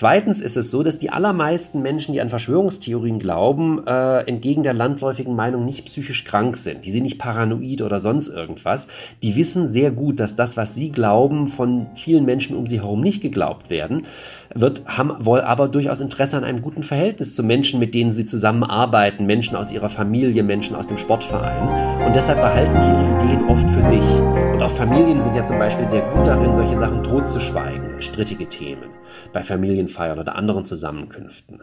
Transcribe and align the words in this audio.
Zweitens 0.00 0.40
ist 0.40 0.56
es 0.56 0.70
so, 0.70 0.82
dass 0.82 0.98
die 0.98 1.10
allermeisten 1.10 1.82
Menschen, 1.82 2.14
die 2.14 2.22
an 2.22 2.30
Verschwörungstheorien 2.30 3.18
glauben, 3.18 3.86
äh, 3.86 4.20
entgegen 4.20 4.62
der 4.62 4.72
landläufigen 4.72 5.36
Meinung 5.36 5.66
nicht 5.66 5.84
psychisch 5.84 6.24
krank 6.24 6.56
sind. 6.56 6.86
Die 6.86 6.90
sind 6.90 7.02
nicht 7.02 7.18
paranoid 7.18 7.82
oder 7.82 8.00
sonst 8.00 8.28
irgendwas. 8.28 8.88
Die 9.22 9.36
wissen 9.36 9.66
sehr 9.66 9.90
gut, 9.90 10.18
dass 10.18 10.36
das, 10.36 10.56
was 10.56 10.74
sie 10.74 10.90
glauben, 10.90 11.48
von 11.48 11.88
vielen 11.96 12.24
Menschen 12.24 12.56
um 12.56 12.66
sie 12.66 12.80
herum 12.80 13.02
nicht 13.02 13.20
geglaubt 13.20 13.68
werden 13.68 14.06
wird, 14.54 14.86
haben 14.86 15.22
wohl 15.22 15.42
aber 15.42 15.68
durchaus 15.68 16.00
Interesse 16.00 16.38
an 16.38 16.44
einem 16.44 16.62
guten 16.62 16.82
Verhältnis 16.82 17.34
zu 17.34 17.42
Menschen, 17.42 17.78
mit 17.78 17.92
denen 17.92 18.12
sie 18.12 18.24
zusammenarbeiten, 18.24 19.26
Menschen 19.26 19.54
aus 19.54 19.70
ihrer 19.70 19.90
Familie, 19.90 20.42
Menschen 20.42 20.76
aus 20.76 20.86
dem 20.86 20.96
Sportverein. 20.96 22.06
Und 22.06 22.16
deshalb 22.16 22.40
behalten 22.40 22.72
die 22.72 22.78
ihre 22.78 23.22
Ideen 23.22 23.44
oft 23.50 23.68
für 23.68 23.82
sich. 23.82 24.20
Und 24.54 24.62
auch 24.62 24.72
Familien 24.72 25.20
sind 25.20 25.34
ja 25.34 25.42
zum 25.42 25.58
Beispiel 25.58 25.86
sehr 25.90 26.10
gut 26.14 26.26
darin, 26.26 26.54
solche 26.54 26.78
Sachen 26.78 27.02
totzuschweigen, 27.02 27.89
strittige 28.02 28.48
Themen, 28.48 28.90
bei 29.32 29.42
Familienfeiern 29.42 30.18
oder 30.18 30.36
anderen 30.36 30.64
Zusammenkünften. 30.64 31.62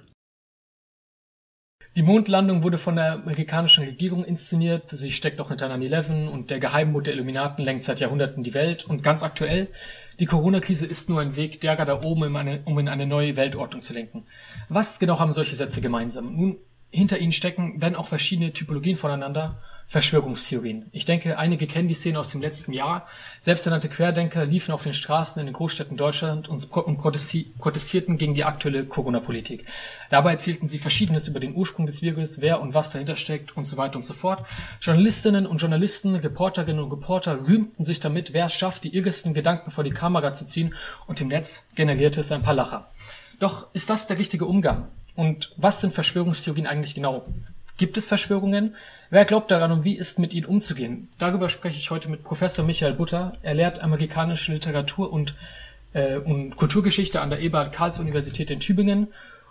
Die 1.98 2.04
Mondlandung 2.04 2.62
wurde 2.62 2.78
von 2.78 2.96
der 2.96 3.14
amerikanischen 3.14 3.84
Regierung 3.84 4.24
inszeniert. 4.24 4.88
Sie 4.92 5.12
steckt 5.12 5.42
auch 5.42 5.50
hinter 5.50 5.74
9-11 5.74 6.28
und 6.28 6.52
der 6.52 6.60
Geheimmut 6.60 7.08
der 7.08 7.16
Illuminaten 7.16 7.66
lenkt 7.66 7.86
seit 7.86 8.00
Jahrhunderten 8.00 8.44
die 8.44 8.54
Welt. 8.54 8.86
Und 8.86 9.02
ganz 9.02 9.24
aktuell, 9.24 9.68
die 10.20 10.28
Corona-Krise 10.28 10.86
ist 10.86 11.10
nur 11.10 11.22
ein 11.22 11.36
Weg, 11.36 11.60
der 11.62 11.76
da 11.76 12.04
oben, 12.04 12.22
um, 12.22 12.60
um 12.66 12.78
in 12.78 12.88
eine 12.88 13.08
neue 13.08 13.36
Weltordnung 13.36 13.82
zu 13.82 13.94
lenken. 13.94 14.28
Was 14.70 15.00
genau 15.00 15.18
haben 15.18 15.34
solche 15.34 15.56
Sätze 15.56 15.82
gemeinsam? 15.82 16.36
Nun, 16.36 16.58
hinter 16.92 17.18
ihnen 17.18 17.32
stecken, 17.32 17.82
werden 17.82 17.96
auch 17.96 18.08
verschiedene 18.08 18.54
Typologien 18.54 18.96
voneinander 18.96 19.60
Verschwörungstheorien. 19.90 20.88
Ich 20.92 21.06
denke, 21.06 21.38
einige 21.38 21.66
kennen 21.66 21.88
die 21.88 21.94
Szene 21.94 22.20
aus 22.20 22.28
dem 22.28 22.42
letzten 22.42 22.74
Jahr. 22.74 23.08
Selbsternannte 23.40 23.88
Querdenker 23.88 24.46
liefen 24.46 24.74
auf 24.74 24.84
den 24.84 24.94
Straßen 24.94 25.40
in 25.40 25.46
den 25.46 25.54
Großstädten 25.54 25.96
Deutschland 25.96 26.50
und 26.50 26.70
protestierten 26.70 28.18
gegen 28.18 28.34
die 28.36 28.44
aktuelle 28.44 28.86
Corona-Politik. 28.86 29.66
Dabei 30.10 30.32
erzählten 30.32 30.68
sie 30.68 30.78
Verschiedenes 30.78 31.30
über 31.30 31.40
den 31.40 31.56
Ursprung 31.56 31.86
des 31.86 32.02
Virus, 32.02 32.42
wer 32.42 32.60
und 32.60 32.74
was 32.74 32.92
dahinter 32.92 33.16
steckt 33.16 33.56
und 33.56 33.66
so 33.66 33.78
weiter 33.78 33.98
und 33.98 34.06
so 34.06 34.14
fort. 34.14 34.46
Journalistinnen 34.82 35.46
und 35.46 35.62
Journalisten, 35.62 36.18
Reporterinnen 36.18 36.84
und 36.84 36.92
Reporter 36.92 37.48
rühmten 37.48 37.86
sich 37.86 38.02
damit, 38.02 38.34
wer 38.34 38.48
es 38.48 38.54
schafft, 38.54 38.84
die 38.84 38.94
irrigsten 38.94 39.34
Gedanken 39.34 39.72
vor 39.72 39.86
die 39.86 39.92
Kamera 39.92 40.34
zu 40.34 40.46
ziehen 40.46 40.76
und 41.06 41.22
im 41.22 41.30
Netz 41.30 41.64
generierte 41.76 42.20
es 42.20 42.32
ein 42.34 42.44
paar 42.44 42.56
Lacher. 42.56 42.90
Doch 43.40 43.68
ist 43.72 43.90
das 43.90 44.06
der 44.06 44.18
richtige 44.18 44.48
Umgang? 44.48 44.90
Und 45.16 45.54
was 45.56 45.80
sind 45.80 45.94
Verschwörungstheorien 45.94 46.68
eigentlich 46.68 46.94
genau? 46.94 47.26
Gibt 47.78 47.96
es 47.96 48.08
Verschwörungen? 48.08 48.76
Wer 49.12 49.24
glaubt 49.26 49.52
daran 49.52 49.72
und 49.72 49.84
wie 49.84 49.96
ist 49.96 50.18
mit 50.18 50.34
ihnen 50.34 50.48
umzugehen? 50.48 51.10
Darüber 51.20 51.48
spreche 51.48 51.78
ich 51.78 51.92
heute 51.92 52.10
mit 52.10 52.24
Professor 52.24 52.66
Michael 52.66 52.94
Butter. 52.94 53.34
Er 53.44 53.54
lehrt 53.54 53.84
amerikanische 53.84 54.52
Literatur 54.52 55.14
und, 55.14 55.36
äh, 55.94 56.18
und 56.18 56.56
Kulturgeschichte 56.56 57.22
an 57.22 57.30
der 57.30 57.40
Eberhard-Karls-Universität 57.40 58.50
in 58.50 58.60
Tübingen. 58.60 59.08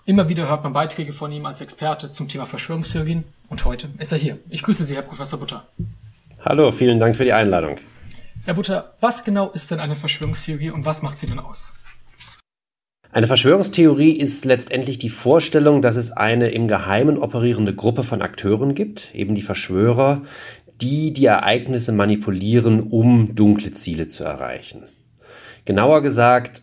Immer 0.07 0.29
wieder 0.29 0.49
hört 0.49 0.65
man 0.65 0.73
Beiträge 0.73 1.13
von 1.13 1.31
ihm 1.31 1.47
als 1.47 1.61
Experte 1.61 2.11
zum 2.11 2.27
Thema 2.27 2.47
Verschwörungstheorien 2.47 3.23
und 3.49 3.65
heute 3.65 3.91
ist 3.99 4.11
er 4.11 4.19
hier. 4.19 4.39
Ich 4.51 4.65
grüße 4.65 4.85
Sie, 4.85 4.97
Herr 4.97 5.03
Professor 5.03 5.39
Butter. 5.39 5.69
Hallo, 6.45 6.73
vielen 6.73 6.99
Dank 6.99 7.15
für 7.15 7.25
die 7.25 7.33
Einladung. 7.33 7.77
Herr 8.45 8.55
Butter, 8.55 8.95
was 9.01 9.23
genau 9.23 9.51
ist 9.51 9.71
denn 9.71 9.79
eine 9.79 9.95
Verschwörungstheorie 9.95 10.71
und 10.71 10.85
was 10.85 11.03
macht 11.03 11.19
sie 11.19 11.27
denn 11.27 11.39
aus? 11.39 11.75
Eine 13.13 13.27
Verschwörungstheorie 13.27 14.13
ist 14.13 14.45
letztendlich 14.45 14.99
die 14.99 15.09
Vorstellung, 15.09 15.81
dass 15.81 15.97
es 15.97 16.13
eine 16.13 16.51
im 16.51 16.69
Geheimen 16.69 17.19
operierende 17.19 17.75
Gruppe 17.75 18.05
von 18.05 18.21
Akteuren 18.21 18.75
gibt, 18.75 19.15
eben 19.15 19.35
die 19.35 19.43
Verschwörer, 19.43 20.23
die 20.81 21.13
die 21.13 21.25
Ereignisse 21.25 21.93
manipulieren, 21.93 22.89
um 22.91 23.35
dunkle 23.35 23.73
Ziele 23.73 24.09
zu 24.09 24.25
erreichen. 24.25 24.83
Genauer 25.65 26.03
gesagt 26.03 26.63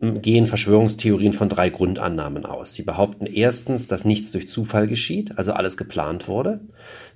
gehen 0.00 0.46
Verschwörungstheorien 0.46 1.32
von 1.32 1.48
drei 1.48 1.70
Grundannahmen 1.70 2.46
aus. 2.46 2.74
Sie 2.74 2.82
behaupten 2.82 3.26
erstens, 3.26 3.88
dass 3.88 4.04
nichts 4.04 4.30
durch 4.30 4.48
Zufall 4.48 4.86
geschieht, 4.86 5.38
also 5.38 5.52
alles 5.52 5.76
geplant 5.76 6.28
wurde. 6.28 6.60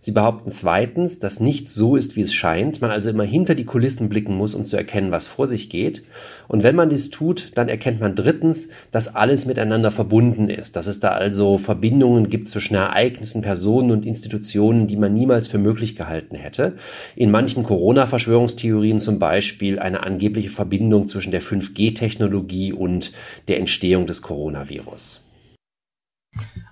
Sie 0.05 0.11
behaupten 0.11 0.51
zweitens, 0.51 1.21
dass 1.21 1.39
nichts 1.39 1.77
so 1.77 1.95
ist, 1.95 2.17
wie 2.17 2.23
es 2.23 2.35
scheint, 2.35 2.81
man 2.81 2.91
also 2.91 3.09
immer 3.09 3.23
hinter 3.23 3.55
die 3.55 3.65
Kulissen 3.65 4.09
blicken 4.09 4.37
muss, 4.37 4.57
um 4.57 4.65
zu 4.65 4.77
erkennen, 4.77 5.13
was 5.13 5.29
vor 5.29 5.47
sich 5.47 5.71
geht. 5.71 6.03
Und 6.49 6.65
wenn 6.65 6.75
man 6.75 6.91
dies 6.91 7.11
tut, 7.11 7.53
dann 7.55 7.69
erkennt 7.69 8.01
man 8.01 8.17
drittens, 8.17 8.69
dass 8.91 9.15
alles 9.15 9.47
miteinander 9.47 9.93
verbunden 9.93 10.51
ist, 10.51 10.75
dass 10.75 10.89
es 10.89 10.99
da 10.99 11.11
also 11.11 11.57
Verbindungen 11.57 12.31
gibt 12.31 12.49
zwischen 12.49 12.75
Ereignissen, 12.75 13.43
Personen 13.43 13.93
und 13.93 14.05
Institutionen, 14.05 14.89
die 14.89 14.97
man 14.97 15.15
niemals 15.15 15.47
für 15.47 15.59
möglich 15.59 15.95
gehalten 15.95 16.35
hätte. 16.35 16.75
In 17.15 17.31
manchen 17.31 17.63
Corona-Verschwörungstheorien 17.63 18.99
zum 18.99 19.21
Beispiel 19.21 19.79
eine 19.79 20.03
angebliche 20.03 20.51
Verbindung 20.51 21.07
zwischen 21.07 21.31
der 21.31 21.43
5G-Technologie 21.43 22.73
und 22.73 23.13
der 23.47 23.61
Entstehung 23.61 24.09
des 24.09 24.21
Coronavirus. 24.21 25.25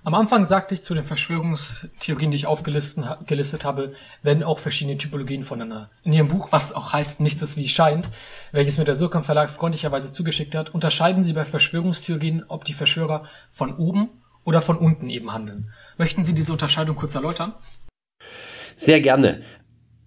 Am 0.03 0.15
Anfang 0.15 0.45
sagte 0.45 0.73
ich 0.73 0.81
zu 0.81 0.95
den 0.95 1.03
Verschwörungstheorien, 1.03 2.31
die 2.31 2.37
ich 2.37 2.47
aufgelistet 2.47 3.63
habe, 3.63 3.93
werden 4.23 4.43
auch 4.43 4.57
verschiedene 4.57 4.97
Typologien 4.97 5.43
voneinander. 5.43 5.91
In 6.03 6.13
Ihrem 6.13 6.27
Buch, 6.27 6.47
was 6.51 6.73
auch 6.73 6.91
heißt, 6.91 7.19
nichts 7.19 7.43
ist 7.43 7.55
wie 7.55 7.69
scheint, 7.69 8.09
welches 8.51 8.79
mir 8.79 8.85
der 8.85 8.95
Surkamp 8.95 9.25
Verlag 9.25 9.51
freundlicherweise 9.51 10.11
zugeschickt 10.11 10.55
hat, 10.55 10.73
unterscheiden 10.73 11.23
Sie 11.23 11.33
bei 11.33 11.45
Verschwörungstheorien, 11.45 12.43
ob 12.47 12.65
die 12.65 12.73
Verschwörer 12.73 13.27
von 13.51 13.75
oben 13.75 14.09
oder 14.43 14.59
von 14.59 14.79
unten 14.79 15.07
eben 15.07 15.33
handeln. 15.33 15.71
Möchten 15.97 16.23
Sie 16.23 16.33
diese 16.33 16.51
Unterscheidung 16.51 16.95
kurz 16.95 17.13
erläutern? 17.13 17.53
Sehr 18.75 19.01
gerne. 19.01 19.43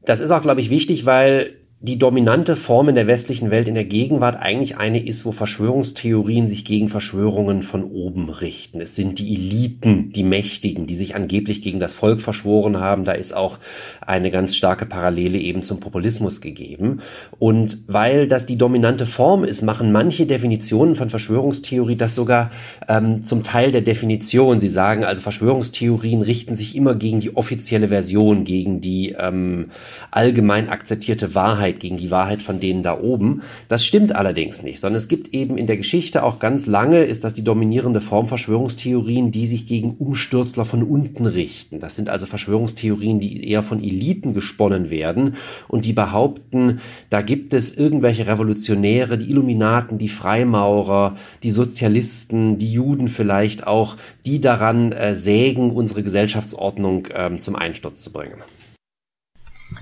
Das 0.02 0.18
ist 0.18 0.32
auch, 0.32 0.42
glaube 0.42 0.60
ich, 0.60 0.70
wichtig, 0.70 1.06
weil 1.06 1.60
die 1.84 1.98
dominante 1.98 2.56
Form 2.56 2.88
in 2.88 2.94
der 2.94 3.06
westlichen 3.06 3.50
Welt 3.50 3.68
in 3.68 3.74
der 3.74 3.84
Gegenwart 3.84 4.40
eigentlich 4.40 4.78
eine 4.78 5.04
ist, 5.06 5.26
wo 5.26 5.32
Verschwörungstheorien 5.32 6.48
sich 6.48 6.64
gegen 6.64 6.88
Verschwörungen 6.88 7.62
von 7.62 7.84
oben 7.84 8.30
richten. 8.30 8.80
Es 8.80 8.96
sind 8.96 9.18
die 9.18 9.34
Eliten, 9.34 10.10
die 10.10 10.22
Mächtigen, 10.22 10.86
die 10.86 10.94
sich 10.94 11.14
angeblich 11.14 11.60
gegen 11.60 11.80
das 11.80 11.92
Volk 11.92 12.22
verschworen 12.22 12.80
haben. 12.80 13.04
Da 13.04 13.12
ist 13.12 13.36
auch 13.36 13.58
eine 14.00 14.30
ganz 14.30 14.56
starke 14.56 14.86
Parallele 14.86 15.36
eben 15.36 15.62
zum 15.62 15.78
Populismus 15.78 16.40
gegeben. 16.40 17.02
Und 17.38 17.80
weil 17.86 18.28
das 18.28 18.46
die 18.46 18.56
dominante 18.56 19.04
Form 19.04 19.44
ist, 19.44 19.60
machen 19.60 19.92
manche 19.92 20.24
Definitionen 20.24 20.94
von 20.94 21.10
Verschwörungstheorie 21.10 21.96
das 21.96 22.14
sogar 22.14 22.50
ähm, 22.88 23.22
zum 23.24 23.42
Teil 23.42 23.72
der 23.72 23.82
Definition. 23.82 24.58
Sie 24.58 24.70
sagen 24.70 25.04
also, 25.04 25.22
Verschwörungstheorien 25.22 26.22
richten 26.22 26.56
sich 26.56 26.76
immer 26.76 26.94
gegen 26.94 27.20
die 27.20 27.36
offizielle 27.36 27.88
Version, 27.88 28.44
gegen 28.44 28.80
die 28.80 29.14
ähm, 29.18 29.66
allgemein 30.10 30.70
akzeptierte 30.70 31.34
Wahrheit 31.34 31.73
Wahrheit, 31.74 31.80
gegen 31.80 31.96
die 31.96 32.10
Wahrheit 32.10 32.42
von 32.42 32.60
denen 32.60 32.82
da 32.82 32.98
oben. 32.98 33.42
Das 33.68 33.84
stimmt 33.84 34.14
allerdings 34.14 34.62
nicht, 34.62 34.80
sondern 34.80 34.96
es 34.96 35.08
gibt 35.08 35.34
eben 35.34 35.58
in 35.58 35.66
der 35.66 35.76
Geschichte 35.76 36.22
auch 36.22 36.38
ganz 36.38 36.66
lange, 36.66 37.04
ist 37.04 37.24
das 37.24 37.34
die 37.34 37.44
dominierende 37.44 38.00
Form 38.00 38.28
Verschwörungstheorien, 38.28 39.30
die 39.30 39.46
sich 39.46 39.66
gegen 39.66 39.96
Umstürzler 39.96 40.64
von 40.64 40.82
unten 40.82 41.26
richten. 41.26 41.80
Das 41.80 41.96
sind 41.96 42.08
also 42.08 42.26
Verschwörungstheorien, 42.26 43.20
die 43.20 43.48
eher 43.48 43.62
von 43.62 43.82
Eliten 43.82 44.34
gesponnen 44.34 44.90
werden 44.90 45.36
und 45.68 45.84
die 45.84 45.92
behaupten, 45.92 46.80
da 47.10 47.22
gibt 47.22 47.54
es 47.54 47.76
irgendwelche 47.76 48.26
Revolutionäre, 48.26 49.18
die 49.18 49.30
Illuminaten, 49.30 49.98
die 49.98 50.08
Freimaurer, 50.08 51.16
die 51.42 51.50
Sozialisten, 51.50 52.58
die 52.58 52.72
Juden 52.72 53.08
vielleicht 53.08 53.66
auch, 53.66 53.96
die 54.24 54.40
daran 54.40 54.92
äh, 54.92 55.16
sägen, 55.16 55.70
unsere 55.70 56.02
Gesellschaftsordnung 56.02 57.06
äh, 57.06 57.38
zum 57.40 57.56
Einsturz 57.56 58.02
zu 58.02 58.12
bringen. 58.12 58.42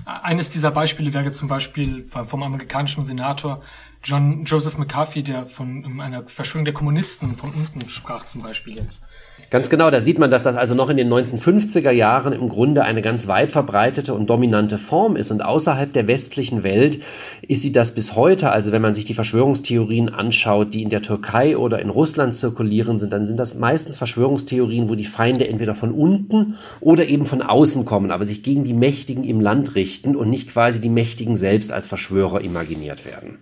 Eines 0.05 0.49
dieser 0.49 0.71
Beispiele 0.71 1.13
wäre 1.13 1.31
zum 1.31 1.47
Beispiel 1.47 2.05
vom 2.07 2.43
amerikanischen 2.43 3.03
Senator 3.03 3.61
John 4.05 4.43
Joseph 4.43 4.77
McCarthy, 4.77 5.23
der 5.23 5.45
von 5.45 6.01
einer 6.01 6.27
Verschwörung 6.27 6.65
der 6.65 6.73
Kommunisten 6.73 7.37
von 7.37 7.51
unten 7.51 7.89
sprach 7.89 8.25
zum 8.25 8.41
Beispiel 8.41 8.75
jetzt. 8.75 9.01
Ganz 9.49 9.69
genau, 9.69 9.91
da 9.91 10.01
sieht 10.01 10.19
man, 10.19 10.29
dass 10.29 10.43
das 10.43 10.57
also 10.57 10.73
noch 10.73 10.89
in 10.89 10.97
den 10.97 11.07
1950er 11.13 11.91
Jahren 11.91 12.33
im 12.33 12.49
Grunde 12.49 12.83
eine 12.83 13.01
ganz 13.01 13.27
weit 13.27 13.53
verbreitete 13.53 14.13
und 14.13 14.29
dominante 14.29 14.77
Form 14.77 15.15
ist. 15.15 15.31
Und 15.31 15.45
außerhalb 15.45 15.93
der 15.93 16.07
westlichen 16.07 16.63
Welt 16.63 17.01
ist 17.43 17.61
sie 17.61 17.71
das 17.71 17.95
bis 17.95 18.15
heute. 18.15 18.51
Also 18.51 18.73
wenn 18.73 18.81
man 18.81 18.93
sich 18.93 19.05
die 19.05 19.13
Verschwörungstheorien 19.13 20.09
anschaut, 20.09 20.73
die 20.73 20.83
in 20.83 20.89
der 20.89 21.01
Türkei 21.01 21.55
oder 21.55 21.79
in 21.79 21.89
Russland 21.89 22.35
zirkulieren 22.35 22.99
sind, 22.99 23.13
dann 23.13 23.25
sind 23.25 23.37
das 23.37 23.55
meistens 23.55 23.97
Verschwörungstheorien, 23.97 24.89
wo 24.89 24.95
die 24.95 25.05
Feinde 25.05 25.47
entweder 25.47 25.75
von 25.75 25.91
unten 25.91 26.55
oder 26.81 27.07
eben 27.07 27.25
von 27.25 27.41
außen 27.41 27.85
kommen, 27.85 28.11
aber 28.11 28.25
sich 28.25 28.43
gegen 28.43 28.65
die 28.65 28.73
Mächtigen 28.73 29.23
im 29.23 29.39
Land 29.39 29.75
richten 29.75 30.17
und 30.17 30.29
nicht 30.29 30.49
quasi 30.49 30.81
die 30.81 30.89
Mächtigen 30.89 31.37
selbst 31.37 31.71
als 31.71 31.87
Verschwörer 31.87 32.41
imaginiert 32.41 33.05
werden. 33.05 33.37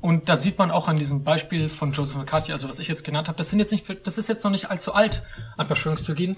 Und 0.00 0.28
da 0.28 0.36
sieht 0.36 0.58
man 0.58 0.70
auch 0.70 0.86
an 0.86 0.98
diesem 0.98 1.24
Beispiel 1.24 1.68
von 1.68 1.92
Joseph 1.92 2.18
McCarthy, 2.18 2.52
also 2.52 2.68
was 2.68 2.78
ich 2.78 2.88
jetzt 2.88 3.04
genannt 3.04 3.28
habe, 3.28 3.38
das 3.38 3.50
sind 3.50 3.58
jetzt 3.58 3.72
nicht, 3.72 4.06
das 4.06 4.18
ist 4.18 4.28
jetzt 4.28 4.44
noch 4.44 4.50
nicht 4.50 4.70
allzu 4.70 4.92
alt 4.92 5.22
an 5.56 5.66
Verschwörungstheorien. 5.66 6.36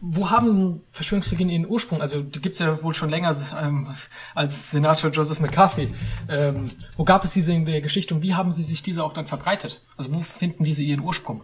Wo 0.00 0.30
haben 0.30 0.82
Verschwörungstheorien 0.90 1.48
ihren 1.48 1.66
Ursprung? 1.66 2.00
Also 2.00 2.22
die 2.22 2.40
gibt's 2.40 2.60
ja 2.60 2.82
wohl 2.82 2.94
schon 2.94 3.10
länger 3.10 3.34
ähm, 3.60 3.88
als 4.34 4.70
Senator 4.70 5.10
Joseph 5.10 5.40
McCarthy. 5.40 5.92
Ähm, 6.28 6.70
wo 6.96 7.04
gab 7.04 7.24
es 7.24 7.32
diese 7.32 7.52
in 7.52 7.64
der 7.64 7.80
Geschichte 7.80 8.14
und 8.14 8.22
wie 8.22 8.34
haben 8.34 8.52
sie 8.52 8.62
sich 8.62 8.82
diese 8.82 9.02
auch 9.02 9.12
dann 9.12 9.26
verbreitet? 9.26 9.80
Also 9.96 10.14
wo 10.14 10.20
finden 10.20 10.64
diese 10.64 10.82
ihren 10.82 11.00
Ursprung? 11.00 11.42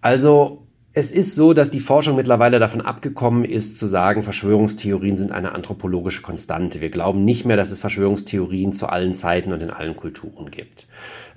Also 0.00 0.66
es 0.96 1.10
ist 1.10 1.34
so, 1.34 1.54
dass 1.54 1.72
die 1.72 1.80
Forschung 1.80 2.14
mittlerweile 2.14 2.60
davon 2.60 2.80
abgekommen 2.80 3.44
ist, 3.44 3.78
zu 3.78 3.88
sagen, 3.88 4.22
Verschwörungstheorien 4.22 5.16
sind 5.16 5.32
eine 5.32 5.52
anthropologische 5.52 6.22
Konstante. 6.22 6.80
Wir 6.80 6.90
glauben 6.90 7.24
nicht 7.24 7.44
mehr, 7.44 7.56
dass 7.56 7.72
es 7.72 7.80
Verschwörungstheorien 7.80 8.72
zu 8.72 8.86
allen 8.86 9.16
Zeiten 9.16 9.52
und 9.52 9.60
in 9.60 9.70
allen 9.70 9.96
Kulturen 9.96 10.52
gibt. 10.52 10.86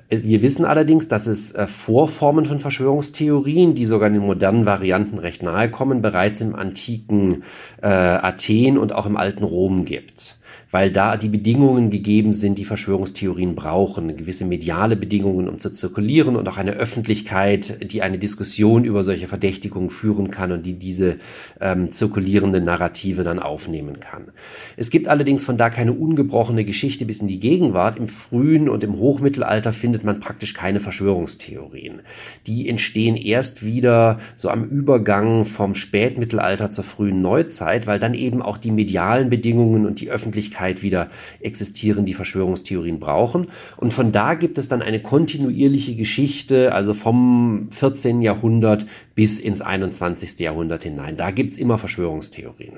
Wir 0.10 0.44
wissen 0.44 0.64
allerdings, 0.64 1.08
dass 1.08 1.26
es 1.26 1.52
äh, 1.54 1.68
Vorformen 1.68 2.46
von 2.46 2.60
Verschwörungstheorien, 2.60 3.74
die 3.74 3.86
sogar 3.86 4.08
in 4.08 4.14
den 4.14 4.24
modernen 4.24 4.66
Varianten 4.66 5.18
recht 5.18 5.42
nahe 5.44 5.70
kommen, 5.70 6.02
bereits 6.02 6.40
im 6.40 6.56
antiken 6.56 7.44
äh, 7.82 7.88
Athen 7.88 8.78
und 8.78 8.94
auch 8.94 9.06
im 9.08 9.18
alten 9.18 9.44
Rom 9.44 9.84
gibt 9.84 10.37
weil 10.72 10.92
da 10.92 11.16
die 11.16 11.30
Bedingungen 11.30 11.90
gegeben 11.90 12.34
sind, 12.34 12.58
die 12.58 12.66
Verschwörungstheorien 12.66 13.56
brauchen, 13.56 14.16
gewisse 14.18 14.44
mediale 14.44 14.98
Bedingungen, 14.98 15.48
um 15.48 15.60
zu 15.60 15.72
zirkulieren 15.72 16.36
und 16.36 16.48
auch 16.50 16.58
eine 16.58 16.72
Öffentlichkeit, 16.72 17.92
die 17.92 18.02
eine 18.02 18.18
Diskussion 18.18 18.84
über 18.84 19.04
solche 19.04 19.28
Verdächtigungen 19.28 19.90
führen 19.90 20.30
kann 20.30 20.52
und 20.52 20.66
die 20.66 20.74
diese 20.74 21.18
ähm, 21.62 21.92
zirkulierenden 21.92 22.66
Narrative 22.66 23.24
dann 23.24 23.40
aufnehmen 23.40 24.00
kann. 24.00 24.28
Es 24.76 24.90
gibt 24.90 25.08
allerdings 25.08 25.46
von 25.46 25.58
da 25.58 25.70
keine 25.70 25.94
ungebrochene 25.94 26.66
Geschichte 26.66 27.06
bis 27.06 27.22
in 27.22 27.28
die 27.28 27.40
Gegenwart. 27.40 27.98
Im 27.98 28.10
frühen 28.10 28.68
und 28.68 28.84
im 28.84 28.98
Hochmittelalter 28.98 29.72
findet 29.72 30.04
man 30.04 30.20
praktisch 30.20 30.54
keine 30.54 30.82
Verschwörungstheorien. 30.82 32.02
Die 32.46 32.68
entstehen 32.68 33.16
erst 33.16 33.64
wieder 33.64 34.20
so 34.36 34.50
am 34.50 34.66
Übergang 34.66 35.46
vom 35.46 35.76
Spätmittelalter 35.76 36.72
zur 36.72 36.84
frühen 36.84 37.22
Neuzeit, 37.22 37.88
weil 37.88 38.00
dann 38.00 38.14
eben 38.14 38.42
auch 38.42 38.58
die 38.58 38.72
medialen 38.72 39.30
Bedingungen 39.30 39.86
und 39.86 40.02
die 40.02 40.12
Öffentlichkeit 40.12 40.57
Wirklichkeit 40.58 40.82
wieder 40.82 41.10
existieren, 41.40 42.06
die 42.06 42.14
Verschwörungstheorien 42.14 43.00
brauchen. 43.00 43.52
Und 43.78 43.94
von 43.94 44.12
da 44.12 44.34
gibt 44.34 44.58
es 44.58 44.70
dann 44.70 44.82
eine 44.82 45.02
kontinuierliche 45.02 45.96
Geschichte, 45.96 46.74
also 46.74 46.94
vom 46.94 47.70
14. 47.72 48.22
Jahrhundert 48.22 48.86
bis 49.16 49.40
ins 49.40 49.62
21. 49.62 50.40
Jahrhundert 50.40 50.84
hinein. 50.84 51.18
Da 51.18 51.32
gibt 51.32 51.52
es 51.52 51.58
immer 51.58 51.78
Verschwörungstheorien. 51.78 52.78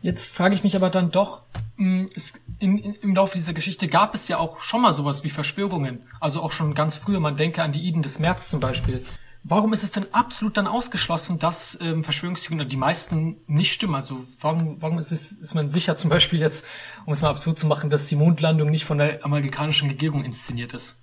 Jetzt 0.00 0.30
frage 0.32 0.54
ich 0.54 0.62
mich 0.62 0.76
aber 0.76 0.90
dann 0.90 1.10
doch, 1.10 1.42
hm, 1.76 2.08
es, 2.14 2.34
in, 2.60 2.78
in, 2.78 2.94
im 2.94 3.14
Laufe 3.16 3.36
dieser 3.36 3.52
Geschichte 3.52 3.88
gab 3.88 4.14
es 4.14 4.28
ja 4.28 4.38
auch 4.38 4.60
schon 4.60 4.82
mal 4.82 4.92
sowas 4.92 5.24
wie 5.24 5.30
Verschwörungen. 5.30 6.02
Also 6.20 6.40
auch 6.40 6.52
schon 6.52 6.74
ganz 6.74 6.96
früher, 6.96 7.18
man 7.18 7.36
denke 7.36 7.62
an 7.62 7.72
die 7.72 7.80
Iden 7.80 8.02
des 8.02 8.20
März 8.20 8.48
zum 8.48 8.60
Beispiel. 8.60 9.02
Warum 9.50 9.72
ist 9.72 9.82
es 9.82 9.92
denn 9.92 10.06
absolut 10.12 10.58
dann 10.58 10.66
ausgeschlossen, 10.66 11.38
dass 11.38 11.78
ähm, 11.80 12.04
Verschwörungstheorien 12.04 12.68
die 12.68 12.76
meisten 12.76 13.38
nicht 13.46 13.72
stimmen? 13.72 13.94
Also 13.94 14.22
warum, 14.40 14.82
warum 14.82 14.98
ist, 14.98 15.10
es, 15.10 15.32
ist 15.32 15.54
man 15.54 15.70
sicher 15.70 15.96
zum 15.96 16.10
Beispiel 16.10 16.38
jetzt, 16.38 16.66
um 17.06 17.14
es 17.14 17.22
mal 17.22 17.30
absurd 17.30 17.58
zu 17.58 17.66
machen, 17.66 17.88
dass 17.88 18.08
die 18.08 18.16
Mondlandung 18.16 18.70
nicht 18.70 18.84
von 18.84 18.98
der 18.98 19.24
amerikanischen 19.24 19.88
Regierung 19.88 20.22
inszeniert 20.22 20.74
ist? 20.74 21.00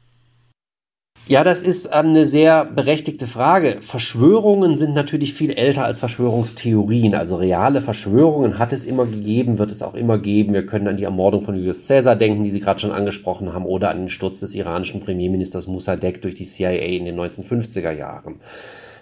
Ja, 1.27 1.43
das 1.43 1.63
ist 1.63 1.87
ähm, 1.87 2.09
eine 2.09 2.27
sehr 2.27 2.65
berechtigte 2.65 3.25
Frage. 3.25 3.77
Verschwörungen 3.81 4.75
sind 4.75 4.93
natürlich 4.93 5.33
viel 5.33 5.49
älter 5.49 5.83
als 5.83 5.97
Verschwörungstheorien. 5.97 7.15
Also 7.15 7.37
reale 7.37 7.81
Verschwörungen 7.81 8.59
hat 8.59 8.71
es 8.71 8.85
immer 8.85 9.07
gegeben, 9.07 9.57
wird 9.57 9.71
es 9.71 9.81
auch 9.81 9.95
immer 9.95 10.19
geben. 10.19 10.53
Wir 10.53 10.67
können 10.67 10.87
an 10.87 10.97
die 10.97 11.03
Ermordung 11.03 11.43
von 11.43 11.55
Julius 11.55 11.87
Caesar 11.87 12.15
denken, 12.15 12.43
die 12.43 12.51
Sie 12.51 12.59
gerade 12.59 12.79
schon 12.79 12.91
angesprochen 12.91 13.53
haben, 13.53 13.65
oder 13.65 13.89
an 13.89 14.01
den 14.01 14.09
Sturz 14.09 14.39
des 14.41 14.53
iranischen 14.53 15.01
Premierministers 15.01 15.65
Mossadegh 15.65 16.21
durch 16.21 16.35
die 16.35 16.45
CIA 16.45 16.69
in 16.69 17.05
den 17.05 17.19
1950er 17.19 17.91
Jahren. 17.91 18.35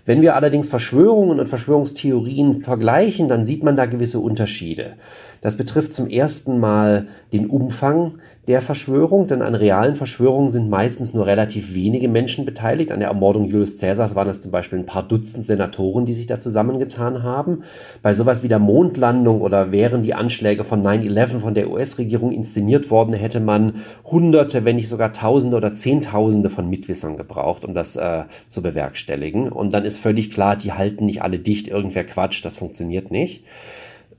Wenn 0.06 0.22
wir 0.22 0.36
allerdings 0.36 0.68
Verschwörungen 0.68 1.40
und 1.42 1.48
Verschwörungstheorien 1.48 2.62
vergleichen, 2.62 3.30
dann 3.30 3.46
sieht 3.46 3.64
man 3.64 3.78
da 3.78 3.86
gewisse 3.86 4.20
Unterschiede. 4.20 4.94
Das 5.40 5.58
betrifft 5.58 5.94
zum 5.94 6.10
ersten 6.10 6.60
Mal 6.60 7.08
den 7.32 7.50
Umfang 7.50 8.20
der 8.48 8.62
Verschwörung, 8.62 9.28
denn 9.28 9.42
an 9.42 9.56
realen 9.56 9.96
Verschwörungen 9.96 10.50
sind 10.50 10.70
meistens 10.70 11.14
nur 11.14 11.26
relativ 11.26 11.74
wenige 11.74 12.10
Menschen 12.10 12.44
beteiligt. 12.44 12.92
An 12.92 13.00
der 13.00 13.08
Ermordung 13.08 13.46
Julius 13.46 13.78
Caesars 13.78 14.16
waren 14.16 14.28
es 14.28 14.42
zum 14.42 14.52
Beispiel 14.52 14.80
ein 14.80 14.86
paar 14.86 15.04
Dutzend 15.04 15.46
Senatoren, 15.46 16.06
die 16.06 16.14
sich 16.14 16.28
da 16.28 16.42
zusammengetan 16.42 17.24
haben. 17.24 17.64
Bei 18.02 18.14
sowas 18.14 18.44
wie 18.44 18.50
der 18.50 18.60
Mondlandung 18.60 19.40
oder 19.40 19.72
wären 19.72 20.04
die 20.04 20.14
Anschläge 20.14 20.66
von 20.66 20.84
9-11 20.84 21.40
von 21.40 21.54
der 21.54 21.70
US-Regierung 21.70 22.34
inszeniert 22.34 22.92
worden, 22.92 23.14
hätte 23.14 23.40
man 23.40 23.76
Hunderte, 24.04 24.66
wenn 24.66 24.76
nicht 24.76 24.90
sogar 24.90 25.14
Tausende 25.14 25.56
oder 25.56 25.74
Zehntausende 25.74 26.50
von 26.50 26.70
Mitwissern 26.70 27.16
gebraucht, 27.16 27.64
um 27.64 27.74
das 27.74 27.96
äh, 27.96 28.24
zu 28.50 28.62
bewerkstelligen. 28.62 29.54
Und 29.54 29.74
dann 29.74 29.86
ist 29.86 29.98
völlig 29.98 30.32
klar, 30.32 30.58
die 30.58 30.74
halten 30.74 31.06
nicht 31.06 31.22
alle 31.22 31.40
dicht, 31.40 31.70
irgendwer 31.70 32.04
Quatsch, 32.04 32.44
das 32.44 32.58
funktioniert 32.58 33.10
nicht 33.10 33.46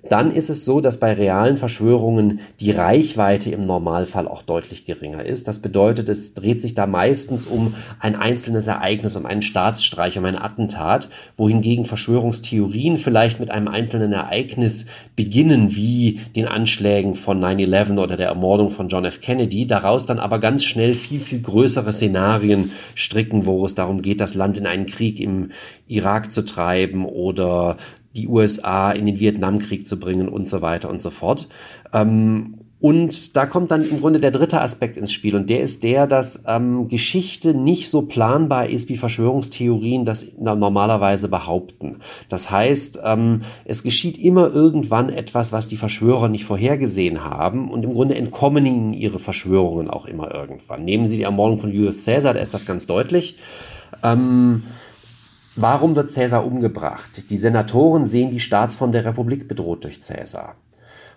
dann 0.09 0.31
ist 0.31 0.51
es 0.51 0.65
so, 0.65 0.81
dass 0.81 1.01
bei 1.01 1.13
realen 1.13 1.57
Verschwörungen 1.57 2.41
die 2.61 2.71
Reichweite 2.71 3.51
im 3.51 3.67
Normalfall 3.67 4.29
auch 4.29 4.43
deutlich 4.43 4.85
geringer 4.85 5.25
ist. 5.25 5.49
Das 5.49 5.61
bedeutet, 5.61 6.09
es 6.09 6.35
dreht 6.35 6.61
sich 6.61 6.75
da 6.75 6.87
meistens 6.87 7.47
um 7.47 7.75
ein 8.01 8.15
einzelnes 8.15 8.67
Ereignis, 8.67 9.17
um 9.17 9.27
einen 9.27 9.43
Staatsstreich, 9.43 10.19
um 10.19 10.25
ein 10.25 10.39
Attentat, 10.39 11.09
wohingegen 11.37 11.85
Verschwörungstheorien 11.87 12.99
vielleicht 12.99 13.41
mit 13.41 13.51
einem 13.51 13.69
einzelnen 13.69 14.13
Ereignis 14.13 14.87
beginnen, 15.17 15.75
wie 15.75 16.21
den 16.37 16.47
Anschlägen 16.47 17.15
von 17.15 17.41
9-11 17.43 17.99
oder 17.99 18.17
der 18.17 18.29
Ermordung 18.29 18.71
von 18.71 18.89
John 18.89 19.05
F. 19.05 19.21
Kennedy, 19.21 19.67
daraus 19.67 20.07
dann 20.07 20.19
aber 20.19 20.39
ganz 20.39 20.65
schnell 20.65 20.95
viel, 20.95 21.21
viel 21.21 21.41
größere 21.41 21.93
Szenarien 21.93 22.73
stricken, 22.95 23.47
wo 23.47 23.65
es 23.65 23.75
darum 23.75 24.03
geht, 24.03 24.21
das 24.21 24.35
Land 24.35 24.59
in 24.59 24.67
einen 24.67 24.87
Krieg 24.87 25.21
im 25.21 25.51
Irak 25.87 26.31
zu 26.31 26.45
treiben 26.45 27.05
oder 27.07 27.77
die 28.15 28.29
USA 28.29 28.93
in 28.93 29.07
den 29.07 29.19
Vietnamkrieg 29.19 29.87
zu 29.87 29.99
bringen 29.99 30.29
und 30.29 30.47
so 30.47 30.63
weiter 30.63 30.89
und 30.91 31.03
so 31.03 31.11
fort. 31.11 31.49
Ähm, 31.93 32.59
und 32.85 33.35
da 33.35 33.47
kommt 33.47 33.71
dann 33.71 33.89
im 33.89 33.99
Grunde 34.01 34.21
der 34.21 34.31
dritte 34.31 34.61
Aspekt 34.61 34.99
ins 34.99 35.11
Spiel 35.11 35.37
und 35.37 35.49
der 35.49 35.61
ist 35.61 35.85
der, 35.85 36.07
dass 36.07 36.45
ähm, 36.47 36.89
Geschichte 36.89 37.55
nicht 37.55 37.89
so 37.89 38.03
planbar 38.03 38.67
ist, 38.67 38.91
wie 38.91 38.99
Verschwörungstheorien 38.99 40.05
das 40.05 40.27
normalerweise 40.39 41.29
behaupten. 41.29 42.01
Das 42.29 42.51
heißt, 42.51 43.01
ähm, 43.03 43.41
es 43.65 43.85
geschieht 43.85 44.19
immer 44.19 44.53
irgendwann 44.53 45.09
etwas, 45.09 45.51
was 45.51 45.67
die 45.67 45.79
Verschwörer 45.79 46.29
nicht 46.29 46.45
vorhergesehen 46.45 47.25
haben 47.25 47.71
und 47.71 47.85
im 47.85 47.95
Grunde 47.95 48.17
entkommen 48.17 48.67
ihnen 48.67 48.93
ihre 48.93 49.19
Verschwörungen 49.19 49.89
auch 49.89 50.05
immer 50.05 50.35
irgendwann. 50.35 50.85
Nehmen 50.85 51.07
Sie 51.07 51.17
die 51.17 51.23
Ermordung 51.23 51.61
von 51.61 51.73
Julius 51.73 52.05
Caesar, 52.05 52.35
da 52.35 52.41
ist 52.41 52.53
das 52.53 52.67
ganz 52.67 52.87
deutlich. 52.87 53.39
Ähm, 54.03 54.63
Warum 55.57 55.95
wird 55.95 56.11
Cäsar 56.11 56.45
umgebracht? 56.45 57.31
Die 57.31 57.37
Senatoren 57.37 58.07
sehen 58.07 58.33
die 58.33 58.41
Staatsform 58.41 58.91
der 58.91 59.05
Republik 59.05 59.47
bedroht 59.47 59.85
durch 59.85 60.03
Cäsar. 60.03 60.57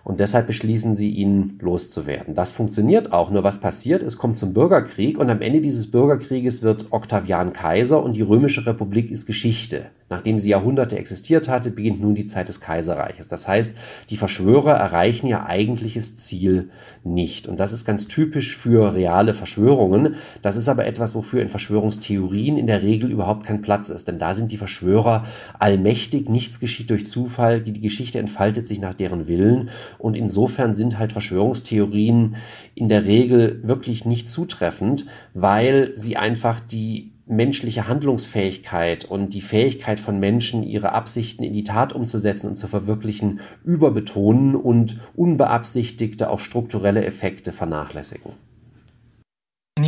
Und 0.08 0.20
deshalb 0.20 0.46
beschließen 0.46 0.94
sie, 0.94 1.10
ihn 1.10 1.58
loszuwerden. 1.60 2.34
Das 2.34 2.52
funktioniert 2.52 3.12
auch. 3.12 3.30
Nur 3.30 3.44
was 3.44 3.60
passiert? 3.60 4.02
Es 4.02 4.16
kommt 4.16 4.38
zum 4.38 4.54
Bürgerkrieg 4.54 5.18
und 5.18 5.28
am 5.28 5.42
Ende 5.42 5.60
dieses 5.60 5.90
Bürgerkrieges 5.90 6.62
wird 6.62 6.86
Octavian 6.92 7.52
Kaiser 7.52 8.02
und 8.02 8.16
die 8.16 8.22
Römische 8.22 8.64
Republik 8.64 9.10
ist 9.10 9.26
Geschichte. 9.26 9.90
Nachdem 10.10 10.38
sie 10.38 10.48
Jahrhunderte 10.48 10.96
existiert 10.96 11.48
hatte, 11.48 11.70
beginnt 11.70 12.00
nun 12.00 12.14
die 12.14 12.24
Zeit 12.24 12.48
des 12.48 12.60
Kaiserreiches. 12.60 13.28
Das 13.28 13.46
heißt, 13.46 13.76
die 14.08 14.16
Verschwörer 14.16 14.72
erreichen 14.72 15.26
ihr 15.26 15.44
eigentliches 15.44 16.16
Ziel 16.16 16.70
nicht. 17.04 17.46
Und 17.46 17.60
das 17.60 17.74
ist 17.74 17.84
ganz 17.84 18.08
typisch 18.08 18.56
für 18.56 18.94
reale 18.94 19.34
Verschwörungen. 19.34 20.14
Das 20.40 20.56
ist 20.56 20.70
aber 20.70 20.86
etwas, 20.86 21.14
wofür 21.14 21.42
in 21.42 21.50
Verschwörungstheorien 21.50 22.56
in 22.56 22.66
der 22.66 22.82
Regel 22.82 23.10
überhaupt 23.10 23.44
kein 23.44 23.60
Platz 23.60 23.90
ist. 23.90 24.08
Denn 24.08 24.18
da 24.18 24.34
sind 24.34 24.50
die 24.50 24.56
Verschwörer 24.56 25.26
allmächtig, 25.58 26.30
nichts 26.30 26.58
geschieht 26.58 26.88
durch 26.88 27.06
Zufall, 27.06 27.60
die 27.60 27.78
Geschichte 27.78 28.18
entfaltet 28.18 28.66
sich 28.66 28.80
nach 28.80 28.94
deren 28.94 29.28
Willen. 29.28 29.68
Und 29.98 30.16
insofern 30.16 30.74
sind 30.74 30.98
halt 30.98 31.12
Verschwörungstheorien 31.12 32.36
in 32.74 32.88
der 32.88 33.04
Regel 33.04 33.60
wirklich 33.62 34.04
nicht 34.04 34.28
zutreffend, 34.28 35.06
weil 35.34 35.92
sie 35.96 36.16
einfach 36.16 36.60
die 36.60 37.12
menschliche 37.26 37.86
Handlungsfähigkeit 37.86 39.04
und 39.04 39.34
die 39.34 39.42
Fähigkeit 39.42 40.00
von 40.00 40.18
Menschen, 40.18 40.62
ihre 40.62 40.92
Absichten 40.92 41.42
in 41.42 41.52
die 41.52 41.64
Tat 41.64 41.92
umzusetzen 41.92 42.48
und 42.48 42.56
zu 42.56 42.68
verwirklichen, 42.68 43.40
überbetonen 43.64 44.54
und 44.54 44.98
unbeabsichtigte, 45.14 46.30
auch 46.30 46.40
strukturelle 46.40 47.04
Effekte 47.04 47.52
vernachlässigen. 47.52 48.47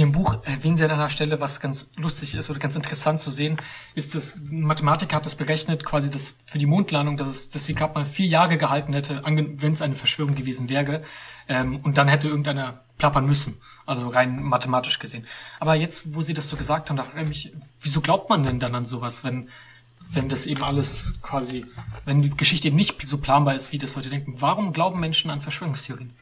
In 0.00 0.06
Ihrem 0.06 0.12
Buch 0.12 0.38
erwähnen 0.44 0.78
Sie 0.78 0.84
an 0.86 0.92
einer 0.92 1.10
Stelle, 1.10 1.40
was 1.40 1.60
ganz 1.60 1.90
lustig 1.98 2.34
ist 2.34 2.48
oder 2.48 2.58
ganz 2.58 2.74
interessant 2.74 3.20
zu 3.20 3.30
sehen, 3.30 3.60
ist, 3.94 4.14
dass 4.14 4.36
ein 4.36 4.62
Mathematiker 4.62 5.16
hat 5.16 5.26
das 5.26 5.34
berechnet, 5.34 5.84
quasi 5.84 6.08
das 6.08 6.38
für 6.46 6.56
die 6.56 6.64
Mondlandung, 6.64 7.18
dass 7.18 7.28
es, 7.28 7.50
dass 7.50 7.66
sie 7.66 7.74
gerade 7.74 7.92
mal 7.92 8.06
vier 8.06 8.26
Jahre 8.26 8.56
gehalten 8.56 8.94
hätte, 8.94 9.22
wenn 9.26 9.72
es 9.72 9.82
eine 9.82 9.94
Verschwörung 9.94 10.34
gewesen 10.34 10.70
wäre. 10.70 11.02
Ähm, 11.48 11.80
und 11.82 11.98
dann 11.98 12.08
hätte 12.08 12.28
irgendeiner 12.28 12.80
plappern 12.96 13.26
müssen. 13.26 13.58
Also 13.84 14.06
rein 14.06 14.42
mathematisch 14.42 15.00
gesehen. 15.00 15.26
Aber 15.58 15.74
jetzt, 15.74 16.14
wo 16.14 16.22
Sie 16.22 16.32
das 16.32 16.48
so 16.48 16.56
gesagt 16.56 16.88
haben, 16.88 16.96
da 16.96 17.04
frage 17.04 17.20
ich 17.20 17.28
mich, 17.28 17.52
wieso 17.82 18.00
glaubt 18.00 18.30
man 18.30 18.42
denn 18.42 18.58
dann 18.58 18.74
an 18.74 18.86
sowas, 18.86 19.22
wenn, 19.22 19.50
wenn 20.10 20.30
das 20.30 20.46
eben 20.46 20.62
alles 20.62 21.20
quasi, 21.20 21.66
wenn 22.06 22.22
die 22.22 22.30
Geschichte 22.30 22.68
eben 22.68 22.76
nicht 22.76 23.06
so 23.06 23.18
planbar 23.18 23.54
ist, 23.54 23.70
wie 23.70 23.76
das 23.76 23.96
Leute 23.96 24.08
denken? 24.08 24.40
Warum 24.40 24.72
glauben 24.72 24.98
Menschen 24.98 25.30
an 25.30 25.42
Verschwörungstheorien? 25.42 26.14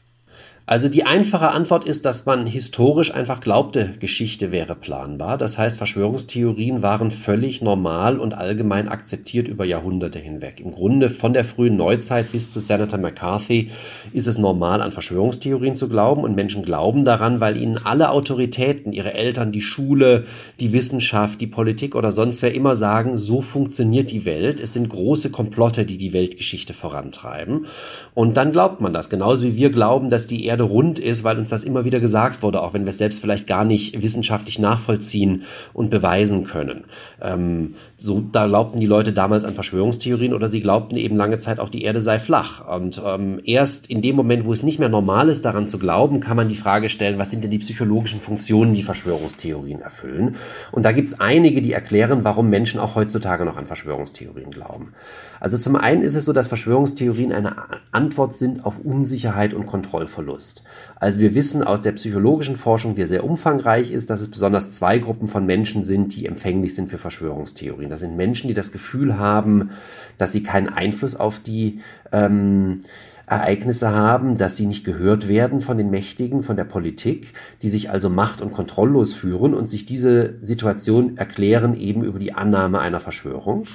Also 0.69 0.91
die 0.91 1.07
einfache 1.07 1.49
Antwort 1.49 1.85
ist, 1.85 2.05
dass 2.05 2.27
man 2.27 2.47
historisch 2.47 3.15
einfach 3.15 3.41
glaubte, 3.41 3.95
Geschichte 4.01 4.53
wäre 4.53 4.75
planbar. 4.75 5.39
Das 5.39 5.57
heißt, 5.57 5.79
Verschwörungstheorien 5.79 6.83
waren 6.83 7.11
völlig 7.11 7.63
normal 7.63 8.19
und 8.19 8.35
allgemein 8.35 8.87
akzeptiert 8.87 9.49
über 9.49 9.65
Jahrhunderte 9.65 10.19
hinweg. 10.19 10.61
Im 10.61 10.73
Grunde 10.73 11.09
von 11.09 11.33
der 11.33 11.47
frühen 11.47 11.79
Neuzeit 11.79 12.33
bis 12.33 12.53
zu 12.53 12.61
Senator 12.61 12.99
McCarthy 12.99 13.71
ist 14.13 14.27
es 14.27 14.37
normal, 14.37 14.83
an 14.83 14.93
Verschwörungstheorien 14.93 15.75
zu 15.75 15.89
glauben 15.89 16.23
und 16.23 16.37
Menschen 16.37 16.63
glauben 16.63 17.07
daran, 17.07 17.41
weil 17.41 17.57
ihnen 17.57 17.79
alle 17.83 18.11
Autoritäten, 18.11 18.93
ihre 18.93 19.15
Eltern, 19.15 19.53
die 19.53 19.63
Schule, 19.63 20.27
die 20.61 20.75
Wissenschaft, 20.75 21.41
die 21.41 21.47
Politik 21.47 21.95
oder 21.95 22.13
sonst 22.13 22.43
wer 22.43 22.55
immer 22.55 22.77
sagen, 22.77 23.17
so 23.17 23.41
funktioniert 23.41 24.11
die 24.11 24.27
Welt. 24.27 24.61
Es 24.61 24.75
sind 24.75 24.91
große 24.91 25.31
Komplotte, 25.31 25.87
die 25.87 25.97
die 25.97 26.13
Weltgeschichte 26.13 26.75
vorantreiben. 26.75 27.65
Und 28.13 28.37
dann 28.37 28.53
glaubt 28.53 28.83
man 28.83 28.93
das. 28.93 29.09
Genauso 29.09 29.47
wie 29.47 29.57
wir 29.57 29.71
glauben, 29.71 30.11
dass 30.11 30.27
die 30.27 30.45
Erde 30.45 30.58
Erde 30.59 30.73
rund 30.73 30.99
ist, 30.99 31.23
weil 31.23 31.39
uns 31.39 31.51
das 31.51 31.63
immer 31.63 31.85
wieder 31.85 32.01
gesagt 32.01 32.43
wurde, 32.43 32.61
auch 32.61 32.75
wenn 32.75 32.85
wir 32.85 32.91
es 32.91 32.99
selbst 32.99 33.21
vielleicht 33.21 33.47
gar 33.47 33.65
nicht 33.65 34.03
wissenschaftlich 34.03 34.59
nachvollziehen 34.59 35.45
und 35.73 35.89
beweisen 35.89 36.45
können. 36.45 36.85
Ähm, 37.23 37.77
so, 38.01 38.21
da 38.21 38.47
glaubten 38.47 38.79
die 38.79 38.87
Leute 38.87 39.13
damals 39.13 39.45
an 39.45 39.55
Verschwörungstheorien 39.55 40.33
oder 40.33 40.49
sie 40.49 40.61
glaubten 40.61 40.97
eben 40.97 41.17
lange 41.17 41.41
Zeit 41.41 41.59
auch, 41.59 41.69
die 41.69 41.83
Erde 41.83 42.01
sei 42.01 42.21
flach. 42.21 42.65
Und 42.69 43.03
ähm, 43.05 43.41
erst 43.43 43.91
in 43.91 44.03
dem 44.03 44.15
Moment, 44.15 44.45
wo 44.45 44.53
es 44.53 44.63
nicht 44.63 44.79
mehr 44.79 44.89
normal 44.89 45.29
ist, 45.29 45.45
daran 45.45 45.67
zu 45.67 45.81
glauben, 45.81 46.21
kann 46.21 46.37
man 46.37 46.49
die 46.49 46.55
Frage 46.55 46.91
stellen, 46.91 47.19
was 47.19 47.33
sind 47.33 47.43
denn 47.43 47.51
die 47.51 47.59
psychologischen 47.59 48.21
Funktionen, 48.21 48.73
die 48.73 48.85
Verschwörungstheorien 48.85 49.81
erfüllen? 49.81 50.37
Und 50.71 50.85
da 50.85 50.93
gibt 50.93 51.09
es 51.09 51.19
einige, 51.19 51.61
die 51.61 51.73
erklären, 51.73 52.23
warum 52.23 52.49
Menschen 52.51 52.79
auch 52.79 52.95
heutzutage 52.95 53.45
noch 53.45 53.57
an 53.57 53.67
Verschwörungstheorien 53.67 54.53
glauben. 54.53 54.93
Also 55.41 55.59
zum 55.59 55.75
einen 55.75 56.03
ist 56.03 56.15
es 56.15 56.25
so, 56.25 56.33
dass 56.33 56.47
Verschwörungstheorien 56.47 57.33
eine 57.33 57.57
Antwort 57.91 58.37
sind 58.37 58.65
auf 58.65 58.79
Unsicherheit 58.79 59.55
und 59.55 59.67
Kontrollverlust. 59.67 60.63
Also 61.01 61.19
wir 61.19 61.35
wissen 61.35 61.65
aus 61.65 61.83
der 61.83 61.93
psychologischen 61.93 62.55
Forschung, 62.55 62.95
die 62.95 63.07
sehr 63.07 63.25
umfangreich 63.25 63.91
ist, 63.91 64.09
dass 64.11 64.21
es 64.21 64.29
besonders 64.29 64.73
zwei 64.73 64.99
Gruppen 64.99 65.27
von 65.27 65.47
Menschen 65.47 65.83
sind, 65.83 66.15
die 66.15 66.27
empfänglich 66.27 66.77
sind 66.77 66.91
für 66.91 66.99
Verschwörungstheorien. 66.99 67.88
Das 67.91 68.01
sind 68.01 68.17
Menschen, 68.17 68.49
die 68.49 68.55
das 68.55 68.73
Gefühl 68.73 69.19
haben, 69.19 69.71
dass 70.17 70.33
sie 70.33 70.43
keinen 70.43 70.69
Einfluss 70.69 71.15
auf 71.15 71.39
die 71.41 71.81
ähm, 72.13 72.81
Ereignisse 73.27 73.91
haben, 73.91 74.39
dass 74.39 74.57
sie 74.57 74.67
nicht 74.67 74.85
gehört 74.85 75.29
werden 75.29 75.61
von 75.61 75.77
den 75.77 75.91
Mächtigen, 75.91 76.43
von 76.43 76.57
der 76.57 76.65
Politik, 76.65 77.35
die 77.63 77.69
sich 77.69 77.91
also 77.91 78.09
macht- 78.09 78.41
und 78.41 78.53
kontrolllos 78.53 79.13
führen 79.13 79.55
und 79.55 79.69
sich 79.69 79.85
diese 79.85 80.35
Situation 80.41 81.17
erklären 81.17 81.75
eben 81.75 82.03
über 82.05 82.19
die 82.19 82.33
Annahme 82.33 82.81
einer 82.81 83.01
Verschwörung. 83.01 83.67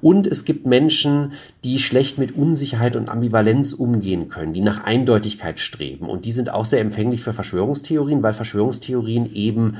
Und 0.00 0.26
es 0.26 0.44
gibt 0.44 0.64
Menschen, 0.64 1.32
die 1.64 1.78
schlecht 1.78 2.18
mit 2.18 2.36
Unsicherheit 2.36 2.94
und 2.94 3.08
Ambivalenz 3.08 3.72
umgehen 3.72 4.28
können, 4.28 4.52
die 4.52 4.60
nach 4.60 4.84
Eindeutigkeit 4.84 5.58
streben. 5.58 6.08
Und 6.08 6.24
die 6.24 6.32
sind 6.32 6.50
auch 6.50 6.64
sehr 6.64 6.80
empfänglich 6.80 7.22
für 7.22 7.32
Verschwörungstheorien, 7.32 8.22
weil 8.22 8.32
Verschwörungstheorien 8.32 9.32
eben 9.34 9.76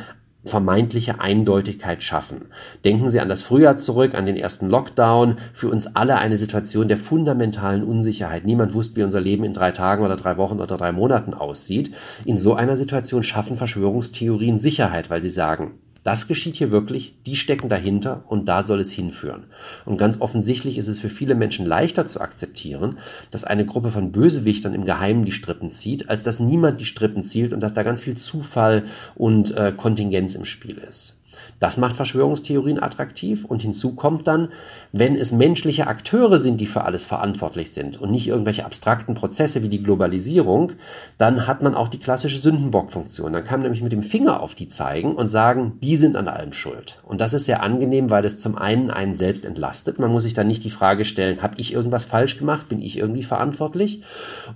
vermeintliche 0.49 1.21
Eindeutigkeit 1.21 2.03
schaffen. 2.03 2.47
Denken 2.85 3.09
Sie 3.09 3.21
an 3.21 3.29
das 3.29 3.43
Frühjahr 3.43 3.77
zurück, 3.77 4.15
an 4.15 4.27
den 4.27 4.37
ersten 4.37 4.69
Lockdown. 4.69 5.37
Für 5.55 5.69
uns 5.69 5.95
alle 5.95 6.17
eine 6.19 6.37
Situation 6.37 6.89
der 6.89 6.97
fundamentalen 6.97 7.85
Unsicherheit. 7.85 8.45
Niemand 8.45 8.75
wusste, 8.75 8.97
wie 8.97 9.05
unser 9.05 9.21
Leben 9.21 9.45
in 9.45 9.55
drei 9.55 9.71
Tagen 9.71 10.05
oder 10.05 10.17
drei 10.17 10.37
Wochen 10.37 10.59
oder 10.59 10.77
drei 10.77 10.93
Monaten 10.93 11.35
aussieht. 11.35 11.95
In 12.25 12.39
so 12.39 12.55
einer 12.55 12.77
Situation 12.77 13.23
schaffen 13.23 13.57
Verschwörungstheorien 13.57 14.59
Sicherheit, 14.59 15.11
weil 15.11 15.23
sie 15.23 15.31
sagen, 15.31 15.79
das 16.05 16.29
geschieht 16.29 16.57
hier 16.57 16.71
wirklich, 16.71 17.15
die 17.27 17.37
stecken 17.37 17.69
dahinter 17.69 18.25
und 18.29 18.47
da 18.47 18.63
soll 18.63 18.81
es 18.81 18.91
hinführen. 18.91 19.45
Und 19.85 19.99
ganz 19.99 20.21
offensichtlich 20.21 20.79
ist 20.79 20.89
es 20.89 21.01
für 21.01 21.11
viele 21.11 21.35
Menschen 21.35 21.67
leichter 21.67 22.07
zu 22.07 22.21
akzeptieren, 22.21 22.99
dass 23.31 23.45
eine 23.45 23.67
Gruppe 23.67 23.91
von 23.91 24.13
Bösewichtern 24.13 24.75
im 24.75 24.85
Geheimen 24.85 25.25
die 25.25 25.33
Strippen 25.33 25.71
zieht, 25.71 26.09
als 26.09 26.25
dass 26.25 26.41
niemand 26.41 26.81
die 26.81 26.87
Strippen 26.87 27.25
zielt 27.25 27.53
und 27.53 27.61
dass 27.61 27.75
da 27.75 27.83
ganz 27.83 28.01
viel 28.01 28.17
Zufall 28.17 28.85
und 29.17 29.55
äh, 29.57 29.73
Kontingenz 29.77 30.35
im 30.35 30.45
Spiel 30.45 30.79
ist. 30.79 31.18
Das 31.61 31.77
macht 31.77 31.97
Verschwörungstheorien 31.97 32.83
attraktiv 32.83 33.45
und 33.45 33.63
hinzu 33.63 33.95
kommt 33.95 34.27
dann, 34.27 34.49
wenn 34.93 35.17
es 35.17 35.33
menschliche 35.33 35.87
Akteure 35.87 36.39
sind, 36.39 36.61
die 36.61 36.67
für 36.67 36.85
alles 36.85 37.05
verantwortlich 37.05 37.73
sind 37.73 38.01
und 38.01 38.11
nicht 38.11 38.27
irgendwelche 38.27 38.65
abstrakten 38.65 39.15
Prozesse 39.15 39.63
wie 39.63 39.69
die 39.69 39.83
Globalisierung, 39.83 40.73
dann 41.19 41.47
hat 41.47 41.63
man 41.63 41.75
auch 41.75 41.89
die 41.89 41.99
klassische 41.99 42.39
Sündenbockfunktion. 42.39 43.33
Dann 43.33 43.45
kann 43.45 43.61
man 43.61 43.65
nämlich 43.65 43.83
mit 43.83 43.93
dem 43.93 44.03
Finger 44.03 44.41
auf 44.41 44.55
die 44.55 44.69
zeigen 44.69 45.15
und 45.15 45.29
sagen, 45.29 45.79
die 45.83 45.97
sind 45.97 46.17
an 46.17 46.29
allem 46.29 46.53
schuld. 46.53 47.01
Und 47.05 47.21
das 47.21 47.33
ist 47.33 47.47
sehr 47.47 47.63
angenehm, 47.63 48.11
weil 48.11 48.25
es 48.25 48.39
zum 48.39 48.57
einen 48.57 48.91
einen 48.91 49.15
selbst 49.15 49.45
entlastet. 49.45 49.99
Man 49.99 50.13
muss 50.13 50.23
sich 50.23 50.35
dann 50.35 50.47
nicht 50.47 50.65
die 50.65 50.71
Frage 50.71 51.05
stellen, 51.05 51.43
habe 51.43 51.55
ich 51.59 51.73
irgendwas 51.73 52.05
falsch 52.05 52.39
gemacht? 52.39 52.69
Bin 52.69 52.81
ich 52.81 52.97
irgendwie 52.99 53.25
verantwortlich? 53.25 54.03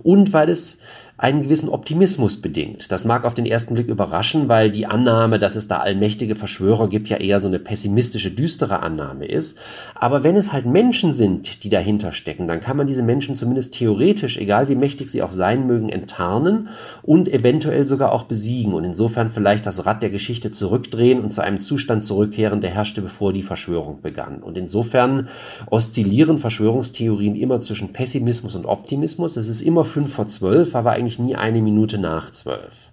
Und 0.01 0.33
weil 0.33 0.49
es 0.49 0.79
einen 1.23 1.43
gewissen 1.43 1.69
Optimismus 1.69 2.41
bedingt. 2.41 2.91
Das 2.91 3.05
mag 3.05 3.23
auf 3.23 3.33
den 3.33 3.45
ersten 3.45 3.75
Blick 3.75 3.87
überraschen, 3.87 4.49
weil 4.49 4.69
die 4.69 4.87
Annahme, 4.87 5.39
dass 5.39 5.55
es 5.55 5.69
da 5.69 5.77
allmächtige 5.77 6.35
Verschwörer 6.35 6.89
gibt, 6.89 7.07
ja 7.07 7.15
eher 7.15 7.39
so 7.39 7.47
eine 7.47 7.59
pessimistische, 7.59 8.29
düstere 8.29 8.81
Annahme 8.81 9.25
ist. 9.25 9.57
Aber 9.95 10.25
wenn 10.25 10.35
es 10.35 10.51
halt 10.51 10.65
Menschen 10.65 11.13
sind, 11.13 11.63
die 11.63 11.69
dahinter 11.69 12.11
stecken, 12.11 12.49
dann 12.49 12.59
kann 12.59 12.75
man 12.75 12.87
diese 12.87 13.03
Menschen 13.03 13.35
zumindest 13.35 13.73
theoretisch, 13.73 14.37
egal 14.37 14.67
wie 14.67 14.75
mächtig 14.75 15.09
sie 15.09 15.21
auch 15.21 15.31
sein 15.31 15.65
mögen, 15.65 15.87
enttarnen 15.87 16.67
und 17.03 17.33
eventuell 17.33 17.85
sogar 17.85 18.11
auch 18.11 18.25
besiegen 18.25 18.73
und 18.73 18.83
insofern 18.83 19.29
vielleicht 19.29 19.65
das 19.65 19.85
Rad 19.85 20.03
der 20.03 20.09
Geschichte 20.09 20.51
zurückdrehen 20.51 21.21
und 21.21 21.29
zu 21.29 21.39
einem 21.39 21.61
Zustand 21.61 22.03
zurückkehren, 22.03 22.59
der 22.59 22.71
herrschte, 22.71 23.01
bevor 23.01 23.31
die 23.31 23.43
Verschwörung 23.43 24.01
begann. 24.01 24.43
Und 24.43 24.57
insofern 24.57 25.29
oszillieren 25.69 26.39
Verschwörungstheorien 26.39 27.37
immer 27.37 27.61
zwischen 27.61 27.93
Pessimismus 27.93 28.55
und 28.55 28.65
Optimismus. 28.65 29.37
Es 29.37 29.47
ist 29.47 29.61
immer 29.61 29.85
fünf 29.85 30.13
vor 30.13 30.27
zwölf, 30.27 30.75
aber 30.75 30.91
eigentlich 30.91 31.12
nie 31.19 31.35
eine 31.35 31.61
Minute 31.61 31.97
nach 31.97 32.31
zwölf. 32.31 32.91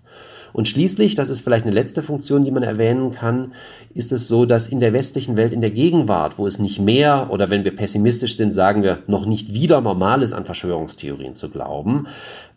Und 0.53 0.69
schließlich, 0.69 1.15
das 1.15 1.31
ist 1.31 1.43
vielleicht 1.43 1.65
eine 1.65 1.75
letzte 1.75 2.03
Funktion, 2.03 2.45
die 2.45 2.51
man 2.51 2.63
erwähnen 2.63 3.13
kann, 3.13 3.53
ist 3.95 4.13
es 4.13 4.29
so, 4.29 4.45
dass 4.45 4.69
in 4.69 4.81
der 4.81 4.93
westlichen 4.93 5.37
Welt, 5.37 5.53
in 5.53 5.61
der 5.61 5.71
Gegenwart, 5.71 6.39
wo 6.39 6.47
es 6.47 6.59
nicht 6.59 6.81
mehr 6.81 7.29
oder 7.31 7.51
wenn 7.51 7.65
wir 7.65 7.75
pessimistisch 7.75 8.37
sind, 8.37 8.53
sagen 8.53 8.83
wir 8.83 8.99
noch 9.07 9.27
nicht 9.27 9.53
wieder 9.53 9.81
normal 9.81 10.23
ist, 10.23 10.33
an 10.33 10.45
Verschwörungstheorien 10.45 11.35
zu 11.35 11.51
glauben, 11.51 12.07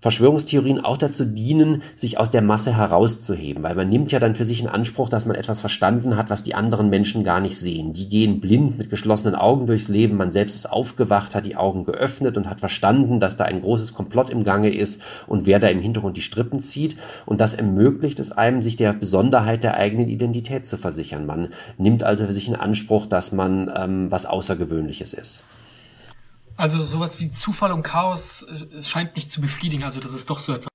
Verschwörungstheorien 0.03 0.83
auch 0.83 0.97
dazu 0.97 1.23
dienen, 1.23 1.81
sich 1.95 2.19
aus 2.19 2.29
der 2.29 2.41
Masse 2.41 2.75
herauszuheben, 2.75 3.63
weil 3.63 3.75
man 3.75 3.87
nimmt 3.87 4.11
ja 4.11 4.19
dann 4.19 4.35
für 4.35 4.43
sich 4.43 4.59
in 4.59 4.67
Anspruch, 4.67 5.07
dass 5.07 5.25
man 5.25 5.37
etwas 5.37 5.61
verstanden 5.61 6.17
hat, 6.17 6.29
was 6.29 6.43
die 6.43 6.55
anderen 6.55 6.89
Menschen 6.89 7.23
gar 7.23 7.39
nicht 7.39 7.57
sehen. 7.57 7.93
Die 7.93 8.09
gehen 8.09 8.41
blind 8.41 8.77
mit 8.77 8.89
geschlossenen 8.89 9.33
Augen 9.33 9.65
durchs 9.65 9.87
Leben, 9.87 10.17
man 10.17 10.33
selbst 10.33 10.55
ist 10.55 10.65
aufgewacht, 10.65 11.35
hat 11.35 11.45
die 11.45 11.55
Augen 11.55 11.85
geöffnet 11.85 12.35
und 12.35 12.49
hat 12.49 12.59
verstanden, 12.59 13.21
dass 13.21 13.37
da 13.37 13.45
ein 13.45 13.61
großes 13.61 13.93
Komplott 13.93 14.29
im 14.29 14.43
Gange 14.43 14.75
ist 14.75 15.01
und 15.25 15.45
wer 15.45 15.59
da 15.59 15.69
im 15.69 15.79
Hintergrund 15.79 16.17
die 16.17 16.21
Strippen 16.21 16.59
zieht. 16.59 16.97
Und 17.25 17.39
das 17.39 17.53
ermöglicht 17.53 17.82
es 18.19 18.31
einem, 18.31 18.61
sich 18.61 18.75
der 18.75 18.93
Besonderheit 18.93 19.63
der 19.63 19.75
eigenen 19.75 20.07
Identität 20.07 20.65
zu 20.65 20.77
versichern. 20.77 21.25
Man 21.25 21.53
nimmt 21.77 22.03
also 22.03 22.25
für 22.25 22.33
sich 22.33 22.47
in 22.47 22.55
Anspruch, 22.55 23.05
dass 23.05 23.31
man 23.31 23.71
ähm, 23.75 24.11
was 24.11 24.25
Außergewöhnliches 24.25 25.13
ist. 25.13 25.43
Also 26.55 26.83
sowas 26.83 27.19
wie 27.19 27.31
Zufall 27.31 27.71
und 27.71 27.83
Chaos 27.83 28.43
äh, 28.43 28.83
scheint 28.83 29.15
nicht 29.15 29.31
zu 29.31 29.41
befriedigen, 29.41 29.83
also 29.83 29.99
dass 29.99 30.13
es 30.13 30.25
doch 30.25 30.39
so 30.39 30.53
etwas. 30.53 30.72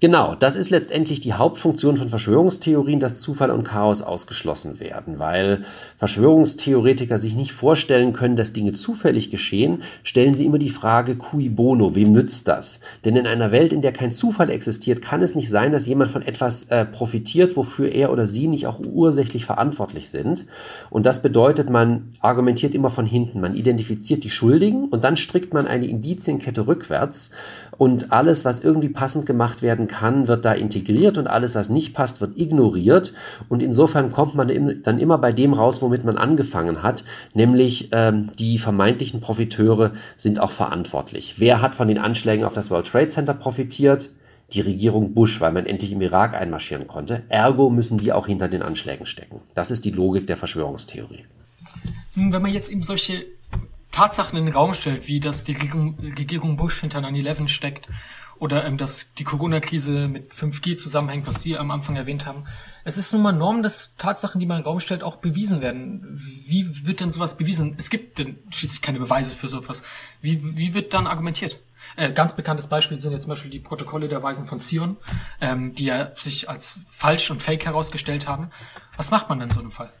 Genau, 0.00 0.34
das 0.34 0.56
ist 0.56 0.70
letztendlich 0.70 1.20
die 1.20 1.34
Hauptfunktion 1.34 1.96
von 1.96 2.08
Verschwörungstheorien, 2.08 2.98
dass 2.98 3.16
Zufall 3.16 3.50
und 3.50 3.64
Chaos 3.64 4.02
ausgeschlossen 4.02 4.80
werden, 4.80 5.18
weil 5.18 5.64
Verschwörungstheoretiker 5.98 7.18
sich 7.18 7.34
nicht 7.34 7.52
vorstellen 7.52 8.12
können, 8.12 8.34
dass 8.36 8.52
Dinge 8.52 8.72
zufällig 8.72 9.30
geschehen, 9.30 9.82
stellen 10.02 10.34
sie 10.34 10.46
immer 10.46 10.58
die 10.58 10.70
Frage 10.70 11.16
cui 11.16 11.48
bono, 11.48 11.94
wem 11.94 12.12
nützt 12.12 12.48
das? 12.48 12.80
Denn 13.04 13.14
in 13.14 13.26
einer 13.26 13.52
Welt, 13.52 13.72
in 13.72 13.82
der 13.82 13.92
kein 13.92 14.12
Zufall 14.12 14.50
existiert, 14.50 15.00
kann 15.00 15.22
es 15.22 15.36
nicht 15.36 15.48
sein, 15.48 15.70
dass 15.70 15.86
jemand 15.86 16.10
von 16.10 16.22
etwas 16.22 16.64
äh, 16.64 16.84
profitiert, 16.84 17.56
wofür 17.56 17.90
er 17.90 18.12
oder 18.12 18.26
sie 18.26 18.48
nicht 18.48 18.66
auch 18.66 18.80
ursächlich 18.80 19.46
verantwortlich 19.46 20.10
sind. 20.10 20.44
Und 20.90 21.06
das 21.06 21.22
bedeutet, 21.22 21.70
man 21.70 22.12
argumentiert 22.20 22.74
immer 22.74 22.90
von 22.90 23.06
hinten, 23.06 23.40
man 23.40 23.54
identifiziert 23.54 24.24
die 24.24 24.30
Schuldigen 24.30 24.88
und 24.88 25.04
dann 25.04 25.16
strickt 25.16 25.54
man 25.54 25.68
eine 25.68 25.86
Indizienkette 25.86 26.66
rückwärts 26.66 27.30
und 27.78 28.12
alles, 28.12 28.44
was 28.44 28.62
irgendwie 28.62 28.88
passend 28.88 29.26
gemacht 29.26 29.62
werden 29.62 29.88
kann, 29.88 30.28
wird 30.28 30.44
da 30.44 30.52
integriert 30.52 31.18
und 31.18 31.26
alles, 31.26 31.54
was 31.54 31.68
nicht 31.68 31.94
passt, 31.94 32.20
wird 32.20 32.38
ignoriert. 32.38 33.14
Und 33.48 33.62
insofern 33.62 34.12
kommt 34.12 34.34
man 34.34 34.82
dann 34.82 34.98
immer 34.98 35.18
bei 35.18 35.32
dem 35.32 35.52
raus, 35.52 35.82
womit 35.82 36.04
man 36.04 36.16
angefangen 36.16 36.82
hat, 36.82 37.04
nämlich 37.34 37.88
ähm, 37.92 38.30
die 38.38 38.58
vermeintlichen 38.58 39.20
Profiteure 39.20 39.92
sind 40.16 40.38
auch 40.38 40.52
verantwortlich. 40.52 41.34
Wer 41.38 41.60
hat 41.60 41.74
von 41.74 41.88
den 41.88 41.98
Anschlägen 41.98 42.44
auf 42.44 42.52
das 42.52 42.70
World 42.70 42.86
Trade 42.86 43.08
Center 43.08 43.34
profitiert? 43.34 44.10
Die 44.52 44.60
Regierung 44.60 45.14
Bush, 45.14 45.40
weil 45.40 45.52
man 45.52 45.66
endlich 45.66 45.90
im 45.90 46.02
Irak 46.02 46.34
einmarschieren 46.34 46.86
konnte. 46.86 47.22
Ergo 47.28 47.70
müssen 47.70 47.98
die 47.98 48.12
auch 48.12 48.26
hinter 48.26 48.46
den 48.46 48.62
Anschlägen 48.62 49.06
stecken. 49.06 49.40
Das 49.54 49.70
ist 49.70 49.84
die 49.84 49.90
Logik 49.90 50.26
der 50.26 50.36
Verschwörungstheorie. 50.36 51.24
Wenn 52.14 52.30
man 52.42 52.52
jetzt 52.52 52.70
eben 52.70 52.82
solche 52.82 53.24
Tatsachen 53.94 54.36
in 54.36 54.46
den 54.46 54.54
Raum 54.54 54.74
stellt, 54.74 55.06
wie 55.06 55.20
dass 55.20 55.44
die 55.44 55.52
Regierung, 55.52 55.96
Regierung 56.00 56.56
Bush 56.56 56.80
hinter 56.80 56.98
9-11 56.98 57.46
steckt 57.46 57.88
oder 58.40 58.64
ähm, 58.64 58.76
dass 58.76 59.14
die 59.14 59.22
Corona-Krise 59.22 60.08
mit 60.08 60.32
5G 60.32 60.74
zusammenhängt, 60.76 61.28
was 61.28 61.42
Sie 61.42 61.56
am 61.56 61.70
Anfang 61.70 61.94
erwähnt 61.94 62.26
haben. 62.26 62.42
Es 62.82 62.98
ist 62.98 63.12
nun 63.12 63.22
mal 63.22 63.30
Norm, 63.30 63.62
dass 63.62 63.94
Tatsachen, 63.96 64.40
die 64.40 64.46
man 64.46 64.56
in 64.56 64.62
den 64.64 64.68
Raum 64.68 64.80
stellt, 64.80 65.04
auch 65.04 65.18
bewiesen 65.18 65.60
werden. 65.60 66.02
Wie 66.12 66.84
wird 66.84 66.98
denn 66.98 67.12
sowas 67.12 67.36
bewiesen? 67.36 67.76
Es 67.78 67.88
gibt 67.88 68.18
denn 68.18 68.36
schließlich 68.50 68.82
keine 68.82 68.98
Beweise 68.98 69.32
für 69.32 69.46
sowas. 69.46 69.84
Wie, 70.20 70.56
wie 70.56 70.74
wird 70.74 70.92
dann 70.92 71.06
argumentiert? 71.06 71.60
Äh, 71.94 72.10
ganz 72.10 72.34
bekanntes 72.34 72.66
Beispiel 72.66 72.98
sind 72.98 73.12
ja 73.12 73.20
zum 73.20 73.30
Beispiel 73.30 73.52
die 73.52 73.60
Protokolle 73.60 74.08
der 74.08 74.24
Weisen 74.24 74.48
von 74.48 74.58
Zion, 74.58 74.96
ähm, 75.40 75.72
die 75.76 75.84
ja 75.84 76.10
sich 76.16 76.50
als 76.50 76.80
falsch 76.84 77.30
und 77.30 77.44
fake 77.44 77.64
herausgestellt 77.64 78.26
haben. 78.26 78.50
Was 78.96 79.12
macht 79.12 79.28
man 79.28 79.38
denn 79.38 79.50
in 79.50 79.54
so 79.54 79.60
einem 79.60 79.70
Fall? 79.70 79.92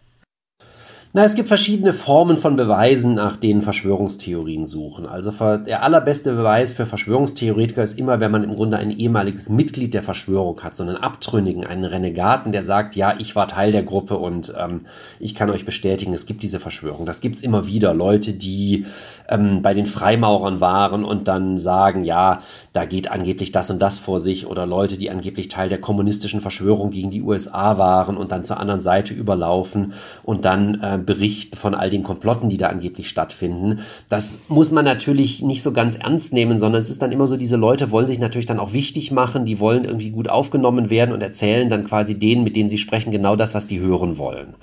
Na, 1.16 1.22
es 1.22 1.36
gibt 1.36 1.46
verschiedene 1.46 1.92
Formen 1.92 2.36
von 2.36 2.56
Beweisen, 2.56 3.14
nach 3.14 3.36
denen 3.36 3.62
Verschwörungstheorien 3.62 4.66
suchen. 4.66 5.06
Also 5.06 5.30
der 5.58 5.84
allerbeste 5.84 6.34
Beweis 6.34 6.72
für 6.72 6.86
Verschwörungstheoretiker 6.86 7.84
ist 7.84 7.96
immer, 7.96 8.18
wenn 8.18 8.32
man 8.32 8.42
im 8.42 8.56
Grunde 8.56 8.78
ein 8.78 8.90
ehemaliges 8.90 9.48
Mitglied 9.48 9.94
der 9.94 10.02
Verschwörung 10.02 10.60
hat, 10.64 10.74
so 10.74 10.82
einen 10.82 10.96
Abtrünnigen, 10.96 11.64
einen 11.64 11.84
Renegaten, 11.84 12.50
der 12.50 12.64
sagt, 12.64 12.96
ja, 12.96 13.14
ich 13.16 13.36
war 13.36 13.46
Teil 13.46 13.70
der 13.70 13.84
Gruppe 13.84 14.18
und 14.18 14.52
ähm, 14.58 14.86
ich 15.20 15.36
kann 15.36 15.50
euch 15.50 15.64
bestätigen, 15.64 16.14
es 16.14 16.26
gibt 16.26 16.42
diese 16.42 16.58
Verschwörung. 16.58 17.06
Das 17.06 17.20
gibt's 17.20 17.42
immer 17.42 17.64
wieder. 17.64 17.94
Leute, 17.94 18.32
die 18.32 18.84
ähm, 19.28 19.62
bei 19.62 19.74
den 19.74 19.86
Freimaurern 19.86 20.60
waren 20.60 21.04
und 21.04 21.28
dann 21.28 21.58
sagen, 21.58 22.04
ja, 22.04 22.40
da 22.72 22.84
geht 22.84 23.10
angeblich 23.10 23.52
das 23.52 23.70
und 23.70 23.80
das 23.80 23.98
vor 23.98 24.20
sich 24.20 24.46
oder 24.46 24.66
Leute, 24.66 24.98
die 24.98 25.10
angeblich 25.10 25.48
Teil 25.48 25.68
der 25.68 25.80
kommunistischen 25.80 26.40
Verschwörung 26.40 26.90
gegen 26.90 27.10
die 27.10 27.22
USA 27.22 27.78
waren 27.78 28.16
und 28.16 28.32
dann 28.32 28.44
zur 28.44 28.60
anderen 28.60 28.80
Seite 28.80 29.14
überlaufen 29.14 29.94
und 30.22 30.44
dann 30.44 30.80
äh, 30.82 30.98
berichten 30.98 31.56
von 31.56 31.74
all 31.74 31.90
den 31.90 32.02
Komplotten, 32.02 32.48
die 32.48 32.56
da 32.56 32.68
angeblich 32.68 33.08
stattfinden. 33.08 33.80
Das 34.08 34.42
muss 34.48 34.70
man 34.70 34.84
natürlich 34.84 35.42
nicht 35.42 35.62
so 35.62 35.72
ganz 35.72 35.96
ernst 35.96 36.32
nehmen, 36.32 36.58
sondern 36.58 36.80
es 36.80 36.90
ist 36.90 37.02
dann 37.02 37.12
immer 37.12 37.26
so, 37.26 37.36
diese 37.36 37.56
Leute 37.56 37.90
wollen 37.90 38.06
sich 38.06 38.18
natürlich 38.18 38.46
dann 38.46 38.60
auch 38.60 38.72
wichtig 38.72 39.10
machen, 39.10 39.44
die 39.46 39.58
wollen 39.58 39.84
irgendwie 39.84 40.10
gut 40.10 40.28
aufgenommen 40.28 40.90
werden 40.90 41.12
und 41.12 41.22
erzählen 41.22 41.68
dann 41.70 41.86
quasi 41.86 42.18
denen, 42.18 42.44
mit 42.44 42.56
denen 42.56 42.68
sie 42.68 42.78
sprechen, 42.78 43.10
genau 43.10 43.36
das, 43.36 43.54
was 43.54 43.66
die 43.66 43.80
hören 43.80 44.18
wollen. 44.18 44.54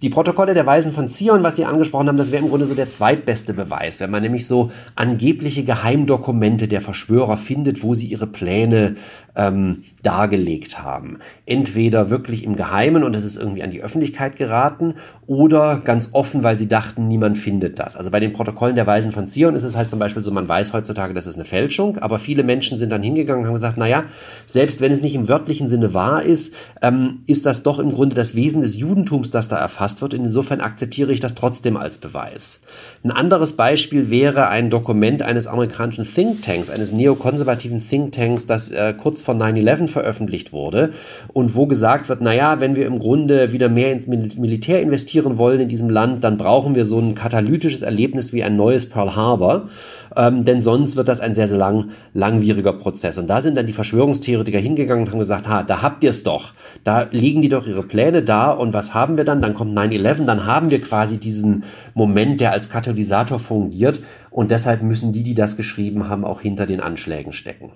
Die 0.00 0.10
Protokolle 0.10 0.54
der 0.54 0.64
Weisen 0.64 0.92
von 0.92 1.08
Zion, 1.08 1.42
was 1.42 1.56
Sie 1.56 1.64
angesprochen 1.64 2.06
haben, 2.06 2.16
das 2.16 2.30
wäre 2.30 2.44
im 2.44 2.50
Grunde 2.50 2.66
so 2.66 2.76
der 2.76 2.88
zweitbeste 2.88 3.52
Beweis, 3.52 3.98
wenn 3.98 4.12
man 4.12 4.22
nämlich 4.22 4.46
so 4.46 4.70
angebliche 4.94 5.64
Geheimdokumente 5.64 6.68
der 6.68 6.80
Verschwörer 6.80 7.36
findet, 7.36 7.82
wo 7.82 7.94
sie 7.94 8.06
ihre 8.06 8.28
Pläne 8.28 8.94
ähm, 9.34 9.82
dargelegt 10.04 10.80
haben. 10.80 11.18
Entweder 11.46 12.10
wirklich 12.10 12.44
im 12.44 12.54
Geheimen 12.54 13.02
und 13.02 13.16
es 13.16 13.24
ist 13.24 13.36
irgendwie 13.36 13.64
an 13.64 13.72
die 13.72 13.82
Öffentlichkeit 13.82 14.36
geraten 14.36 14.94
oder 15.26 15.80
ganz 15.82 16.10
offen, 16.12 16.44
weil 16.44 16.58
sie 16.58 16.68
dachten, 16.68 17.08
niemand 17.08 17.36
findet 17.36 17.80
das. 17.80 17.96
Also 17.96 18.12
bei 18.12 18.20
den 18.20 18.32
Protokollen 18.32 18.76
der 18.76 18.86
Weisen 18.86 19.10
von 19.10 19.26
Zion 19.26 19.56
ist 19.56 19.64
es 19.64 19.76
halt 19.76 19.90
zum 19.90 19.98
Beispiel 19.98 20.22
so, 20.22 20.30
man 20.30 20.46
weiß 20.46 20.74
heutzutage, 20.74 21.12
das 21.12 21.26
ist 21.26 21.34
eine 21.34 21.44
Fälschung, 21.44 21.98
aber 21.98 22.20
viele 22.20 22.44
Menschen 22.44 22.78
sind 22.78 22.90
dann 22.90 23.02
hingegangen 23.02 23.42
und 23.42 23.48
haben 23.48 23.54
gesagt, 23.54 23.78
naja, 23.78 24.04
selbst 24.46 24.80
wenn 24.80 24.92
es 24.92 25.02
nicht 25.02 25.16
im 25.16 25.28
wörtlichen 25.28 25.66
Sinne 25.66 25.92
wahr 25.92 26.22
ist, 26.22 26.54
ähm, 26.82 27.20
ist 27.26 27.46
das 27.46 27.64
doch 27.64 27.80
im 27.80 27.90
Grunde 27.90 28.14
das 28.14 28.36
Wesen 28.36 28.62
des 28.62 28.76
Judentums, 28.76 29.32
das 29.32 29.48
da 29.48 29.56
erfasst 29.56 29.87
erfasst 29.88 30.02
wird. 30.02 30.12
Insofern 30.14 30.60
akzeptiere 30.60 31.12
ich 31.12 31.20
das 31.20 31.34
trotzdem 31.34 31.76
als 31.76 31.98
Beweis. 31.98 32.60
Ein 33.02 33.10
anderes 33.10 33.54
Beispiel 33.54 34.10
wäre 34.10 34.48
ein 34.48 34.68
Dokument 34.68 35.22
eines 35.22 35.46
amerikanischen 35.46 36.04
Thinktanks, 36.04 36.68
eines 36.68 36.92
neokonservativen 36.92 37.80
Thinktanks, 37.80 38.46
das 38.46 38.70
äh, 38.70 38.92
kurz 38.92 39.22
vor 39.22 39.34
9-11 39.34 39.88
veröffentlicht 39.88 40.52
wurde 40.52 40.92
und 41.32 41.54
wo 41.54 41.66
gesagt 41.66 42.08
wird, 42.10 42.20
naja, 42.20 42.60
wenn 42.60 42.76
wir 42.76 42.86
im 42.86 42.98
Grunde 42.98 43.52
wieder 43.52 43.70
mehr 43.70 43.92
ins 43.92 44.06
Militär 44.06 44.82
investieren 44.82 45.38
wollen 45.38 45.60
in 45.60 45.68
diesem 45.68 45.88
Land, 45.88 46.22
dann 46.22 46.36
brauchen 46.36 46.74
wir 46.74 46.84
so 46.84 46.98
ein 46.98 47.14
katalytisches 47.14 47.82
Erlebnis 47.82 48.32
wie 48.32 48.42
ein 48.42 48.56
neues 48.56 48.88
Pearl 48.88 49.16
Harbor 49.16 49.68
ähm, 50.16 50.44
denn 50.44 50.60
sonst 50.60 50.96
wird 50.96 51.08
das 51.08 51.20
ein 51.20 51.34
sehr, 51.34 51.48
sehr 51.48 51.58
lang, 51.58 51.90
langwieriger 52.14 52.72
Prozess. 52.72 53.18
Und 53.18 53.28
da 53.28 53.40
sind 53.40 53.56
dann 53.56 53.66
die 53.66 53.72
Verschwörungstheoretiker 53.72 54.58
hingegangen 54.58 55.04
und 55.04 55.12
haben 55.12 55.18
gesagt, 55.18 55.48
ha, 55.48 55.62
da 55.62 55.82
habt 55.82 56.04
ihr 56.04 56.10
es 56.10 56.22
doch. 56.22 56.52
Da 56.84 57.08
legen 57.10 57.42
die 57.42 57.48
doch 57.48 57.66
ihre 57.66 57.82
Pläne 57.82 58.22
da 58.22 58.50
und 58.50 58.72
was 58.72 58.94
haben 58.94 59.16
wir 59.16 59.24
dann? 59.24 59.42
Dann 59.42 59.54
kommt 59.54 59.76
9-11, 59.76 60.24
dann 60.24 60.46
haben 60.46 60.70
wir 60.70 60.80
quasi 60.80 61.18
diesen 61.18 61.64
Moment, 61.94 62.40
der 62.40 62.52
als 62.52 62.70
Katalysator 62.70 63.38
fungiert 63.38 64.00
und 64.30 64.50
deshalb 64.50 64.82
müssen 64.82 65.12
die, 65.12 65.22
die 65.22 65.34
das 65.34 65.56
geschrieben 65.56 66.08
haben, 66.08 66.24
auch 66.24 66.40
hinter 66.40 66.66
den 66.66 66.80
Anschlägen 66.80 67.32
stecken. 67.32 67.72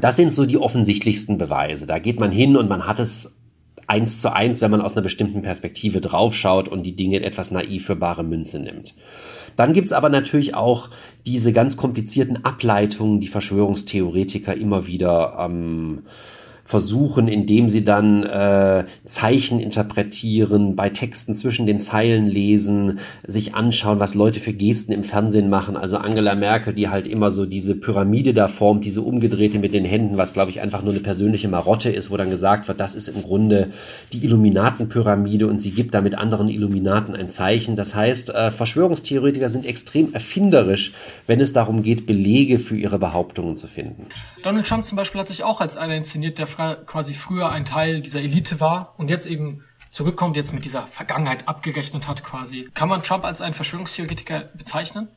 Das 0.00 0.16
sind 0.16 0.32
so 0.32 0.46
die 0.46 0.58
offensichtlichsten 0.58 1.36
Beweise. 1.38 1.86
Da 1.86 1.98
geht 1.98 2.20
man 2.20 2.30
hin 2.30 2.56
und 2.56 2.68
man 2.68 2.86
hat 2.86 3.00
es 3.00 3.36
eins 3.86 4.20
zu 4.20 4.34
eins, 4.34 4.60
wenn 4.60 4.70
man 4.70 4.80
aus 4.80 4.94
einer 4.94 5.02
bestimmten 5.02 5.42
Perspektive 5.42 6.00
draufschaut 6.00 6.68
und 6.68 6.84
die 6.84 6.96
Dinge 6.96 7.22
etwas 7.22 7.50
naiv 7.50 7.86
für 7.86 7.96
bare 7.96 8.24
Münze 8.24 8.58
nimmt. 8.58 8.94
Dann 9.56 9.72
gibt's 9.72 9.92
aber 9.92 10.08
natürlich 10.08 10.54
auch 10.54 10.90
diese 11.26 11.52
ganz 11.52 11.76
komplizierten 11.76 12.44
Ableitungen, 12.44 13.20
die 13.20 13.28
Verschwörungstheoretiker 13.28 14.54
immer 14.54 14.86
wieder 14.86 15.36
ähm, 15.40 16.02
versuchen, 16.70 17.26
indem 17.26 17.68
sie 17.68 17.82
dann 17.82 18.22
äh, 18.22 18.84
Zeichen 19.04 19.58
interpretieren, 19.58 20.76
bei 20.76 20.88
Texten 20.88 21.34
zwischen 21.34 21.66
den 21.66 21.80
Zeilen 21.80 22.28
lesen, 22.28 23.00
sich 23.26 23.56
anschauen, 23.56 23.98
was 23.98 24.14
Leute 24.14 24.38
für 24.38 24.52
Gesten 24.52 24.92
im 24.92 25.02
Fernsehen 25.02 25.50
machen. 25.50 25.76
Also 25.76 25.96
Angela 25.96 26.36
Merkel, 26.36 26.72
die 26.72 26.88
halt 26.88 27.08
immer 27.08 27.32
so 27.32 27.44
diese 27.44 27.74
Pyramide 27.74 28.34
da 28.34 28.46
formt, 28.46 28.84
diese 28.84 29.02
umgedrehte 29.02 29.58
mit 29.58 29.74
den 29.74 29.84
Händen, 29.84 30.16
was 30.16 30.32
glaube 30.32 30.52
ich 30.52 30.60
einfach 30.60 30.84
nur 30.84 30.92
eine 30.92 31.02
persönliche 31.02 31.48
Marotte 31.48 31.90
ist, 31.90 32.12
wo 32.12 32.16
dann 32.16 32.30
gesagt 32.30 32.68
wird, 32.68 32.78
das 32.78 32.94
ist 32.94 33.08
im 33.08 33.20
Grunde 33.22 33.72
die 34.12 34.24
Illuminatenpyramide 34.24 35.48
und 35.48 35.58
sie 35.58 35.72
gibt 35.72 35.92
damit 35.92 36.14
anderen 36.14 36.48
Illuminaten 36.48 37.16
ein 37.16 37.30
Zeichen. 37.30 37.74
Das 37.74 37.96
heißt, 37.96 38.30
äh, 38.30 38.52
Verschwörungstheoretiker 38.52 39.50
sind 39.50 39.66
extrem 39.66 40.14
erfinderisch, 40.14 40.92
wenn 41.26 41.40
es 41.40 41.52
darum 41.52 41.82
geht, 41.82 42.06
Belege 42.06 42.60
für 42.60 42.76
ihre 42.76 43.00
Behauptungen 43.00 43.56
zu 43.56 43.66
finden. 43.66 44.06
Donald 44.44 44.68
Trump 44.68 44.84
zum 44.84 44.94
Beispiel 44.94 45.20
hat 45.20 45.26
sich 45.26 45.42
auch 45.42 45.60
als 45.60 45.76
einer 45.76 45.96
inszeniert, 45.96 46.38
der 46.38 46.46
quasi 46.86 47.14
früher 47.14 47.50
ein 47.50 47.64
Teil 47.64 48.00
dieser 48.00 48.20
Elite 48.20 48.60
war 48.60 48.94
und 48.98 49.08
jetzt 49.08 49.26
eben 49.26 49.64
zurückkommt, 49.90 50.36
jetzt 50.36 50.52
mit 50.52 50.64
dieser 50.64 50.82
Vergangenheit 50.82 51.48
abgerechnet 51.48 52.06
hat 52.06 52.22
quasi. 52.22 52.68
Kann 52.74 52.88
man 52.88 53.02
Trump 53.02 53.24
als 53.24 53.40
einen 53.40 53.54
Verschwörungstheoretiker 53.54 54.50
bezeichnen? 54.54 55.08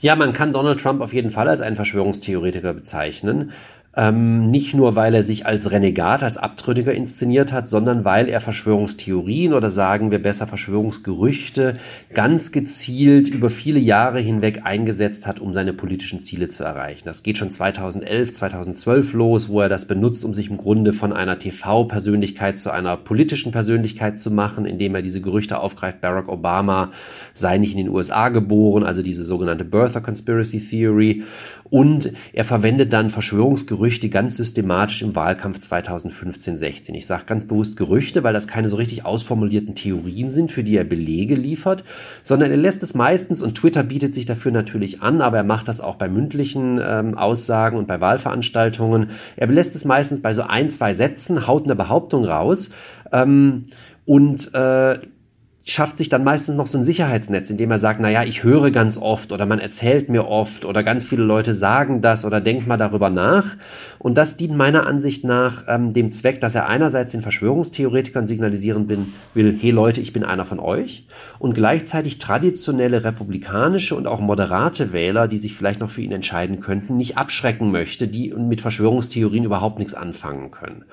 Ja, 0.00 0.16
man 0.16 0.32
kann 0.32 0.52
Donald 0.52 0.80
Trump 0.80 1.00
auf 1.00 1.12
jeden 1.12 1.30
Fall 1.30 1.48
als 1.48 1.60
einen 1.60 1.76
Verschwörungstheoretiker 1.76 2.74
bezeichnen. 2.74 3.52
Ähm, 3.94 4.50
nicht 4.50 4.72
nur, 4.72 4.96
weil 4.96 5.14
er 5.14 5.22
sich 5.22 5.44
als 5.44 5.70
Renegat, 5.70 6.22
als 6.22 6.38
Abtrünniger 6.38 6.94
inszeniert 6.94 7.52
hat, 7.52 7.68
sondern 7.68 8.06
weil 8.06 8.26
er 8.26 8.40
Verschwörungstheorien 8.40 9.52
oder 9.52 9.68
sagen 9.68 10.10
wir 10.10 10.22
besser 10.22 10.46
Verschwörungsgerüchte 10.46 11.74
ganz 12.14 12.52
gezielt 12.52 13.28
über 13.28 13.50
viele 13.50 13.78
Jahre 13.78 14.18
hinweg 14.18 14.62
eingesetzt 14.64 15.26
hat, 15.26 15.40
um 15.40 15.52
seine 15.52 15.74
politischen 15.74 16.20
Ziele 16.20 16.48
zu 16.48 16.64
erreichen. 16.64 17.02
Das 17.04 17.22
geht 17.22 17.36
schon 17.36 17.50
2011, 17.50 18.32
2012 18.32 19.12
los, 19.12 19.50
wo 19.50 19.60
er 19.60 19.68
das 19.68 19.86
benutzt, 19.86 20.24
um 20.24 20.32
sich 20.32 20.48
im 20.48 20.56
Grunde 20.56 20.94
von 20.94 21.12
einer 21.12 21.38
TV-Persönlichkeit 21.38 22.58
zu 22.58 22.70
einer 22.70 22.96
politischen 22.96 23.52
Persönlichkeit 23.52 24.18
zu 24.18 24.30
machen, 24.30 24.64
indem 24.64 24.94
er 24.94 25.02
diese 25.02 25.20
Gerüchte 25.20 25.58
aufgreift, 25.58 26.00
Barack 26.00 26.30
Obama 26.30 26.92
sei 27.34 27.58
nicht 27.58 27.72
in 27.72 27.78
den 27.78 27.88
USA 27.90 28.30
geboren, 28.30 28.84
also 28.84 29.02
diese 29.02 29.24
sogenannte 29.24 29.66
Birther 29.66 30.00
Conspiracy 30.00 30.60
Theory. 30.60 31.24
Und 31.68 32.12
er 32.32 32.44
verwendet 32.44 32.92
dann 32.92 33.08
Verschwörungsgerüchte 33.10 33.81
ganz 34.10 34.36
systematisch 34.36 35.02
im 35.02 35.14
Wahlkampf 35.14 35.58
2015-16. 35.58 36.94
Ich 36.94 37.06
sage 37.06 37.24
ganz 37.26 37.46
bewusst 37.46 37.76
Gerüchte, 37.76 38.22
weil 38.22 38.32
das 38.32 38.46
keine 38.46 38.68
so 38.68 38.76
richtig 38.76 39.04
ausformulierten 39.04 39.74
Theorien 39.74 40.30
sind, 40.30 40.52
für 40.52 40.64
die 40.64 40.76
er 40.76 40.84
Belege 40.84 41.34
liefert, 41.34 41.84
sondern 42.22 42.50
er 42.50 42.56
lässt 42.56 42.82
es 42.82 42.94
meistens, 42.94 43.42
und 43.42 43.56
Twitter 43.56 43.82
bietet 43.82 44.14
sich 44.14 44.26
dafür 44.26 44.52
natürlich 44.52 45.02
an, 45.02 45.20
aber 45.20 45.38
er 45.38 45.44
macht 45.44 45.68
das 45.68 45.80
auch 45.80 45.96
bei 45.96 46.08
mündlichen 46.08 46.80
ähm, 46.82 47.18
Aussagen 47.18 47.76
und 47.76 47.86
bei 47.86 48.00
Wahlveranstaltungen. 48.00 49.10
Er 49.36 49.46
belässt 49.46 49.74
es 49.74 49.84
meistens 49.84 50.22
bei 50.22 50.32
so 50.32 50.42
ein, 50.42 50.70
zwei 50.70 50.92
Sätzen, 50.92 51.46
haut 51.46 51.64
eine 51.64 51.76
Behauptung 51.76 52.24
raus. 52.24 52.70
Ähm, 53.12 53.66
und 54.04 54.52
äh, 54.54 54.98
schafft 55.64 55.96
sich 55.96 56.08
dann 56.08 56.24
meistens 56.24 56.56
noch 56.56 56.66
so 56.66 56.76
ein 56.76 56.84
Sicherheitsnetz, 56.84 57.48
indem 57.48 57.70
er 57.70 57.78
sagt, 57.78 58.00
naja, 58.00 58.24
ich 58.24 58.42
höre 58.42 58.72
ganz 58.72 58.98
oft 58.98 59.30
oder 59.30 59.46
man 59.46 59.60
erzählt 59.60 60.08
mir 60.08 60.26
oft 60.26 60.64
oder 60.64 60.82
ganz 60.82 61.04
viele 61.04 61.22
Leute 61.22 61.54
sagen 61.54 62.00
das 62.00 62.24
oder 62.24 62.40
denkt 62.40 62.66
mal 62.66 62.76
darüber 62.76 63.10
nach. 63.10 63.56
Und 64.00 64.18
das 64.18 64.36
dient 64.36 64.56
meiner 64.56 64.86
Ansicht 64.86 65.22
nach 65.22 65.64
ähm, 65.68 65.92
dem 65.92 66.10
Zweck, 66.10 66.40
dass 66.40 66.56
er 66.56 66.66
einerseits 66.66 67.12
den 67.12 67.22
Verschwörungstheoretikern 67.22 68.26
signalisieren 68.26 68.88
bin, 68.88 69.12
will, 69.34 69.56
hey 69.60 69.70
Leute, 69.70 70.00
ich 70.00 70.12
bin 70.12 70.24
einer 70.24 70.44
von 70.44 70.58
euch 70.58 71.06
und 71.38 71.54
gleichzeitig 71.54 72.18
traditionelle 72.18 73.04
republikanische 73.04 73.94
und 73.94 74.08
auch 74.08 74.20
moderate 74.20 74.92
Wähler, 74.92 75.28
die 75.28 75.38
sich 75.38 75.54
vielleicht 75.54 75.78
noch 75.78 75.90
für 75.90 76.02
ihn 76.02 76.12
entscheiden 76.12 76.58
könnten, 76.58 76.96
nicht 76.96 77.16
abschrecken 77.16 77.70
möchte, 77.70 78.08
die 78.08 78.34
mit 78.36 78.60
Verschwörungstheorien 78.60 79.44
überhaupt 79.44 79.78
nichts 79.78 79.94
anfangen 79.94 80.50
können. 80.50 80.84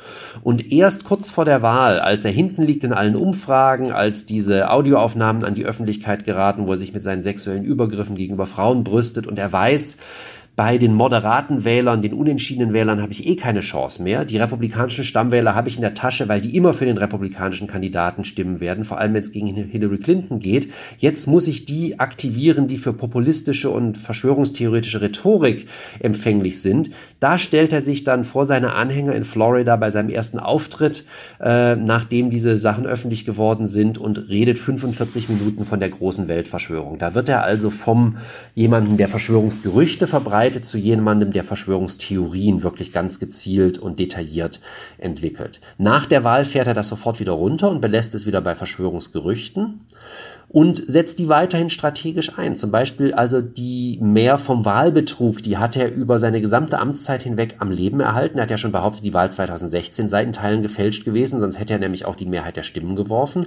Und 0.43 0.71
erst 0.71 1.05
kurz 1.05 1.31
vor 1.31 1.45
der 1.45 1.63
Wahl, 1.63 1.99
als 1.99 2.23
er 2.23 2.31
hinten 2.31 2.61
liegt 2.61 2.83
in 2.83 2.93
allen 2.93 3.15
Umfragen, 3.15 3.91
als 3.91 4.27
diese 4.27 4.58
Audioaufnahmen 4.63 5.43
an 5.43 5.55
die 5.55 5.65
Öffentlichkeit 5.65 6.25
geraten, 6.25 6.67
wo 6.67 6.71
er 6.71 6.77
sich 6.77 6.93
mit 6.93 7.03
seinen 7.03 7.23
sexuellen 7.23 7.63
Übergriffen 7.63 8.15
gegenüber 8.15 8.47
Frauen 8.47 8.83
brüstet. 8.83 9.27
Und 9.27 9.39
er 9.39 9.51
weiß, 9.51 9.97
bei 10.59 10.77
den 10.77 10.93
moderaten 10.93 11.63
Wählern, 11.63 12.01
den 12.01 12.11
unentschiedenen 12.11 12.73
Wählern 12.73 13.01
habe 13.01 13.13
ich 13.13 13.25
eh 13.25 13.37
keine 13.37 13.61
Chance 13.61 14.03
mehr. 14.03 14.25
Die 14.25 14.35
republikanischen 14.35 15.05
Stammwähler 15.05 15.55
habe 15.55 15.69
ich 15.69 15.77
in 15.77 15.81
der 15.81 15.93
Tasche, 15.93 16.27
weil 16.27 16.41
die 16.41 16.53
immer 16.53 16.73
für 16.73 16.83
den 16.83 16.97
republikanischen 16.97 17.65
Kandidaten 17.65 18.25
stimmen 18.25 18.59
werden, 18.59 18.83
vor 18.83 18.99
allem 18.99 19.13
wenn 19.13 19.21
es 19.21 19.31
gegen 19.31 19.47
Hillary 19.47 19.99
Clinton 19.99 20.39
geht. 20.39 20.69
Jetzt 20.97 21.27
muss 21.27 21.47
ich 21.47 21.63
die 21.63 22.01
aktivieren, 22.01 22.67
die 22.67 22.77
für 22.77 22.91
populistische 22.91 23.69
und 23.69 23.97
verschwörungstheoretische 23.97 24.99
Rhetorik 24.99 25.67
empfänglich 26.01 26.61
sind. 26.61 26.89
Da 27.21 27.37
stellt 27.37 27.71
er 27.71 27.79
sich 27.79 28.03
dann 28.03 28.25
vor 28.25 28.43
seine 28.43 28.73
Anhänger 28.73 29.15
in 29.15 29.23
Florida 29.23 29.77
bei 29.77 29.91
seinem 29.91 30.09
ersten 30.09 30.39
Auftritt, 30.39 31.05
äh, 31.39 31.77
nachdem 31.77 32.31
diese 32.31 32.57
Sachen 32.57 32.85
öffentlich 32.85 33.23
geworden 33.23 33.69
sind 33.69 33.97
und 33.97 34.27
redet 34.27 34.59
45 34.59 35.29
Minuten 35.29 35.63
von 35.63 35.79
der 35.79 35.87
großen 35.87 36.27
Weltverschwörung. 36.27 36.97
Da 36.97 37.15
wird 37.15 37.29
er 37.29 37.43
also 37.43 37.69
vom 37.69 38.17
jemanden, 38.55 38.97
der 38.97 39.07
Verschwörungsgerüchte 39.07 40.05
verbreitet, 40.05 40.48
verbreitet 40.49 40.65
zu 40.65 40.77
jemandem, 40.79 41.31
der 41.31 41.43
Verschwörungstheorien 41.43 42.63
wirklich 42.63 42.91
ganz 42.91 43.19
gezielt 43.19 43.77
und 43.77 43.99
detailliert 43.99 44.59
entwickelt. 44.97 45.61
Nach 45.77 46.07
der 46.07 46.23
Wahl 46.23 46.43
fährt 46.43 46.65
er 46.67 46.73
das 46.73 46.87
sofort 46.87 47.19
wieder 47.19 47.33
runter 47.33 47.69
und 47.69 47.81
belässt 47.81 48.15
es 48.15 48.25
wieder 48.25 48.41
bei 48.41 48.55
Verschwörungsgerüchten 48.55 49.81
und 50.49 50.77
setzt 50.77 51.19
die 51.19 51.29
weiterhin 51.29 51.69
strategisch 51.69 52.37
ein. 52.37 52.57
Zum 52.57 52.71
Beispiel 52.71 53.13
also 53.13 53.39
die 53.39 53.99
Mehr 54.01 54.39
vom 54.39 54.65
Wahlbetrug, 54.65 55.43
die 55.43 55.57
hat 55.57 55.75
er 55.77 55.93
über 55.93 56.17
seine 56.17 56.41
gesamte 56.41 56.79
Amtszeit 56.79 57.21
hinweg 57.21 57.57
am 57.59 57.69
Leben 57.69 57.99
erhalten. 57.99 58.39
Er 58.39 58.43
hat 58.43 58.49
ja 58.49 58.57
schon 58.57 58.71
behauptet, 58.71 59.03
die 59.03 59.13
Wahl 59.13 59.31
2016 59.31 60.09
sei 60.09 60.23
in 60.23 60.33
Teilen 60.33 60.63
gefälscht 60.63 61.05
gewesen, 61.05 61.39
sonst 61.39 61.59
hätte 61.59 61.73
er 61.73 61.79
nämlich 61.79 62.05
auch 62.05 62.15
die 62.15 62.25
Mehrheit 62.25 62.57
der 62.57 62.63
Stimmen 62.63 62.95
geworfen. 62.95 63.45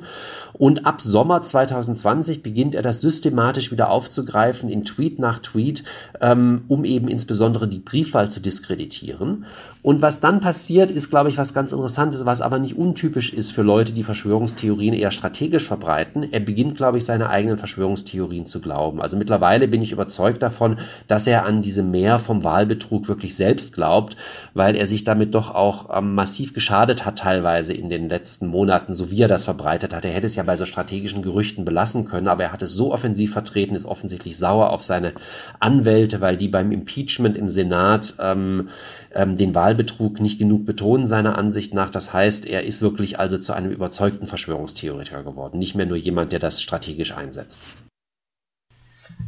Und 0.53 0.87
ab 0.87 1.01
Sommer 1.01 1.43
2020 1.43 2.43
beginnt 2.43 2.77
er 2.77 2.83
das 2.83 3.01
systematisch 3.01 3.73
wieder 3.73 3.91
aufzugreifen 3.91 4.71
in 4.71 4.85
Tweet 4.85 5.19
nach 5.19 5.41
Tweet, 5.41 5.83
ähm, 6.21 6.63
um 6.69 6.85
eben 6.85 7.09
insbesondere 7.09 7.67
die 7.67 7.81
Briefwahl 7.81 8.31
zu 8.31 8.39
diskreditieren. 8.39 9.45
Und 9.83 10.01
was 10.01 10.21
dann 10.21 10.41
passiert, 10.41 10.93
ist, 10.93 11.11
glaube 11.11 11.29
ich, 11.29 11.37
was 11.39 11.55
ganz 11.55 11.73
Interessantes, 11.73 12.25
was 12.25 12.41
aber 12.41 12.61
nicht 12.61 12.79
untypisch 12.79 13.33
ist 13.33 13.51
für 13.51 13.63
Leute, 13.63 13.93
die 13.93 14.05
Verschwörungstheorien 14.05 14.95
eher 14.95 15.11
strategisch 15.11 15.67
verbreiten. 15.67 16.33
Er 16.33 16.39
beginnt, 16.39 16.77
glaube 16.77 16.99
ich, 16.99 17.05
seine 17.05 17.29
eigenen 17.29 17.59
Verschwörungstheorien 17.59 18.47
zu 18.47 18.61
glauben. 18.61 19.03
Also 19.03 19.17
mittlerweile 19.17 19.67
bin 19.67 19.83
ich 19.83 19.91
überzeugt 19.91 20.41
davon, 20.41 20.79
dass 21.09 21.27
er 21.27 21.45
an 21.47 21.63
diese 21.63 21.83
Mehr 21.83 22.21
vom 22.21 22.45
Wahlbetrug 22.45 23.09
wirklich 23.09 23.35
selbst 23.35 23.75
glaubt, 23.75 24.17
weil 24.55 24.77
er 24.77 24.87
sich 24.87 25.03
damit 25.03 25.35
doch 25.35 25.53
auch 25.53 25.99
ähm, 25.99 26.15
massiv 26.15 26.55
geschadet 26.55 27.05
hat 27.05 27.19
teilweise 27.19 27.73
in 27.73 27.89
den 27.89 28.09
letzten 28.09 28.47
Monaten, 28.47 28.95
so 28.95 29.11
wie 29.11 29.23
er 29.23 29.29
das 29.29 29.45
verbreitet 29.45 29.93
hat. 29.93 30.05
Er 30.05 30.13
hätte 30.13 30.27
es 30.27 30.37
ja 30.37 30.45
bei 30.45 30.55
so 30.55 30.65
strategischen 30.65 31.23
Gerüchten 31.23 31.65
belassen 31.65 32.05
können, 32.05 32.29
aber 32.29 32.45
er 32.45 32.53
hat 32.53 32.63
es 32.63 32.73
so 32.73 32.93
offensiv 32.93 33.33
vertreten, 33.33 33.75
ist 33.75 33.87
offensichtlich 33.87 34.39
sauer 34.39 34.71
auf 34.71 34.85
seine 34.85 35.13
Anwälte, 35.59 36.21
weil 36.21 36.37
die 36.37 36.49
beim 36.49 36.71
Impeachment 36.71 37.37
im 37.37 37.49
Senat 37.49 38.15
ähm, 38.21 38.69
ähm, 39.15 39.37
den 39.37 39.53
Wahlbetrug 39.73 40.21
nicht 40.21 40.39
genug 40.39 40.67
betonen, 40.67 41.07
seiner 41.07 41.39
Ansicht 41.39 41.73
nach. 41.73 41.91
Das 41.91 42.13
heißt, 42.13 42.47
er 42.47 42.65
ist 42.65 42.83
wirklich 42.83 43.19
also 43.19 43.39
zu 43.39 43.55
einem 43.55 43.71
überzeugten 43.73 44.27
Verschwörungstheoretiker 44.27 45.23
geworden, 45.23 45.59
nicht 45.59 45.75
mehr 45.75 45.87
nur 45.87 45.97
jemand, 45.97 46.31
der 46.33 46.39
das 46.39 46.61
strategisch 46.61 47.13
einsetzt. 47.13 47.59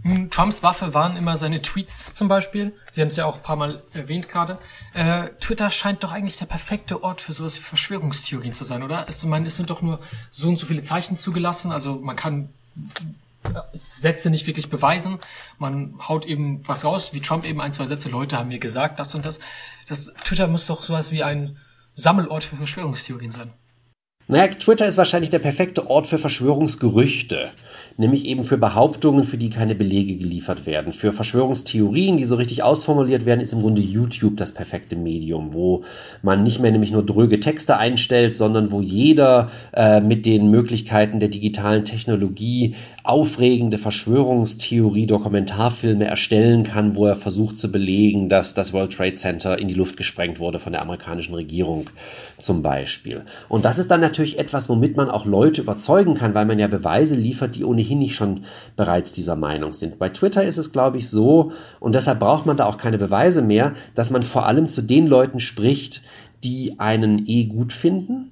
Hm, 0.02 0.28
Trumps 0.30 0.62
Waffe 0.62 0.92
waren 0.92 1.16
immer 1.16 1.38
seine 1.38 1.62
Tweets 1.62 2.14
zum 2.14 2.28
Beispiel. 2.28 2.74
Sie 2.92 3.00
haben 3.00 3.08
es 3.08 3.16
ja 3.16 3.24
auch 3.24 3.36
ein 3.36 3.42
paar 3.42 3.56
Mal 3.56 3.82
erwähnt 3.94 4.28
gerade. 4.28 4.58
Äh, 4.92 5.28
Twitter 5.40 5.70
scheint 5.70 6.04
doch 6.04 6.12
eigentlich 6.12 6.36
der 6.36 6.46
perfekte 6.46 7.02
Ort 7.02 7.22
für 7.22 7.32
sowas 7.32 7.56
wie 7.56 7.62
Verschwörungstheorien 7.62 8.52
zu 8.52 8.64
sein, 8.64 8.82
oder? 8.82 9.06
Es, 9.08 9.24
meine, 9.24 9.46
es 9.46 9.56
sind 9.56 9.70
doch 9.70 9.80
nur 9.80 10.00
so 10.30 10.48
und 10.48 10.58
so 10.58 10.66
viele 10.66 10.82
Zeichen 10.82 11.16
zugelassen. 11.16 11.72
Also 11.72 11.96
man 11.96 12.16
kann 12.16 12.50
Sätze 13.72 14.30
nicht 14.30 14.46
wirklich 14.46 14.70
beweisen. 14.70 15.18
Man 15.58 15.96
haut 16.08 16.26
eben 16.26 16.66
was 16.66 16.84
raus, 16.84 17.12
wie 17.12 17.20
Trump 17.20 17.44
eben 17.44 17.60
ein, 17.60 17.72
zwei 17.72 17.86
Sätze, 17.86 18.08
Leute 18.08 18.38
haben 18.38 18.48
mir 18.48 18.58
gesagt, 18.58 18.98
das 18.98 19.14
und 19.14 19.24
das. 19.26 19.38
Das 19.88 20.12
Twitter 20.24 20.46
muss 20.46 20.66
doch 20.66 20.82
sowas 20.82 21.12
wie 21.12 21.22
ein 21.22 21.58
Sammelort 21.94 22.44
für 22.44 22.56
Verschwörungstheorien 22.56 23.30
sein. 23.30 23.52
Naja, 24.26 24.46
Twitter 24.46 24.86
ist 24.86 24.96
wahrscheinlich 24.96 25.28
der 25.28 25.38
perfekte 25.38 25.90
Ort 25.90 26.06
für 26.06 26.18
Verschwörungsgerüchte, 26.18 27.50
nämlich 27.98 28.24
eben 28.24 28.44
für 28.44 28.56
Behauptungen, 28.56 29.24
für 29.24 29.36
die 29.36 29.50
keine 29.50 29.74
Belege 29.74 30.16
geliefert 30.16 30.64
werden. 30.64 30.94
Für 30.94 31.12
Verschwörungstheorien, 31.12 32.16
die 32.16 32.24
so 32.24 32.36
richtig 32.36 32.62
ausformuliert 32.62 33.26
werden, 33.26 33.40
ist 33.40 33.52
im 33.52 33.60
Grunde 33.60 33.82
YouTube 33.82 34.38
das 34.38 34.54
perfekte 34.54 34.96
Medium, 34.96 35.52
wo 35.52 35.84
man 36.22 36.42
nicht 36.42 36.58
mehr 36.58 36.70
nämlich 36.70 36.90
nur 36.90 37.04
dröge 37.04 37.38
Texte 37.38 37.76
einstellt, 37.76 38.34
sondern 38.34 38.70
wo 38.70 38.80
jeder 38.80 39.50
äh, 39.74 40.00
mit 40.00 40.24
den 40.24 40.50
Möglichkeiten 40.50 41.20
der 41.20 41.28
digitalen 41.28 41.84
Technologie 41.84 42.76
aufregende 43.04 43.76
Verschwörungstheorie-Dokumentarfilme 43.76 46.06
erstellen 46.06 46.62
kann, 46.62 46.96
wo 46.96 47.04
er 47.04 47.16
versucht 47.16 47.58
zu 47.58 47.70
belegen, 47.70 48.30
dass 48.30 48.54
das 48.54 48.72
World 48.72 48.94
Trade 48.94 49.12
Center 49.12 49.58
in 49.58 49.68
die 49.68 49.74
Luft 49.74 49.98
gesprengt 49.98 50.40
wurde 50.40 50.58
von 50.58 50.72
der 50.72 50.80
amerikanischen 50.80 51.34
Regierung 51.34 51.90
zum 52.38 52.62
Beispiel. 52.62 53.20
Und 53.50 53.66
das 53.66 53.78
ist 53.78 53.90
dann 53.90 54.00
natürlich 54.00 54.38
etwas, 54.38 54.70
womit 54.70 54.96
man 54.96 55.10
auch 55.10 55.26
Leute 55.26 55.60
überzeugen 55.60 56.14
kann, 56.14 56.32
weil 56.32 56.46
man 56.46 56.58
ja 56.58 56.66
Beweise 56.66 57.14
liefert, 57.14 57.56
die 57.56 57.64
ohnehin 57.64 57.98
nicht 57.98 58.14
schon 58.14 58.46
bereits 58.74 59.12
dieser 59.12 59.36
Meinung 59.36 59.74
sind. 59.74 59.98
Bei 59.98 60.08
Twitter 60.08 60.42
ist 60.42 60.56
es, 60.56 60.72
glaube 60.72 60.96
ich, 60.96 61.10
so, 61.10 61.52
und 61.80 61.94
deshalb 61.94 62.20
braucht 62.20 62.46
man 62.46 62.56
da 62.56 62.64
auch 62.64 62.78
keine 62.78 62.96
Beweise 62.96 63.42
mehr, 63.42 63.74
dass 63.94 64.08
man 64.08 64.22
vor 64.22 64.46
allem 64.46 64.66
zu 64.66 64.80
den 64.80 65.06
Leuten 65.06 65.40
spricht, 65.40 66.00
die 66.42 66.80
einen 66.80 67.26
eh 67.26 67.44
gut 67.44 67.74
finden 67.74 68.30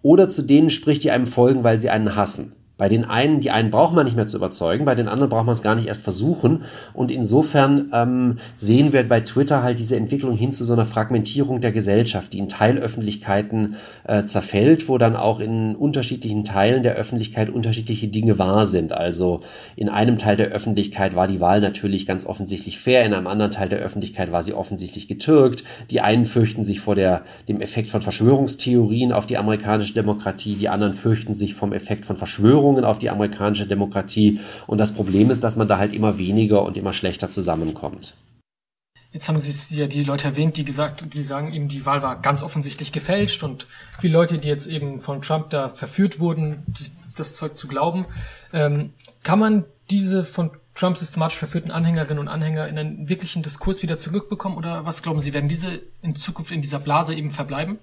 oder 0.00 0.30
zu 0.30 0.40
denen 0.40 0.70
spricht, 0.70 1.04
die 1.04 1.10
einem 1.10 1.26
folgen, 1.26 1.64
weil 1.64 1.80
sie 1.80 1.90
einen 1.90 2.16
hassen. 2.16 2.52
Bei 2.78 2.90
den 2.90 3.06
einen, 3.06 3.40
die 3.40 3.50
einen 3.50 3.70
braucht 3.70 3.94
man 3.94 4.04
nicht 4.04 4.16
mehr 4.16 4.26
zu 4.26 4.36
überzeugen, 4.36 4.84
bei 4.84 4.94
den 4.94 5.08
anderen 5.08 5.30
braucht 5.30 5.46
man 5.46 5.54
es 5.54 5.62
gar 5.62 5.74
nicht 5.74 5.88
erst 5.88 6.02
versuchen. 6.02 6.64
Und 6.92 7.10
insofern 7.10 7.88
ähm, 7.94 8.38
sehen 8.58 8.92
wir 8.92 9.08
bei 9.08 9.20
Twitter 9.20 9.62
halt 9.62 9.78
diese 9.78 9.96
Entwicklung 9.96 10.36
hin 10.36 10.52
zu 10.52 10.66
so 10.66 10.74
einer 10.74 10.84
Fragmentierung 10.84 11.62
der 11.62 11.72
Gesellschaft, 11.72 12.34
die 12.34 12.38
in 12.38 12.50
Teilöffentlichkeiten 12.50 13.76
äh, 14.04 14.24
zerfällt, 14.24 14.90
wo 14.90 14.98
dann 14.98 15.16
auch 15.16 15.40
in 15.40 15.74
unterschiedlichen 15.74 16.44
Teilen 16.44 16.82
der 16.82 16.96
Öffentlichkeit 16.96 17.48
unterschiedliche 17.48 18.08
Dinge 18.08 18.38
wahr 18.38 18.66
sind. 18.66 18.92
Also 18.92 19.40
in 19.74 19.88
einem 19.88 20.18
Teil 20.18 20.36
der 20.36 20.48
Öffentlichkeit 20.48 21.16
war 21.16 21.28
die 21.28 21.40
Wahl 21.40 21.62
natürlich 21.62 22.04
ganz 22.04 22.26
offensichtlich 22.26 22.78
fair, 22.78 23.06
in 23.06 23.14
einem 23.14 23.26
anderen 23.26 23.52
Teil 23.52 23.70
der 23.70 23.78
Öffentlichkeit 23.78 24.32
war 24.32 24.42
sie 24.42 24.52
offensichtlich 24.52 25.08
getürkt. 25.08 25.64
Die 25.90 26.02
einen 26.02 26.26
fürchten 26.26 26.62
sich 26.62 26.80
vor 26.80 26.94
der, 26.94 27.22
dem 27.48 27.62
Effekt 27.62 27.88
von 27.88 28.02
Verschwörungstheorien 28.02 29.12
auf 29.12 29.24
die 29.24 29.38
amerikanische 29.38 29.94
Demokratie, 29.94 30.56
die 30.56 30.68
anderen 30.68 30.92
fürchten 30.92 31.32
sich 31.32 31.54
vom 31.54 31.72
Effekt 31.72 32.04
von 32.04 32.18
Verschwörungen 32.18 32.65
Veränderungen 32.66 32.84
auf 32.84 32.98
die 32.98 33.10
amerikanische 33.10 33.66
Demokratie. 33.66 34.40
Und 34.66 34.78
das 34.78 34.92
Problem 34.92 35.30
ist, 35.30 35.42
dass 35.42 35.56
man 35.56 35.68
da 35.68 35.78
halt 35.78 35.94
immer 35.94 36.18
weniger 36.18 36.62
und 36.62 36.76
immer 36.76 36.92
schlechter 36.92 37.30
zusammenkommt. 37.30 38.14
Jetzt 39.12 39.28
haben 39.28 39.40
Sie 39.40 39.80
ja 39.80 39.86
die 39.86 40.04
Leute 40.04 40.26
erwähnt, 40.26 40.56
die 40.56 40.64
gesagt, 40.64 41.14
die 41.14 41.22
sagen 41.22 41.52
eben, 41.52 41.68
die 41.68 41.86
Wahl 41.86 42.02
war 42.02 42.20
ganz 42.20 42.42
offensichtlich 42.42 42.92
gefälscht 42.92 43.42
und 43.42 43.66
viele 43.98 44.12
Leute, 44.12 44.38
die 44.38 44.48
jetzt 44.48 44.66
eben 44.66 45.00
von 45.00 45.22
Trump 45.22 45.50
da 45.50 45.68
verführt 45.68 46.20
wurden, 46.20 46.64
das 47.16 47.34
Zeug 47.34 47.56
zu 47.56 47.66
glauben. 47.66 48.04
Ähm, 48.52 48.90
kann 49.22 49.38
man 49.38 49.64
diese 49.88 50.24
von 50.24 50.50
Trump 50.74 50.98
systematisch 50.98 51.38
verführten 51.38 51.70
Anhängerinnen 51.70 52.18
und 52.18 52.28
Anhänger 52.28 52.68
in 52.68 52.78
einen 52.78 53.08
wirklichen 53.08 53.42
Diskurs 53.42 53.82
wieder 53.82 53.96
zurückbekommen 53.96 54.58
oder 54.58 54.84
was 54.84 55.02
glauben 55.02 55.20
Sie, 55.20 55.32
werden 55.32 55.48
diese 55.48 55.80
in 56.02 56.14
Zukunft 56.14 56.52
in 56.52 56.60
dieser 56.60 56.80
Blase 56.80 57.14
eben 57.14 57.30
verbleiben? 57.30 57.78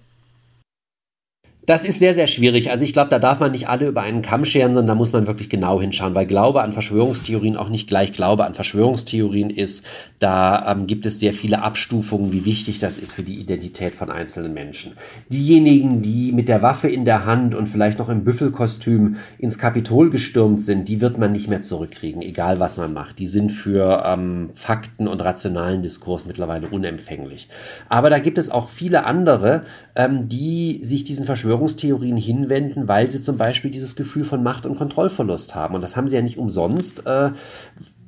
Das 1.66 1.86
ist 1.86 2.00
sehr, 2.00 2.14
sehr 2.14 2.28
schwierig. 2.28 2.72
Also 2.72 2.84
ich 2.84 2.92
glaube, 2.92 3.10
da 3.10 3.20
darf 3.20 3.40
man 3.40 3.54
nicht 3.54 3.70
alle 3.70 3.88
über 3.88 4.02
einen 4.02 4.22
Kamm 4.22 4.44
scheren, 4.44 4.74
sondern 4.74 4.88
da 4.88 4.96
muss 4.96 5.14
man 5.14 5.28
wirklich 5.28 5.48
genau 5.48 5.80
hinschauen, 5.80 6.14
weil 6.14 6.26
Glaube 6.26 6.62
an 6.62 6.74
Verschwörungstheorien 6.74 7.56
auch 7.56 7.70
nicht 7.70 7.88
gleich 7.88 8.12
Glaube 8.12 8.44
an 8.44 8.54
Verschwörungstheorien 8.54 9.50
ist. 9.50 9.86
Da 10.20 10.70
ähm, 10.70 10.88
gibt 10.88 11.06
es 11.06 11.22
sehr 11.22 11.32
viele 11.32 11.62
Abstufungen, 11.62 12.34
wie 12.34 12.44
wichtig 12.44 12.80
das 12.80 12.98
ist 12.98 13.14
für 13.14 13.24
die 13.24 13.40
Identität 13.40 13.96
von 13.96 14.12
einzelnen 14.12 14.54
Menschen. 14.54 14.94
Diejenigen, 15.30 16.02
die 16.02 16.34
mit 16.34 16.50
der 16.50 16.62
Waffe 16.62 16.90
in 16.90 17.06
der 17.06 17.26
Hand 17.26 17.56
und 17.56 17.68
vielleicht 17.68 18.00
noch 18.00 18.10
im 18.10 18.26
Büffelkostüm 18.26 19.16
ins 19.38 19.58
Kapitol 19.58 20.10
gestürmt 20.10 20.62
sind, 20.62 20.90
die 20.90 21.00
wird 21.00 21.18
man 21.18 21.32
nicht 21.32 21.48
mehr 21.48 21.62
zurückkriegen, 21.62 22.22
egal 22.22 22.60
was 22.60 22.76
man 22.76 22.92
macht. 22.92 23.20
Die 23.20 23.28
sind 23.28 23.54
für 23.54 24.04
ähm, 24.06 24.50
Fakten 24.54 25.08
und 25.08 25.22
rationalen 25.22 25.82
Diskurs 25.82 26.26
mittlerweile 26.26 26.68
unempfänglich. 26.68 27.48
Aber 27.88 28.10
da 28.10 28.20
gibt 28.20 28.38
es 28.38 28.50
auch 28.50 28.68
viele 28.68 29.06
andere, 29.06 29.64
ähm, 29.96 30.28
die 30.28 30.84
sich 30.84 31.06
diesen 31.06 31.24
Verschwörungstheorien 31.24 31.53
Verschwörungstheorien 31.54 32.18
hinwenden, 32.18 32.88
weil 32.88 33.12
sie 33.12 33.22
zum 33.22 33.38
Beispiel 33.38 33.70
dieses 33.70 33.96
Gefühl 33.96 34.24
von 34.24 34.42
Macht 34.42 34.66
und 34.66 34.76
Kontrollverlust 34.76 35.54
haben. 35.54 35.76
Und 35.76 35.82
das 35.82 35.96
haben 35.96 36.08
sie 36.08 36.16
ja 36.16 36.22
nicht 36.22 36.38
umsonst. 36.38 37.06
Äh, 37.06 37.32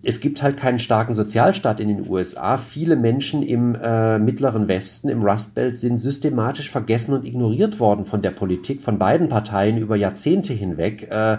es 0.07 0.19
gibt 0.19 0.43
halt 0.43 0.57
keinen 0.57 0.77
starken 0.77 1.13
Sozialstaat 1.13 1.79
in 1.79 1.87
den 1.87 2.09
USA. 2.09 2.57
Viele 2.57 2.95
Menschen 2.95 3.41
im 3.41 3.75
äh, 3.75 4.19
mittleren 4.19 4.67
Westen, 4.67 5.09
im 5.09 5.23
Rust 5.23 5.55
Belt, 5.55 5.75
sind 5.75 5.99
systematisch 5.99 6.69
vergessen 6.69 7.13
und 7.13 7.25
ignoriert 7.25 7.79
worden 7.79 8.05
von 8.05 8.21
der 8.21 8.31
Politik, 8.31 8.81
von 8.81 8.99
beiden 8.99 9.29
Parteien 9.29 9.77
über 9.77 9.95
Jahrzehnte 9.95 10.53
hinweg, 10.53 11.09
äh, 11.09 11.37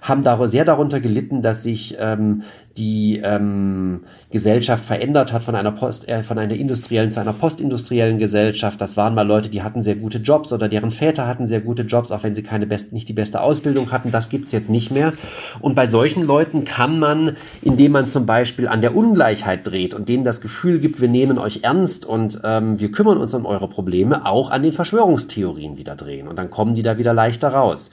haben 0.00 0.48
sehr 0.48 0.64
darunter 0.64 1.00
gelitten, 1.00 1.42
dass 1.42 1.62
sich 1.62 1.96
ähm, 1.98 2.42
die 2.76 3.20
ähm, 3.24 4.02
Gesellschaft 4.30 4.84
verändert 4.84 5.32
hat 5.32 5.42
von 5.42 5.54
einer 5.54 5.72
Post, 5.72 6.08
äh, 6.08 6.22
von 6.22 6.38
einer 6.38 6.54
industriellen 6.54 7.10
zu 7.10 7.20
einer 7.20 7.32
postindustriellen 7.32 8.18
Gesellschaft. 8.18 8.80
Das 8.80 8.96
waren 8.96 9.14
mal 9.14 9.26
Leute, 9.26 9.48
die 9.48 9.62
hatten 9.62 9.82
sehr 9.82 9.96
gute 9.96 10.18
Jobs 10.18 10.52
oder 10.52 10.68
deren 10.68 10.90
Väter 10.90 11.26
hatten 11.26 11.46
sehr 11.46 11.60
gute 11.60 11.82
Jobs, 11.82 12.12
auch 12.12 12.22
wenn 12.22 12.34
sie 12.34 12.42
keine 12.42 12.66
best, 12.66 12.92
nicht 12.92 13.08
die 13.08 13.14
beste 13.14 13.40
Ausbildung 13.40 13.92
hatten. 13.92 14.10
Das 14.10 14.28
gibt's 14.28 14.52
jetzt 14.52 14.70
nicht 14.70 14.90
mehr. 14.90 15.12
Und 15.60 15.74
bei 15.74 15.86
solchen 15.86 16.22
Leuten 16.22 16.64
kann 16.64 16.98
man, 16.98 17.36
indem 17.62 17.92
man 17.92 18.06
zum 18.06 18.26
Beispiel 18.26 18.68
an 18.68 18.80
der 18.80 18.94
Ungleichheit 18.94 19.66
dreht 19.66 19.94
und 19.94 20.08
denen 20.08 20.24
das 20.24 20.40
Gefühl 20.40 20.78
gibt, 20.78 21.00
wir 21.00 21.08
nehmen 21.08 21.38
euch 21.38 21.60
ernst 21.62 22.04
und 22.04 22.40
ähm, 22.44 22.78
wir 22.78 22.90
kümmern 22.92 23.18
uns 23.18 23.32
um 23.34 23.46
eure 23.46 23.68
Probleme, 23.68 24.26
auch 24.26 24.50
an 24.50 24.62
den 24.62 24.72
Verschwörungstheorien 24.72 25.78
wieder 25.78 25.96
drehen. 25.96 26.28
Und 26.28 26.36
dann 26.36 26.50
kommen 26.50 26.74
die 26.74 26.82
da 26.82 26.98
wieder 26.98 27.14
leichter 27.14 27.48
raus. 27.48 27.90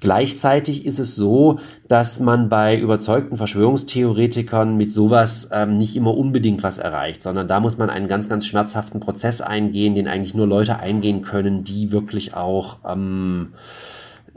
Gleichzeitig 0.00 0.86
ist 0.86 0.98
es 0.98 1.16
so, 1.16 1.58
dass 1.88 2.20
man 2.20 2.48
bei 2.48 2.78
überzeugten 2.78 3.36
Verschwörungstheoretikern 3.36 4.76
mit 4.76 4.92
sowas 4.92 5.50
ähm, 5.52 5.78
nicht 5.78 5.96
immer 5.96 6.16
unbedingt 6.16 6.62
was 6.62 6.78
erreicht, 6.78 7.22
sondern 7.22 7.48
da 7.48 7.60
muss 7.60 7.78
man 7.78 7.90
einen 7.90 8.08
ganz, 8.08 8.28
ganz 8.28 8.46
schmerzhaften 8.46 9.00
Prozess 9.00 9.40
eingehen, 9.40 9.94
den 9.94 10.08
eigentlich 10.08 10.34
nur 10.34 10.46
Leute 10.46 10.78
eingehen 10.78 11.22
können, 11.22 11.64
die 11.64 11.90
wirklich 11.90 12.34
auch 12.34 12.78
ähm, 12.88 13.54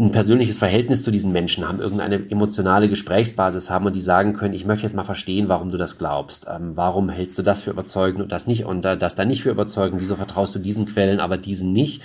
ein 0.01 0.11
persönliches 0.11 0.57
Verhältnis 0.57 1.03
zu 1.03 1.11
diesen 1.11 1.31
Menschen 1.31 1.67
haben, 1.67 1.79
irgendeine 1.79 2.29
emotionale 2.29 2.89
Gesprächsbasis 2.89 3.69
haben 3.69 3.85
und 3.85 3.95
die 3.95 4.01
sagen 4.01 4.33
können, 4.33 4.53
ich 4.53 4.65
möchte 4.65 4.83
jetzt 4.83 4.95
mal 4.95 5.03
verstehen, 5.03 5.47
warum 5.47 5.69
du 5.69 5.77
das 5.77 5.97
glaubst. 5.97 6.47
Ähm, 6.49 6.71
warum 6.75 7.09
hältst 7.09 7.37
du 7.37 7.43
das 7.43 7.61
für 7.61 7.71
überzeugend 7.71 8.21
und 8.21 8.31
das 8.31 8.47
nicht 8.47 8.65
und 8.65 8.83
äh, 8.83 8.97
das 8.97 9.15
dann 9.15 9.27
nicht 9.27 9.43
für 9.43 9.51
überzeugend? 9.51 10.01
Wieso 10.01 10.15
vertraust 10.15 10.55
du 10.55 10.59
diesen 10.59 10.87
Quellen, 10.87 11.19
aber 11.19 11.37
diesen 11.37 11.71
nicht? 11.71 12.01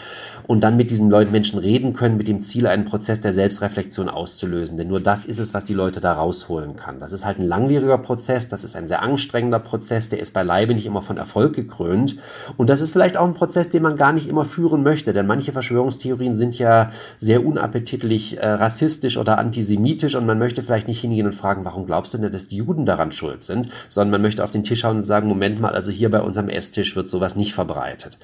Und 0.46 0.60
dann 0.60 0.76
mit 0.76 0.90
diesen 0.90 1.10
Leuten 1.10 1.32
Menschen 1.32 1.58
reden 1.58 1.92
können, 1.92 2.16
mit 2.16 2.28
dem 2.28 2.42
Ziel, 2.42 2.66
einen 2.66 2.84
Prozess 2.84 3.20
der 3.20 3.32
Selbstreflexion 3.32 4.08
auszulösen. 4.08 4.76
Denn 4.76 4.88
nur 4.88 5.00
das 5.00 5.24
ist 5.24 5.38
es, 5.38 5.54
was 5.54 5.64
die 5.64 5.74
Leute 5.74 6.00
da 6.00 6.12
rausholen 6.12 6.76
kann. 6.76 6.98
Das 6.98 7.12
ist 7.12 7.24
halt 7.24 7.38
ein 7.38 7.46
langwieriger 7.46 7.98
Prozess, 7.98 8.48
das 8.48 8.64
ist 8.64 8.76
ein 8.76 8.86
sehr 8.86 9.02
anstrengender 9.02 9.58
Prozess, 9.58 10.08
der 10.08 10.20
ist 10.20 10.32
beileibe 10.32 10.74
nicht 10.74 10.86
immer 10.86 11.02
von 11.02 11.16
Erfolg 11.16 11.54
gekrönt. 11.54 12.16
Und 12.56 12.70
das 12.70 12.80
ist 12.80 12.92
vielleicht 12.92 13.16
auch 13.16 13.26
ein 13.26 13.34
Prozess, 13.34 13.70
den 13.70 13.82
man 13.82 13.96
gar 13.96 14.12
nicht 14.12 14.28
immer 14.28 14.44
führen 14.44 14.82
möchte, 14.82 15.12
denn 15.12 15.26
manche 15.26 15.52
Verschwörungstheorien 15.52 16.34
sind 16.34 16.58
ja 16.58 16.90
sehr 17.18 17.44
unappetitlich 17.44 18.38
äh, 18.38 18.46
rassistisch 18.46 19.16
oder 19.16 19.38
antisemitisch 19.38 20.14
und 20.14 20.26
man 20.26 20.38
möchte 20.38 20.62
vielleicht 20.62 20.88
nicht 20.88 21.00
hingehen 21.00 21.26
und 21.26 21.34
fragen, 21.34 21.64
warum 21.64 21.86
glaubst 21.86 22.14
du 22.14 22.18
denn, 22.18 22.32
dass 22.32 22.48
die 22.48 22.56
Juden 22.56 22.86
daran 22.86 23.12
schuld 23.12 23.42
sind, 23.42 23.68
sondern 23.88 24.12
man 24.12 24.22
möchte 24.22 24.44
auf 24.44 24.50
den 24.50 24.64
Tisch 24.64 24.80
schauen 24.80 24.98
und 24.98 25.02
sagen, 25.02 25.28
Moment 25.28 25.60
mal, 25.60 25.74
also 25.74 25.90
hier 25.90 26.10
bei 26.10 26.20
unserem 26.20 26.48
Esstisch 26.48 26.96
wird 26.96 27.08
sowas 27.08 27.36
nicht 27.36 27.54
verbreitet. 27.54 28.18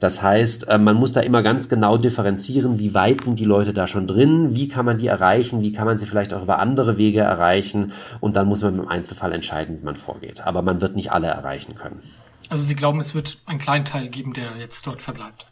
Das 0.00 0.22
heißt, 0.22 0.68
äh, 0.68 0.78
man 0.78 0.96
muss 0.96 1.12
da 1.12 1.20
immer 1.20 1.42
ganz 1.42 1.65
genau 1.68 1.96
differenzieren, 1.96 2.78
wie 2.78 2.94
weit 2.94 3.24
sind 3.24 3.38
die 3.38 3.44
Leute 3.44 3.72
da 3.72 3.86
schon 3.86 4.06
drin, 4.06 4.54
wie 4.54 4.68
kann 4.68 4.84
man 4.84 4.98
die 4.98 5.06
erreichen, 5.06 5.62
wie 5.62 5.72
kann 5.72 5.86
man 5.86 5.98
sie 5.98 6.06
vielleicht 6.06 6.34
auch 6.34 6.42
über 6.42 6.58
andere 6.58 6.96
Wege 6.96 7.20
erreichen 7.20 7.92
und 8.20 8.36
dann 8.36 8.46
muss 8.46 8.62
man 8.62 8.78
im 8.78 8.88
Einzelfall 8.88 9.32
entscheiden, 9.32 9.78
wie 9.80 9.84
man 9.84 9.96
vorgeht. 9.96 10.40
Aber 10.40 10.62
man 10.62 10.80
wird 10.80 10.96
nicht 10.96 11.12
alle 11.12 11.28
erreichen 11.28 11.74
können. 11.74 12.02
Also 12.48 12.62
Sie 12.62 12.76
glauben, 12.76 13.00
es 13.00 13.14
wird 13.14 13.38
einen 13.46 13.58
kleinen 13.58 13.84
Teil 13.84 14.08
geben, 14.08 14.32
der 14.32 14.56
jetzt 14.58 14.86
dort 14.86 15.02
verbleibt? 15.02 15.46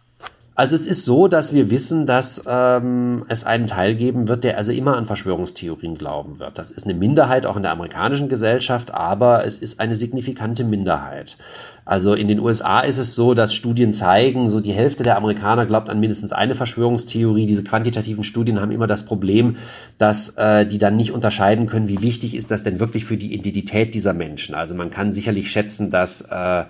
Also 0.56 0.76
es 0.76 0.86
ist 0.86 1.04
so, 1.04 1.26
dass 1.26 1.52
wir 1.52 1.68
wissen, 1.68 2.06
dass 2.06 2.44
ähm, 2.46 3.24
es 3.28 3.44
einen 3.44 3.66
Teil 3.66 3.96
geben 3.96 4.28
wird, 4.28 4.44
der 4.44 4.56
also 4.56 4.70
immer 4.70 4.96
an 4.96 5.06
Verschwörungstheorien 5.06 5.98
glauben 5.98 6.38
wird. 6.38 6.58
Das 6.58 6.70
ist 6.70 6.84
eine 6.84 6.94
Minderheit 6.94 7.44
auch 7.44 7.56
in 7.56 7.64
der 7.64 7.72
amerikanischen 7.72 8.28
Gesellschaft, 8.28 8.94
aber 8.94 9.44
es 9.44 9.58
ist 9.58 9.80
eine 9.80 9.96
signifikante 9.96 10.62
Minderheit. 10.62 11.38
Also 11.84 12.14
in 12.14 12.28
den 12.28 12.38
USA 12.38 12.80
ist 12.80 12.98
es 12.98 13.16
so, 13.16 13.34
dass 13.34 13.52
Studien 13.52 13.92
zeigen, 13.92 14.48
so 14.48 14.60
die 14.60 14.72
Hälfte 14.72 15.02
der 15.02 15.16
Amerikaner 15.16 15.66
glaubt 15.66 15.90
an 15.90 15.98
mindestens 15.98 16.32
eine 16.32 16.54
Verschwörungstheorie. 16.54 17.46
Diese 17.46 17.64
quantitativen 17.64 18.22
Studien 18.22 18.60
haben 18.60 18.70
immer 18.70 18.86
das 18.86 19.04
Problem, 19.04 19.56
dass 19.98 20.30
äh, 20.36 20.64
die 20.66 20.78
dann 20.78 20.96
nicht 20.96 21.10
unterscheiden 21.10 21.66
können, 21.66 21.88
wie 21.88 22.00
wichtig 22.00 22.34
ist 22.34 22.52
das 22.52 22.62
denn 22.62 22.78
wirklich 22.78 23.04
für 23.04 23.16
die 23.16 23.34
Identität 23.34 23.92
dieser 23.92 24.14
Menschen. 24.14 24.54
Also 24.54 24.76
man 24.76 24.90
kann 24.90 25.12
sicherlich 25.12 25.50
schätzen, 25.50 25.90
dass 25.90 26.22
äh, 26.22 26.64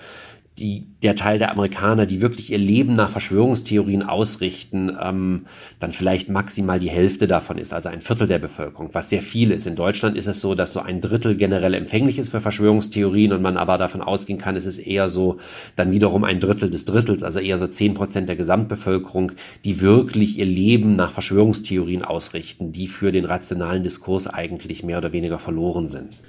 die, 0.59 0.87
der 1.03 1.17
Teil 1.17 1.41
der 1.41 1.51
Amerikaner, 1.51 2.07
die 2.07 2.21
wirklich 2.21 2.53
ihr 2.53 2.59
Leben 2.59 2.95
nach 2.95 3.11
Verschwörungstheorien 3.11 4.05
ausrichten, 4.05 4.97
ähm, 5.03 5.47
dann 5.81 5.91
vielleicht 5.91 6.29
maximal 6.29 6.79
die 6.79 6.91
Hälfte 6.91 7.27
davon 7.27 7.59
ist, 7.59 7.73
also 7.73 7.89
ein 7.89 8.01
Viertel 8.01 8.29
der 8.29 8.39
Bevölkerung, 8.39 8.91
was 8.93 9.11
sehr 9.11 9.23
viel 9.23 9.51
ist. 9.51 9.67
In 9.67 9.75
Deutschland 9.75 10.17
ist 10.17 10.29
es 10.29 10.41
so, 10.41 10.55
dass 10.55 10.73
so 10.73 10.79
ein 10.79 11.01
Drittel 11.01 11.37
generell 11.37 11.75
empfänglich 11.75 12.19
ist 12.21 12.29
für 12.29 12.41
Verschwörungstheorien 12.41 13.33
und 13.33 13.43
man 13.43 13.57
aber 13.57 13.79
davon 13.79 14.01
ausgehen 14.01 14.39
kann, 14.39 14.55
es 14.55 14.67
ist 14.67 14.79
eher 14.79 15.09
so 15.09 15.39
dann 15.75 15.91
wiederum 15.91 16.23
ein 16.23 16.39
Drittel 16.39 16.71
des 16.71 16.85
Drittels, 16.85 17.25
also 17.25 17.41
eher 17.41 17.59
so 17.59 17.67
zehn 17.67 17.95
Prozent 17.95 18.29
der 18.29 18.37
Gesamtbevölkerung, 18.37 19.33
die 19.65 19.81
wirklich 19.81 20.39
ihr 20.39 20.47
Leben 20.47 20.95
nach 20.95 21.11
Verschwörungstheorien 21.11 22.05
ausrichten, 22.05 22.71
die 22.71 22.87
für 22.87 23.11
den 23.11 23.25
rationalen 23.25 23.83
Diskurs 23.83 24.29
eigentlich 24.29 24.85
mehr 24.85 24.99
oder 24.99 25.13
weniger 25.13 25.41
verloren 25.41 25.89
sind. 25.89 26.21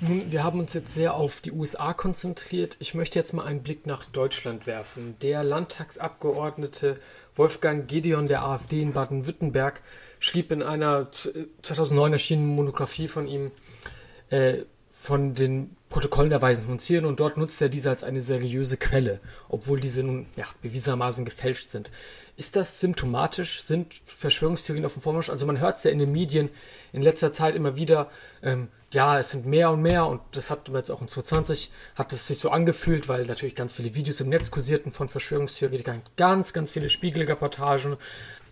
Nun, 0.00 0.30
wir 0.30 0.44
haben 0.44 0.60
uns 0.60 0.74
jetzt 0.74 0.94
sehr 0.94 1.14
auf 1.14 1.40
die 1.40 1.50
USA 1.50 1.92
konzentriert. 1.92 2.76
Ich 2.78 2.94
möchte 2.94 3.18
jetzt 3.18 3.32
mal 3.32 3.44
einen 3.44 3.64
Blick 3.64 3.84
nach 3.84 4.04
Deutschland 4.04 4.66
werfen. 4.66 5.16
Der 5.22 5.42
Landtagsabgeordnete 5.42 7.00
Wolfgang 7.34 7.88
Gedeon 7.88 8.26
der 8.26 8.42
AfD 8.42 8.80
in 8.80 8.92
Baden-Württemberg 8.92 9.82
schrieb 10.20 10.52
in 10.52 10.62
einer 10.62 11.10
2009 11.10 12.12
erschienenen 12.12 12.54
Monographie 12.54 13.08
von 13.08 13.26
ihm 13.26 13.50
äh, 14.30 14.64
von 14.88 15.34
den 15.34 15.76
Protokollen 15.88 16.30
der 16.30 16.42
Weisen 16.42 16.66
von 16.66 16.78
Zieren 16.78 17.04
und 17.04 17.18
dort 17.18 17.36
nutzt 17.36 17.62
er 17.62 17.68
diese 17.68 17.90
als 17.90 18.04
eine 18.04 18.20
seriöse 18.20 18.76
Quelle, 18.76 19.20
obwohl 19.48 19.80
diese 19.80 20.02
nun 20.02 20.26
ja, 20.36 20.44
bewiesenermaßen 20.62 21.24
gefälscht 21.24 21.70
sind. 21.70 21.90
Ist 22.38 22.54
das 22.54 22.78
symptomatisch? 22.78 23.62
Sind 23.64 23.92
Verschwörungstheorien 24.04 24.86
auf 24.86 24.92
dem 24.92 25.02
Vormarsch? 25.02 25.28
Also 25.28 25.44
man 25.44 25.58
hört 25.58 25.78
es 25.78 25.82
ja 25.82 25.90
in 25.90 25.98
den 25.98 26.12
Medien 26.12 26.50
in 26.92 27.02
letzter 27.02 27.32
Zeit 27.32 27.56
immer 27.56 27.74
wieder, 27.74 28.08
ähm, 28.44 28.68
ja, 28.92 29.18
es 29.18 29.32
sind 29.32 29.44
mehr 29.44 29.72
und 29.72 29.82
mehr 29.82 30.06
und 30.06 30.20
das 30.30 30.48
hat 30.48 30.68
jetzt 30.72 30.92
auch 30.92 31.02
in 31.02 31.08
2020 31.08 31.72
hat 31.96 32.12
es 32.12 32.28
sich 32.28 32.38
so 32.38 32.50
angefühlt, 32.50 33.08
weil 33.08 33.26
natürlich 33.26 33.56
ganz 33.56 33.74
viele 33.74 33.96
Videos 33.96 34.20
im 34.20 34.28
Netz 34.28 34.52
kursierten 34.52 34.92
von 34.92 35.08
Verschwörungstheoretikern, 35.08 36.00
ganz, 36.16 36.52
ganz 36.52 36.70
viele 36.70 36.90
Spiegelreportagen. 36.90 37.96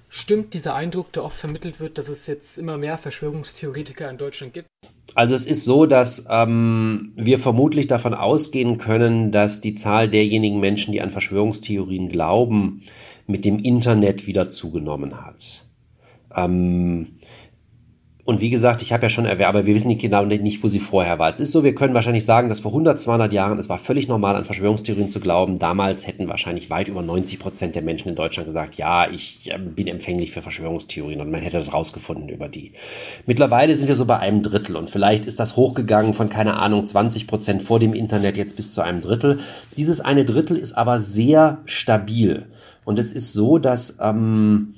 Stimmt 0.09 0.53
dieser 0.55 0.75
Eindruck, 0.75 1.13
der 1.13 1.23
oft 1.23 1.39
vermittelt 1.39 1.79
wird, 1.79 1.97
dass 1.97 2.09
es 2.09 2.27
jetzt 2.27 2.59
immer 2.59 2.79
mehr 2.79 2.99
Verschwörungstheoretiker 2.99 4.11
in 4.11 4.19
Deutschland 4.19 4.53
gibt? 4.53 4.67
Also 5.15 5.37
es 5.37 5.47
ist 5.47 5.65
so, 5.65 5.87
dass 5.87 6.27
ähm, 6.29 7.13
wir 7.15 7.39
vermutlich 7.39 7.87
davon 7.87 8.15
ausgehen 8.15 8.79
können, 8.79 9.31
dass 9.31 9.61
die 9.61 9.75
Zahl 9.75 10.11
derjenigen 10.11 10.59
Menschen, 10.59 10.91
die 10.91 11.01
an 11.01 11.11
Verschwörungstheorien 11.11 12.09
glauben, 12.09 12.83
mit 13.27 13.45
dem 13.45 13.59
Internet 13.59 14.27
wieder 14.27 14.51
zugenommen 14.51 15.25
hat. 15.25 15.65
Ähm, 16.35 17.17
und 18.27 18.41
wie 18.41 18.51
gesagt, 18.51 18.83
ich 18.83 18.93
habe 18.93 19.05
ja 19.05 19.09
schon 19.09 19.25
erwähnt, 19.25 19.49
aber 19.49 19.67
wir 19.67 19.75
wissen 19.77 19.87
nicht 19.87 20.01
genau 20.01 20.25
nicht, 20.25 20.61
wo 20.65 20.67
sie 20.67 20.81
vorher 20.81 21.21
war. 21.21 21.29
Es 21.29 21.39
ist 21.39 21.53
so, 21.53 21.63
wir 21.63 21.77
können 21.77 21.95
wahrscheinlich 21.95 22.25
sagen, 22.25 22.49
dass 22.49 22.59
vor 22.59 22.73
100, 22.73 23.01
200 23.01 23.33
Jahren 23.33 23.57
es 23.61 23.69
war 23.69 23.79
völlig 23.79 24.09
normal, 24.09 24.35
an 24.35 24.45
Verschwörungstheorien 24.45 25.09
zu 25.09 25.21
glauben. 25.21 25.61
Damals 25.61 26.09
hätten 26.09 26.27
wahrscheinlich 26.27 26.69
weit 26.69 26.89
über 26.89 27.03
90 27.03 27.39
Prozent 27.39 27.77
der 27.77 27.83
Menschen 27.83 28.09
in 28.09 28.17
Deutschland 28.17 28.49
gesagt, 28.49 28.75
ja, 28.75 29.09
ich 29.09 29.53
äh, 29.53 29.59
bin 29.59 29.87
empfänglich 29.87 30.33
für 30.33 30.43
Verschwörungstheorien 30.43 31.21
und 31.21 31.31
man 31.31 31.41
hätte 31.41 31.57
das 31.57 31.73
rausgefunden 31.73 32.29
über 32.29 32.49
die. 32.49 32.73
Mittlerweile 33.27 33.77
sind 33.77 33.87
wir 33.87 33.95
so 33.95 34.07
bei 34.07 34.19
einem 34.19 34.43
Drittel 34.43 34.75
und 34.75 34.91
vielleicht 34.91 35.25
ist 35.25 35.39
das 35.39 35.55
hochgegangen 35.55 36.13
von, 36.13 36.29
keine 36.29 36.55
Ahnung, 36.55 36.85
20 36.85 37.29
Prozent 37.29 37.63
vor 37.63 37.79
dem 37.79 37.95
Internet 37.95 38.37
jetzt 38.37 38.57
bis 38.57 38.73
zu 38.73 38.83
einem 38.83 39.03
Drittel. 39.03 39.39
Dieses 39.77 40.01
eine 40.01 40.25
Drittel 40.25 40.57
ist 40.57 40.73
aber 40.73 40.99
sehr 40.99 41.59
stabil. 41.65 42.47
Und 42.87 42.99
es 42.99 43.13
ist 43.13 43.35
so, 43.35 43.59
dass... 43.59 43.99
Ähm, 44.01 44.73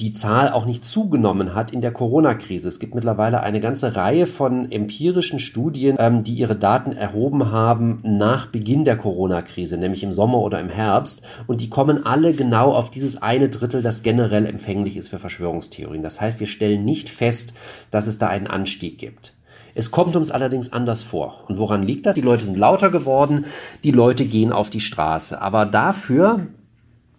die 0.00 0.12
Zahl 0.12 0.50
auch 0.50 0.66
nicht 0.66 0.84
zugenommen 0.84 1.54
hat 1.54 1.70
in 1.70 1.80
der 1.80 1.92
Corona-Krise. 1.92 2.68
Es 2.68 2.80
gibt 2.80 2.96
mittlerweile 2.96 3.44
eine 3.44 3.60
ganze 3.60 3.94
Reihe 3.94 4.26
von 4.26 4.72
empirischen 4.72 5.38
Studien, 5.38 5.96
ähm, 6.00 6.24
die 6.24 6.34
ihre 6.34 6.56
Daten 6.56 6.92
erhoben 6.92 7.52
haben 7.52 8.00
nach 8.02 8.46
Beginn 8.46 8.84
der 8.84 8.96
Corona-Krise, 8.96 9.76
nämlich 9.76 10.02
im 10.02 10.12
Sommer 10.12 10.38
oder 10.38 10.58
im 10.58 10.68
Herbst. 10.68 11.22
Und 11.46 11.60
die 11.60 11.70
kommen 11.70 12.04
alle 12.04 12.32
genau 12.32 12.72
auf 12.72 12.90
dieses 12.90 13.22
eine 13.22 13.48
Drittel, 13.48 13.82
das 13.82 14.02
generell 14.02 14.46
empfänglich 14.46 14.96
ist 14.96 15.08
für 15.08 15.20
Verschwörungstheorien. 15.20 16.02
Das 16.02 16.20
heißt, 16.20 16.40
wir 16.40 16.48
stellen 16.48 16.84
nicht 16.84 17.08
fest, 17.08 17.54
dass 17.92 18.08
es 18.08 18.18
da 18.18 18.26
einen 18.26 18.48
Anstieg 18.48 18.98
gibt. 18.98 19.34
Es 19.76 19.92
kommt 19.92 20.16
uns 20.16 20.30
allerdings 20.30 20.72
anders 20.72 21.02
vor. 21.02 21.44
Und 21.48 21.58
woran 21.58 21.84
liegt 21.84 22.06
das? 22.06 22.16
Die 22.16 22.20
Leute 22.20 22.44
sind 22.44 22.58
lauter 22.58 22.90
geworden, 22.90 23.46
die 23.84 23.90
Leute 23.92 24.24
gehen 24.24 24.52
auf 24.52 24.70
die 24.70 24.80
Straße. 24.80 25.40
Aber 25.40 25.66
dafür 25.66 26.48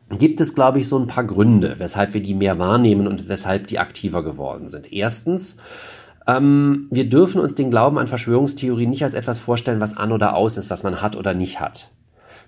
gibt 0.10 0.40
es, 0.42 0.54
glaube 0.54 0.80
ich, 0.80 0.88
so 0.88 0.98
ein 0.98 1.08
paar 1.08 1.26
Gründe, 1.26 1.76
weshalb 1.78 2.14
wir 2.14 2.22
die 2.22 2.36
mehr 2.36 2.60
wahrnehmen 2.60 3.08
und 3.08 3.28
weshalb 3.28 3.68
die 3.68 3.80
aktiver 3.80 4.24
geworden 4.24 4.70
sind. 4.70 4.92
Erstens, 4.94 5.58
ähm, 6.28 6.88
wir 6.92 7.10
dürfen 7.10 7.42
uns 7.42 7.56
den 7.56 7.72
Glauben 7.72 7.98
an 7.98 8.08
Verschwörungstheorien 8.08 8.90
nicht 8.90 9.04
als 9.04 9.14
etwas 9.14 9.40
vorstellen, 9.40 9.80
was 9.80 9.98
an 9.98 10.12
oder 10.12 10.36
aus 10.36 10.58
ist, 10.58 10.70
was 10.70 10.84
man 10.84 11.02
hat 11.02 11.16
oder 11.16 11.34
nicht 11.34 11.60
hat 11.60 11.90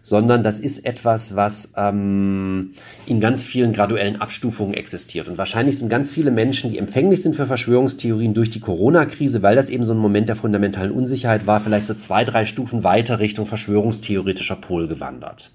sondern 0.01 0.41
das 0.41 0.59
ist 0.59 0.85
etwas, 0.85 1.35
was 1.35 1.73
ähm, 1.75 2.71
in 3.05 3.19
ganz 3.19 3.43
vielen 3.43 3.73
graduellen 3.73 4.21
Abstufungen 4.21 4.73
existiert. 4.73 5.27
Und 5.27 5.37
wahrscheinlich 5.37 5.79
sind 5.79 5.89
ganz 5.89 6.11
viele 6.11 6.31
Menschen, 6.31 6.71
die 6.71 6.77
empfänglich 6.77 7.21
sind 7.21 7.35
für 7.35 7.45
Verschwörungstheorien 7.45 8.33
durch 8.33 8.49
die 8.49 8.61
Corona-Krise, 8.61 9.41
weil 9.41 9.57
das 9.57 9.69
eben 9.69 9.83
so 9.83 9.91
ein 9.91 9.97
Moment 9.97 10.29
der 10.29 10.37
fundamentalen 10.37 10.91
Unsicherheit 10.91 11.45
war, 11.45 11.59
vielleicht 11.59 11.87
so 11.87 11.93
zwei, 11.93 12.23
drei 12.23 12.45
Stufen 12.45 12.85
weiter 12.85 13.19
Richtung 13.19 13.47
verschwörungstheoretischer 13.47 14.55
Pol 14.55 14.87
gewandert. 14.87 15.51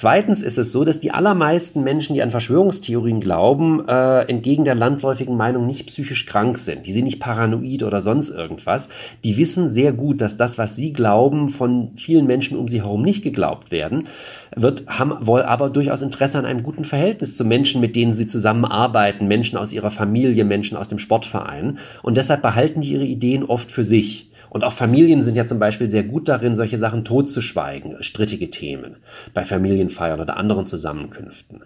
Zweitens 0.00 0.44
ist 0.44 0.58
es 0.58 0.70
so, 0.70 0.84
dass 0.84 1.00
die 1.00 1.10
allermeisten 1.10 1.82
Menschen, 1.82 2.14
die 2.14 2.22
an 2.22 2.30
Verschwörungstheorien 2.30 3.18
glauben, 3.18 3.88
äh, 3.88 4.20
entgegen 4.28 4.64
der 4.64 4.76
landläufigen 4.76 5.36
Meinung 5.36 5.66
nicht 5.66 5.88
psychisch 5.88 6.24
krank 6.24 6.56
sind. 6.58 6.86
Die 6.86 6.92
sind 6.92 7.02
nicht 7.02 7.18
paranoid 7.18 7.82
oder 7.82 8.00
sonst 8.00 8.30
irgendwas. 8.30 8.90
Die 9.24 9.36
wissen 9.36 9.66
sehr 9.68 9.92
gut, 9.92 10.20
dass 10.20 10.36
das, 10.36 10.56
was 10.56 10.76
sie 10.76 10.92
glauben, 10.92 11.48
von 11.48 11.96
vielen 11.96 12.28
Menschen 12.28 12.56
um 12.56 12.68
sie 12.68 12.82
herum 12.82 13.02
nicht 13.02 13.24
geglaubt 13.24 13.72
werden 13.72 14.06
wird, 14.54 14.84
haben 14.86 15.26
wohl 15.26 15.42
aber 15.42 15.68
durchaus 15.68 16.02
Interesse 16.02 16.38
an 16.38 16.46
einem 16.46 16.62
guten 16.62 16.84
Verhältnis 16.84 17.34
zu 17.34 17.44
Menschen, 17.44 17.80
mit 17.80 17.96
denen 17.96 18.14
sie 18.14 18.28
zusammenarbeiten, 18.28 19.26
Menschen 19.26 19.58
aus 19.58 19.72
ihrer 19.72 19.90
Familie, 19.90 20.44
Menschen 20.44 20.78
aus 20.78 20.86
dem 20.86 21.00
Sportverein. 21.00 21.78
Und 22.04 22.16
deshalb 22.16 22.42
behalten 22.42 22.82
die 22.82 22.92
ihre 22.92 23.04
Ideen 23.04 23.42
oft 23.42 23.72
für 23.72 23.82
sich. 23.82 24.27
Und 24.50 24.64
auch 24.64 24.72
Familien 24.72 25.22
sind 25.22 25.34
ja 25.34 25.44
zum 25.44 25.58
Beispiel 25.58 25.90
sehr 25.90 26.04
gut 26.04 26.28
darin, 26.28 26.54
solche 26.54 26.78
Sachen 26.78 27.04
totzuschweigen, 27.04 28.02
strittige 28.02 28.50
Themen, 28.50 28.96
bei 29.34 29.44
Familienfeiern 29.44 30.20
oder 30.20 30.36
anderen 30.36 30.66
Zusammenkünften. 30.66 31.62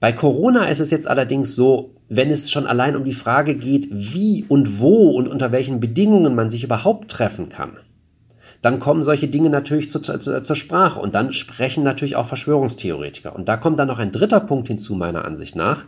Bei 0.00 0.12
Corona 0.12 0.66
ist 0.66 0.80
es 0.80 0.90
jetzt 0.90 1.08
allerdings 1.08 1.56
so, 1.56 1.90
wenn 2.08 2.30
es 2.30 2.50
schon 2.50 2.66
allein 2.66 2.96
um 2.96 3.04
die 3.04 3.12
Frage 3.12 3.56
geht, 3.56 3.88
wie 3.90 4.44
und 4.48 4.78
wo 4.78 5.10
und 5.10 5.28
unter 5.28 5.50
welchen 5.50 5.80
Bedingungen 5.80 6.34
man 6.34 6.50
sich 6.50 6.62
überhaupt 6.62 7.10
treffen 7.10 7.48
kann, 7.48 7.72
dann 8.62 8.80
kommen 8.80 9.02
solche 9.02 9.28
Dinge 9.28 9.50
natürlich 9.50 9.88
zu, 9.88 10.00
zu, 10.00 10.42
zur 10.42 10.56
Sprache 10.56 11.00
und 11.00 11.14
dann 11.14 11.32
sprechen 11.32 11.84
natürlich 11.84 12.16
auch 12.16 12.26
Verschwörungstheoretiker. 12.26 13.34
Und 13.34 13.48
da 13.48 13.56
kommt 13.56 13.78
dann 13.78 13.88
noch 13.88 13.98
ein 13.98 14.12
dritter 14.12 14.40
Punkt 14.40 14.68
hinzu, 14.68 14.94
meiner 14.94 15.24
Ansicht 15.24 15.54
nach. 15.54 15.84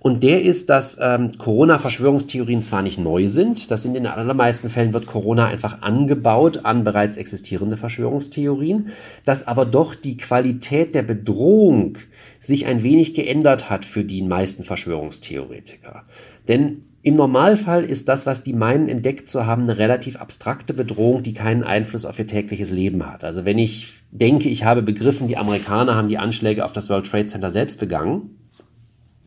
Und 0.00 0.22
der 0.22 0.42
ist, 0.42 0.70
dass 0.70 0.98
ähm, 1.00 1.36
Corona-Verschwörungstheorien 1.36 2.62
zwar 2.62 2.80
nicht 2.80 2.98
neu 2.98 3.28
sind, 3.28 3.70
das 3.70 3.82
sind 3.82 3.94
in 3.94 4.04
den 4.04 4.12
allermeisten 4.12 4.70
Fällen 4.70 4.94
wird 4.94 5.06
Corona 5.06 5.44
einfach 5.44 5.82
angebaut 5.82 6.60
an 6.64 6.84
bereits 6.84 7.18
existierende 7.18 7.76
Verschwörungstheorien, 7.76 8.92
dass 9.26 9.46
aber 9.46 9.66
doch 9.66 9.94
die 9.94 10.16
Qualität 10.16 10.94
der 10.94 11.02
Bedrohung 11.02 11.98
sich 12.40 12.64
ein 12.64 12.82
wenig 12.82 13.12
geändert 13.12 13.68
hat 13.68 13.84
für 13.84 14.02
die 14.02 14.22
meisten 14.22 14.64
Verschwörungstheoretiker. 14.64 16.04
Denn 16.48 16.86
im 17.02 17.16
Normalfall 17.16 17.84
ist 17.84 18.08
das, 18.08 18.26
was 18.26 18.42
die 18.42 18.52
meinen, 18.52 18.88
entdeckt 18.88 19.26
zu 19.26 19.46
haben, 19.46 19.62
eine 19.62 19.78
relativ 19.78 20.16
abstrakte 20.16 20.74
Bedrohung, 20.74 21.22
die 21.22 21.32
keinen 21.32 21.64
Einfluss 21.64 22.04
auf 22.04 22.18
ihr 22.18 22.26
tägliches 22.26 22.70
Leben 22.70 23.06
hat. 23.10 23.24
Also 23.24 23.46
wenn 23.46 23.58
ich 23.58 24.02
denke, 24.10 24.50
ich 24.50 24.64
habe 24.64 24.82
begriffen, 24.82 25.26
die 25.26 25.38
Amerikaner 25.38 25.94
haben 25.94 26.08
die 26.08 26.18
Anschläge 26.18 26.64
auf 26.64 26.72
das 26.72 26.90
World 26.90 27.06
Trade 27.06 27.24
Center 27.24 27.50
selbst 27.50 27.80
begangen, 27.80 28.36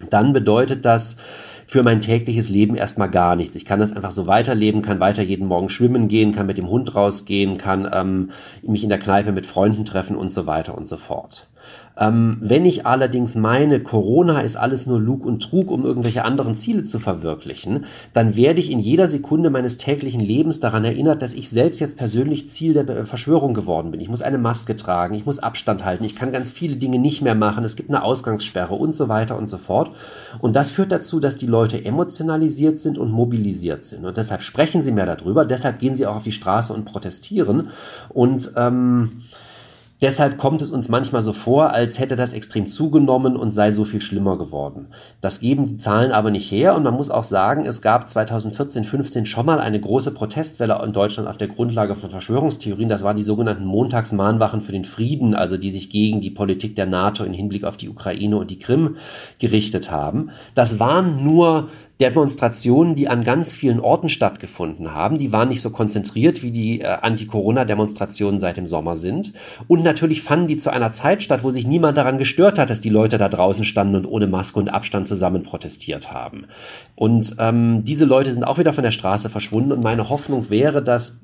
dann 0.09 0.33
bedeutet 0.33 0.86
das 0.86 1.17
für 1.65 1.81
mein 1.81 2.01
tägliches 2.01 2.49
Leben 2.49 2.75
erstmal 2.75 3.09
gar 3.09 3.36
nichts. 3.36 3.55
Ich 3.55 3.65
kann 3.65 3.79
das 3.79 3.93
einfach 3.93 4.12
so 4.12 4.27
weiterleben, 4.27 4.81
kann 4.81 4.99
weiter 4.99 5.23
jeden 5.23 5.47
Morgen 5.47 5.69
schwimmen 5.69 6.07
gehen, 6.07 6.33
kann 6.33 6.45
mit 6.45 6.57
dem 6.57 6.69
Hund 6.69 6.93
rausgehen, 6.93 7.57
kann 7.57 7.89
ähm, 7.91 8.31
mich 8.62 8.83
in 8.83 8.89
der 8.89 8.99
Kneipe 8.99 9.31
mit 9.31 9.47
Freunden 9.47 9.86
treffen 9.86 10.15
und 10.15 10.31
so 10.31 10.45
weiter 10.45 10.77
und 10.77 10.88
so 10.88 10.97
fort. 10.97 11.47
Ähm, 11.97 12.38
wenn 12.41 12.65
ich 12.65 12.86
allerdings 12.86 13.36
meine, 13.36 13.79
Corona 13.79 14.41
ist 14.41 14.56
alles 14.56 14.88
nur 14.88 14.99
Lug 14.99 15.25
und 15.25 15.43
Trug, 15.43 15.69
um 15.69 15.86
irgendwelche 15.86 16.25
anderen 16.25 16.56
Ziele 16.56 16.84
zu 16.84 16.99
verwirklichen, 16.99 17.86
dann 18.13 18.36
werde 18.36 18.60
ich 18.60 18.71
in 18.71 18.79
jeder 18.79 19.08
Sekunde 19.08 19.49
meines 19.49 19.77
täglichen 19.77 20.21
Lebens 20.21 20.60
daran 20.60 20.86
erinnert, 20.86 21.21
dass 21.21 21.34
ich 21.34 21.49
selbst 21.49 21.79
jetzt 21.79 21.97
persönlich 21.97 22.49
Ziel 22.49 22.73
der 22.73 23.06
Verschwörung 23.06 23.53
geworden 23.53 23.91
bin. 23.91 24.01
Ich 24.01 24.10
muss 24.10 24.21
eine 24.21 24.39
Maske 24.39 24.75
tragen, 24.75 25.13
ich 25.13 25.25
muss 25.25 25.39
Abstand 25.39 25.86
halten, 25.86 26.03
ich 26.03 26.15
kann 26.15 26.32
ganz 26.32 26.49
viele 26.49 26.77
Dinge 26.77 26.97
nicht 26.97 27.21
mehr 27.21 27.36
machen, 27.36 27.63
es 27.63 27.75
gibt 27.75 27.89
eine 27.89 28.03
Ausgangssperre 28.03 28.73
und 28.73 28.93
so 28.93 29.08
weiter 29.08 29.38
und 29.38 29.47
so 29.47 29.58
fort. 29.58 29.91
Und 30.39 30.56
das 30.56 30.71
führt 30.71 30.91
dazu, 30.91 31.19
dass 31.19 31.38
die 31.38 31.47
Leute 31.47 31.84
emotionalisiert 31.86 32.79
sind 32.79 32.97
und 32.97 33.12
mobilisiert 33.12 33.86
sind. 33.86 34.06
Und 34.06 34.17
deshalb 34.17 34.41
sprechen 34.41 34.82
sie 34.82 34.91
mehr 34.91 35.06
darüber, 35.06 35.45
deshalb 35.45 35.79
gehen 35.79 35.95
sie 35.95 36.08
auch 36.08 36.15
auf 36.17 36.23
die 36.23 36.32
Straße 36.32 36.73
und 36.73 36.86
protestieren. 36.86 37.69
Und 38.10 38.51
ähm, 38.56 39.23
Deshalb 40.01 40.38
kommt 40.38 40.62
es 40.62 40.71
uns 40.71 40.89
manchmal 40.89 41.21
so 41.21 41.32
vor, 41.32 41.71
als 41.71 41.97
hätte 41.97 42.15
das 42.15 42.34
extrem 42.34 42.67
zugenommen 42.67 43.38
und 43.38 43.51
sei 43.51 43.71
so 43.71 43.86
viel 43.86 44.01
schlimmer 44.01 44.38
geworden. 44.38 44.88
Das 45.21 45.39
geben 45.39 45.65
die 45.65 45.77
Zahlen 45.77 46.12
aber 46.12 46.29
nicht 46.29 46.51
her 46.51 46.75
und 46.75 46.84
man 46.84 46.93
muss 46.93 47.10
auch 47.10 47.23
sagen, 47.23 47.65
es 47.65 47.82
gab 47.82 48.10
2014, 48.10 48.84
15 48.84 49.25
schon 49.25 49.45
mal 49.45 49.60
eine 49.60 49.79
große 49.79 50.12
Protestwelle 50.12 50.82
in 50.84 50.91
Deutschland 50.91 51.29
auf 51.29 51.38
der 51.38 51.47
Grundlage 51.47 51.95
von 51.95 52.10
Verschwörungstheorien. 52.10 52.89
Das 52.89 53.03
waren 53.03 53.15
die 53.15 53.23
sogenannten 53.23 53.65
Montagsmahnwachen 53.65 54.62
für 54.62 54.73
den 54.73 54.84
Frieden, 54.84 55.36
also 55.36 55.56
die 55.56 55.69
sich 55.69 55.89
gegen 55.89 56.19
die 56.19 56.32
Politik 56.32 56.75
der 56.75 56.86
NATO 56.86 57.23
im 57.23 57.34
Hinblick 57.34 57.63
auf 57.63 57.77
die 57.77 57.89
Ukraine 57.89 58.38
und 58.38 58.51
die 58.51 58.60
Krim 58.60 58.97
gerichtet 59.39 59.89
haben. 59.89 60.32
Das 60.53 60.79
waren 60.79 61.23
nur 61.23 61.69
Demonstrationen, 62.04 62.96
die 62.96 63.08
an 63.08 63.24
ganz 63.24 63.54
vielen 63.54 63.80
Orten 63.80 64.10
stattgefunden 64.10 64.94
haben. 64.94 65.18
Die 65.18 65.32
waren 65.32 65.48
nicht 65.48 65.62
so 65.62 65.70
konzentriert, 65.70 66.44
wie 66.44 66.52
die 66.52 66.82
äh, 66.82 66.86
Anti-Corona-Demonstrationen 66.86 68.39
seit 68.39 68.58
dem 68.58 68.68
Sommer 68.68 68.98
sind. 68.98 69.32
Und 69.70 69.84
natürlich 69.84 70.22
fanden 70.22 70.48
die 70.48 70.58
zu 70.58 70.70
einer 70.70 70.92
Zeit 70.92 71.24
statt, 71.24 71.44
wo 71.44 71.52
sich 71.52 71.66
niemand 71.66 71.98
daran 71.98 72.18
gestört 72.18 72.60
hat, 72.60 72.70
dass 72.70 72.82
die 72.82 72.89
Leute 72.89 73.18
da 73.18 73.30
draußen 73.30 73.63
standen 73.63 73.96
und 73.96 74.06
ohne 74.06 74.28
Maske 74.28 74.60
und 74.60 74.68
Abstand 74.74 75.08
zusammen 75.08 75.44
protestiert 75.44 76.12
haben. 76.12 76.46
Und 76.96 77.38
ähm, 77.39 77.86
diese 77.86 78.04
Leute 78.04 78.34
sind 78.34 78.44
auch 78.44 78.58
wieder 78.58 78.74
von 78.74 78.84
der 78.84 78.92
Straße 78.92 79.30
verschwunden. 79.30 79.72
Und 79.72 79.84
meine 79.84 80.10
Hoffnung 80.10 80.50
wäre, 80.50 80.84
dass 80.84 81.22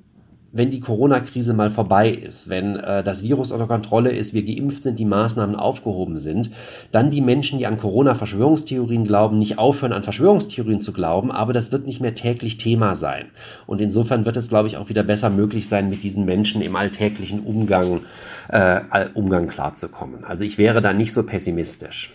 wenn 0.52 0.72
die 0.72 0.80
Corona-Krise 0.80 1.54
mal 1.54 1.70
vorbei 1.70 2.10
ist, 2.10 2.50
wenn 2.50 2.76
äh, 2.76 3.04
das 3.04 3.24
Virus 3.24 3.52
unter 3.52 3.68
Kontrolle 3.68 4.12
ist, 4.12 4.34
wir 4.34 4.44
geimpft 4.44 4.84
sind, 4.84 4.98
die 4.98 5.06
Maßnahmen 5.06 5.56
aufgehoben 5.56 6.18
sind, 6.18 6.52
dann 6.92 7.12
die 7.12 7.22
Menschen, 7.22 7.60
die 7.60 7.68
an 7.68 7.78
Corona-Verschwörungstheorien 7.78 9.06
glauben, 9.06 9.38
nicht 9.38 9.60
aufhören, 9.60 9.94
an 9.94 10.04
Verschwörungstheorien 10.04 10.82
zu 10.82 10.94
glauben, 10.94 11.32
aber 11.32 11.54
das 11.54 11.72
wird 11.72 11.86
nicht 11.86 12.02
mehr 12.02 12.16
täglich 12.16 12.58
Thema 12.58 12.96
sein. 12.96 13.28
Und 13.68 13.82
insofern 13.82 14.26
wird 14.26 14.38
es, 14.38 14.50
glaube 14.50 14.68
ich, 14.68 14.78
auch 14.78 14.90
wieder 14.90 15.04
besser 15.04 15.30
möglich 15.30 15.68
sein, 15.68 15.90
mit 15.90 16.04
diesen 16.04 16.26
Menschen 16.26 16.62
im 16.62 16.76
alltäglichen 16.76 17.42
Umgang, 17.42 18.02
äh, 18.50 18.82
Umgang 19.14 19.48
klarzukommen. 19.48 20.24
Also 20.24 20.46
ich 20.46 20.58
wäre 20.58 20.82
da 20.82 20.94
nicht 20.94 21.14
so 21.14 21.24
pessimistisch. 21.24 22.12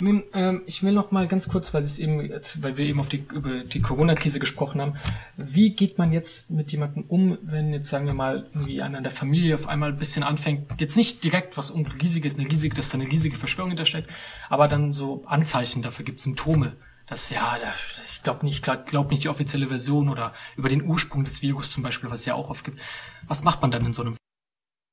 Nun, 0.00 0.24
ähm, 0.32 0.62
ich 0.66 0.82
will 0.82 0.92
noch 0.92 1.10
mal 1.10 1.28
ganz 1.28 1.48
kurz, 1.48 1.72
weil, 1.74 1.84
eben, 1.98 2.28
weil 2.60 2.76
wir 2.76 2.84
eben 2.84 3.08
die, 3.08 3.24
über 3.32 3.62
die 3.64 3.80
Corona-Krise 3.80 4.40
gesprochen 4.40 4.80
haben. 4.80 4.94
Wie 5.36 5.74
geht 5.74 5.98
man 5.98 6.12
jetzt 6.12 6.50
mit 6.50 6.72
jemandem 6.72 7.04
um, 7.08 7.38
wenn 7.42 7.72
jetzt, 7.72 7.88
sagen 7.88 8.06
wir 8.06 8.14
mal, 8.14 8.48
irgendwie 8.52 8.82
einer 8.82 8.98
in 8.98 9.04
der 9.04 9.12
Familie 9.12 9.54
auf 9.54 9.68
einmal 9.68 9.90
ein 9.90 9.98
bisschen 9.98 10.24
anfängt, 10.24 10.80
jetzt 10.80 10.96
nicht 10.96 11.22
direkt 11.22 11.56
was 11.56 11.72
riesiges, 12.00 12.38
eine 12.38 12.48
riesige, 12.48 12.74
dass 12.74 12.88
da 12.88 12.98
eine 12.98 13.08
riesige 13.08 13.36
Verschwörung 13.36 13.70
hintersteckt, 13.70 14.10
aber 14.48 14.66
dann 14.66 14.92
so 14.92 15.22
Anzeichen 15.26 15.82
dafür 15.82 16.04
gibt, 16.04 16.20
Symptome. 16.20 16.76
Das, 17.06 17.30
ja, 17.30 17.58
ich 18.04 18.22
glaube 18.22 18.46
nicht, 18.46 18.64
glaub 18.86 19.10
nicht 19.10 19.24
die 19.24 19.28
offizielle 19.28 19.68
Version 19.68 20.08
oder 20.08 20.32
über 20.56 20.68
den 20.68 20.82
Ursprung 20.82 21.24
des 21.24 21.42
Virus 21.42 21.70
zum 21.70 21.82
Beispiel, 21.82 22.10
was 22.10 22.20
es 22.20 22.26
ja 22.26 22.34
auch 22.34 22.48
oft 22.48 22.64
gibt. 22.64 22.80
Was 23.26 23.44
macht 23.44 23.60
man 23.60 23.70
dann 23.70 23.84
in 23.84 23.92
so 23.92 24.02
einem 24.02 24.16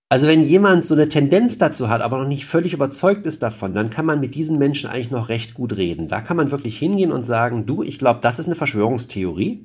also 0.10 0.28
wenn 0.28 0.43
jemand 0.43 0.84
so 0.84 0.95
eine 0.95 1.08
Tendenz 1.08 1.60
dazu 1.60 1.88
hat, 1.88 2.02
aber 2.02 2.17
noch 2.17 2.28
nicht 2.28 2.45
völlig 2.45 2.74
überzeugt 2.74 3.28
ist 3.28 3.43
davon, 3.43 3.74
dann 3.74 3.91
kann 3.91 4.08
man 4.08 4.19
mit 4.19 4.34
diesen 4.34 4.58
Menschen 4.58 4.89
eigentlich 4.89 5.12
noch 5.12 5.30
recht 5.30 5.54
gut 5.54 5.78
reden. 5.78 6.08
Da 6.08 6.19
kann 6.19 6.36
man 6.36 6.50
wirklich 6.50 6.80
hingehen 6.80 7.12
und 7.12 7.22
sagen, 7.22 7.67
du, 7.67 7.84
ich 7.84 8.00
glaube, 8.00 8.19
das 8.22 8.39
ist 8.39 8.48
eine 8.48 8.56
Verschwörungstheorie 8.56 9.63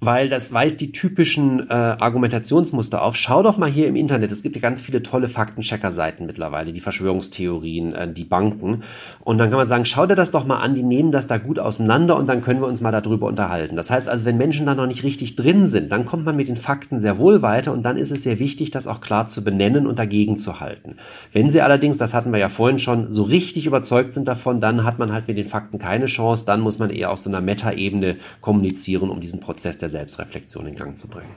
weil 0.00 0.28
das 0.28 0.52
weist 0.52 0.80
die 0.80 0.92
typischen 0.92 1.70
äh, 1.70 1.72
Argumentationsmuster 1.72 3.02
auf. 3.02 3.16
Schau 3.16 3.42
doch 3.42 3.56
mal 3.56 3.70
hier 3.70 3.88
im 3.88 3.96
Internet, 3.96 4.32
es 4.32 4.42
gibt 4.42 4.56
ja 4.56 4.62
ganz 4.62 4.82
viele 4.82 5.02
tolle 5.02 5.28
Faktenchecker-Seiten 5.28 6.26
mittlerweile, 6.26 6.72
die 6.72 6.80
Verschwörungstheorien, 6.80 7.94
äh, 7.94 8.12
die 8.12 8.24
Banken. 8.24 8.82
Und 9.20 9.38
dann 9.38 9.50
kann 9.50 9.58
man 9.58 9.66
sagen, 9.66 9.84
schau 9.84 10.06
dir 10.06 10.14
das 10.14 10.30
doch 10.30 10.44
mal 10.44 10.58
an, 10.58 10.74
die 10.74 10.82
nehmen 10.82 11.10
das 11.10 11.26
da 11.26 11.38
gut 11.38 11.58
auseinander 11.58 12.16
und 12.16 12.28
dann 12.28 12.42
können 12.42 12.60
wir 12.60 12.66
uns 12.66 12.80
mal 12.80 12.90
darüber 12.90 13.26
unterhalten. 13.26 13.76
Das 13.76 13.90
heißt 13.90 14.08
also, 14.08 14.24
wenn 14.24 14.36
Menschen 14.36 14.66
da 14.66 14.74
noch 14.74 14.86
nicht 14.86 15.04
richtig 15.04 15.36
drin 15.36 15.66
sind, 15.66 15.90
dann 15.90 16.04
kommt 16.04 16.24
man 16.24 16.36
mit 16.36 16.48
den 16.48 16.56
Fakten 16.56 17.00
sehr 17.00 17.18
wohl 17.18 17.40
weiter 17.40 17.72
und 17.72 17.82
dann 17.82 17.96
ist 17.96 18.10
es 18.10 18.22
sehr 18.22 18.38
wichtig, 18.38 18.70
das 18.70 18.86
auch 18.86 19.00
klar 19.00 19.26
zu 19.26 19.42
benennen 19.42 19.86
und 19.86 19.98
dagegen 19.98 20.36
zu 20.36 20.60
halten. 20.60 20.96
Wenn 21.32 21.50
sie 21.50 21.62
allerdings, 21.62 21.96
das 21.96 22.12
hatten 22.12 22.32
wir 22.32 22.38
ja 22.38 22.50
vorhin 22.50 22.78
schon, 22.78 23.10
so 23.10 23.22
richtig 23.22 23.66
überzeugt 23.66 24.12
sind 24.12 24.28
davon, 24.28 24.60
dann 24.60 24.84
hat 24.84 24.98
man 24.98 25.12
halt 25.12 25.28
mit 25.28 25.38
den 25.38 25.46
Fakten 25.46 25.78
keine 25.78 26.06
Chance, 26.06 26.44
dann 26.44 26.60
muss 26.60 26.78
man 26.78 26.90
eher 26.90 27.10
aus 27.10 27.24
so 27.24 27.30
einer 27.30 27.40
Meta-Ebene 27.40 28.16
kommunizieren, 28.40 29.08
um 29.08 29.20
diesen 29.20 29.40
Prozess 29.40 29.78
der 29.78 29.93
Selbstreflexion 29.94 30.66
in 30.66 30.74
Gang 30.74 30.96
zu 30.96 31.08
bringen. 31.08 31.34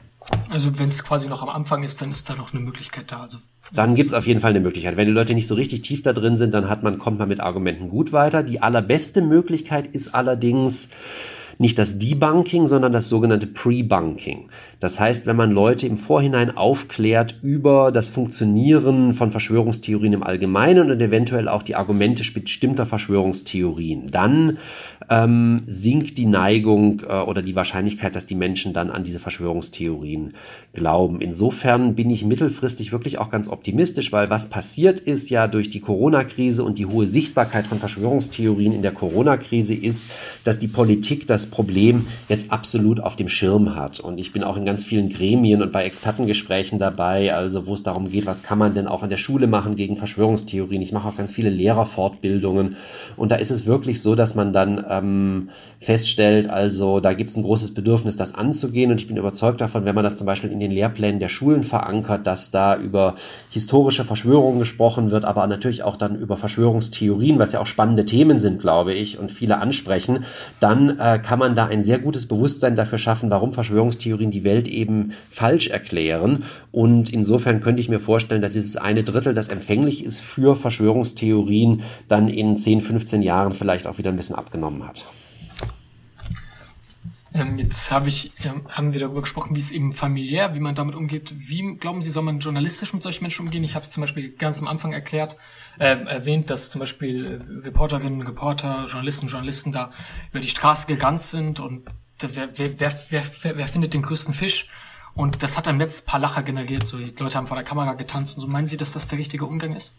Also 0.50 0.78
wenn 0.78 0.90
es 0.90 1.04
quasi 1.04 1.30
noch 1.30 1.42
am 1.42 1.50
Anfang 1.50 1.84
ist, 1.84 2.02
dann 2.02 2.12
ist 2.12 2.30
da 2.30 2.36
noch 2.36 2.54
eine 2.54 2.62
Möglichkeit 2.62 3.12
da. 3.12 3.22
Also 3.22 3.38
dann 3.74 3.96
gibt 3.96 4.10
es 4.10 4.14
auf 4.14 4.28
jeden 4.28 4.40
Fall 4.40 4.52
eine 4.52 4.60
Möglichkeit. 4.60 4.98
Wenn 4.98 5.08
die 5.08 5.14
Leute 5.14 5.34
nicht 5.34 5.48
so 5.48 5.56
richtig 5.56 5.82
tief 5.84 6.02
da 6.02 6.14
drin 6.14 6.38
sind, 6.38 6.54
dann 6.54 6.70
hat 6.70 6.84
man, 6.84 7.00
kommt 7.00 7.20
man 7.20 7.30
mit 7.30 7.40
Argumenten 7.40 7.90
gut 7.90 8.12
weiter. 8.12 8.44
Die 8.44 8.62
allerbeste 8.62 9.22
Möglichkeit 9.22 9.88
ist 9.88 10.14
allerdings, 10.14 10.90
nicht 11.58 11.80
das 11.80 11.98
Debunking, 11.98 12.68
sondern 12.68 12.92
das 12.92 13.10
sogenannte 13.10 13.48
Pre-Bunking. 13.48 14.50
Das 14.80 15.00
heißt, 15.00 15.26
wenn 15.26 15.36
man 15.36 15.52
Leute 15.52 15.88
im 15.88 15.98
Vorhinein 15.98 16.56
aufklärt 16.56 17.40
über 17.42 17.92
das 17.92 18.10
Funktionieren 18.10 19.14
von 19.14 19.32
Verschwörungstheorien 19.32 20.14
im 20.14 20.24
Allgemeinen 20.24 20.92
und 20.92 21.02
eventuell 21.02 21.48
auch 21.48 21.64
die 21.64 21.76
Argumente 21.76 22.24
bestimmter 22.32 22.86
Verschwörungstheorien, 22.86 24.12
dann 24.12 24.58
ähm, 25.10 25.64
sinkt 25.66 26.18
die 26.18 26.26
Neigung 26.26 27.02
äh, 27.08 27.22
oder 27.22 27.42
die 27.42 27.56
Wahrscheinlichkeit, 27.56 28.16
dass 28.16 28.26
die 28.26 28.36
Menschen 28.36 28.74
dann 28.74 28.92
an 28.92 29.04
diese 29.04 29.20
Verschwörungstheorien 29.20 30.34
glauben. 30.74 31.22
Insofern 31.22 31.96
bin 31.96 32.10
ich 32.12 32.24
mittelfristig 32.24 32.92
wirklich 32.92 33.18
auch 33.18 33.32
ganz 33.32 33.48
optimistisch, 33.48 34.12
weil 34.12 34.30
was 34.30 34.50
passiert 34.50 35.00
ist 35.00 35.30
ja 35.30 35.48
durch 35.48 35.70
die 35.70 35.80
Corona-Krise 35.80 36.64
und 36.64 36.78
die 36.78 36.86
hohe 36.86 37.08
Sichtbarkeit 37.08 37.66
von 37.66 37.80
Verschwörungstheorien 37.80 38.74
in 38.74 38.82
der 38.84 38.92
Corona-Krise 38.92 39.74
ist, 39.74 40.12
dass 40.44 40.60
die 40.60 40.68
Politik 40.68 41.26
das 41.26 41.47
Problem 41.48 42.08
jetzt 42.30 42.52
absolut 42.52 43.00
auf 43.00 43.16
dem 43.16 43.30
Schirm 43.30 43.76
hat. 43.76 44.00
Und 44.00 44.20
ich 44.20 44.32
bin 44.32 44.44
auch 44.44 44.58
in 44.58 44.66
ganz 44.66 44.84
vielen 44.84 45.10
Gremien 45.10 45.62
und 45.62 45.72
bei 45.72 45.84
Expertengesprächen 45.84 46.80
dabei, 46.80 47.34
also 47.34 47.68
wo 47.68 47.74
es 47.74 47.84
darum 47.84 48.08
geht, 48.08 48.26
was 48.26 48.44
kann 48.44 48.58
man 48.58 48.74
denn 48.74 48.88
auch 48.88 49.04
an 49.04 49.10
der 49.10 49.18
Schule 49.18 49.48
machen 49.48 49.76
gegen 49.76 49.98
Verschwörungstheorien. 49.98 50.82
Ich 50.82 50.92
mache 50.92 51.08
auch 51.08 51.18
ganz 51.18 51.32
viele 51.32 51.50
Lehrerfortbildungen. 51.50 52.76
Und 53.16 53.32
da 53.32 53.36
ist 53.36 53.52
es 53.52 53.66
wirklich 53.66 54.02
so, 54.02 54.16
dass 54.16 54.36
man 54.36 54.54
dann 54.54 54.86
ähm, 54.90 55.50
feststellt, 55.80 56.50
also 56.50 57.00
da 57.00 57.14
gibt 57.14 57.30
es 57.30 57.38
ein 57.38 57.44
großes 57.44 57.74
Bedürfnis, 57.74 58.18
das 58.18 58.36
anzugehen. 58.36 58.92
Und 58.92 59.00
ich 59.00 59.08
bin 59.08 59.18
überzeugt 59.18 59.62
davon, 59.62 59.86
wenn 59.86 59.96
man 59.96 60.04
das 60.04 60.18
zum 60.18 60.26
Beispiel 60.28 60.52
in 60.52 60.60
den 60.60 60.72
Lehrplänen 60.72 61.20
der 61.20 61.30
Schulen 61.30 61.64
verankert, 61.64 62.28
dass 62.28 62.52
da 62.52 62.78
über 62.78 63.16
historische 63.50 64.06
Verschwörungen 64.06 64.60
gesprochen 64.60 65.12
wird, 65.12 65.26
aber 65.26 65.46
natürlich 65.48 65.84
auch 65.84 65.98
dann 65.98 66.16
über 66.16 66.38
Verschwörungstheorien, 66.38 67.40
was 67.40 67.52
ja 67.52 67.60
auch 67.60 67.68
spannende 67.68 68.06
Themen 68.06 68.40
sind, 68.40 68.60
glaube 68.60 68.94
ich, 68.94 69.20
und 69.20 69.32
viele 69.32 69.60
ansprechen, 69.60 70.26
dann 70.60 71.00
äh, 71.00 71.20
kann 71.20 71.37
man 71.38 71.56
da 71.56 71.68
ein 71.68 71.82
sehr 71.82 72.00
gutes 72.00 72.28
Bewusstsein 72.28 72.76
dafür 72.76 72.98
schaffen, 72.98 73.30
warum 73.30 73.54
Verschwörungstheorien 73.54 74.32
die 74.32 74.44
Welt 74.44 74.68
eben 74.68 75.14
falsch 75.30 75.68
erklären. 75.68 76.44
Und 76.72 77.10
insofern 77.10 77.62
könnte 77.62 77.82
ich 77.82 77.90
mir 77.90 78.00
vorstellen, 78.00 78.42
dass 78.42 78.54
dieses 78.54 78.78
eine 78.78 79.04
Drittel, 79.04 79.34
das 79.34 79.48
empfänglich 79.48 80.04
ist 80.04 80.22
für 80.22 80.56
Verschwörungstheorien, 80.56 81.84
dann 82.08 82.30
in 82.30 82.58
10, 82.58 82.82
15 82.82 83.22
Jahren 83.22 83.54
vielleicht 83.54 83.88
auch 83.88 83.98
wieder 83.98 84.12
ein 84.12 84.18
bisschen 84.18 84.36
abgenommen 84.36 84.88
hat. 84.88 85.06
Ähm, 87.38 87.60
jetzt 87.60 87.92
habe 87.92 88.10
ich, 88.10 88.32
ähm, 88.44 88.64
haben 88.68 88.94
wir 88.94 89.00
darüber 89.00 89.22
gesprochen, 89.22 89.56
wie 89.56 89.60
es 89.60 89.72
eben 89.72 89.94
familiär, 89.94 90.56
wie 90.56 90.60
man 90.60 90.74
damit 90.74 90.96
umgeht. 90.96 91.34
Wie 91.38 91.76
glauben 91.76 92.02
Sie, 92.02 92.10
soll 92.10 92.24
man 92.24 92.40
journalistisch 92.40 92.94
mit 92.94 93.04
solchen 93.04 93.24
Menschen 93.24 93.46
umgehen? 93.46 93.64
Ich 93.64 93.76
habe 93.76 93.84
es 93.84 93.92
zum 93.92 94.02
Beispiel 94.02 94.32
ganz 94.32 94.60
am 94.60 94.68
Anfang 94.68 94.92
erklärt, 94.92 95.38
äh, 95.78 96.04
erwähnt, 96.06 96.50
dass 96.50 96.72
zum 96.72 96.80
Beispiel 96.80 97.26
äh, 97.26 97.66
Reporterinnen, 97.66 98.22
Reporter, 98.24 98.88
Journalisten, 98.90 99.28
Journalisten 99.28 99.72
da 99.72 99.92
über 100.32 100.40
die 100.40 100.48
Straße 100.48 100.88
gegangen 100.88 101.20
sind 101.20 101.60
und 101.60 101.88
wer, 102.20 102.50
wer, 102.58 102.80
wer, 102.80 103.00
wer, 103.10 103.58
wer 103.58 103.68
findet 103.68 103.94
den 103.94 104.02
größten 104.02 104.34
Fisch? 104.34 104.68
Und 105.14 105.44
das 105.44 105.58
hat 105.58 105.68
dann 105.68 105.80
jetzt 105.80 106.04
ein 106.04 106.12
paar 106.12 106.20
Lacher 106.20 106.44
generiert. 106.44 106.88
So, 106.88 106.98
die 106.98 107.14
Leute 107.18 107.38
haben 107.38 107.48
vor 107.48 107.58
der 107.58 107.66
Kamera 107.66 107.94
getanzt 107.94 108.38
und 108.38 108.42
so. 108.42 108.48
Meinen 108.48 108.68
Sie, 108.68 108.78
dass 108.78 108.94
das 108.94 109.08
der 109.08 109.20
richtige 109.20 109.46
Umgang 109.46 109.76
ist? 109.76 109.96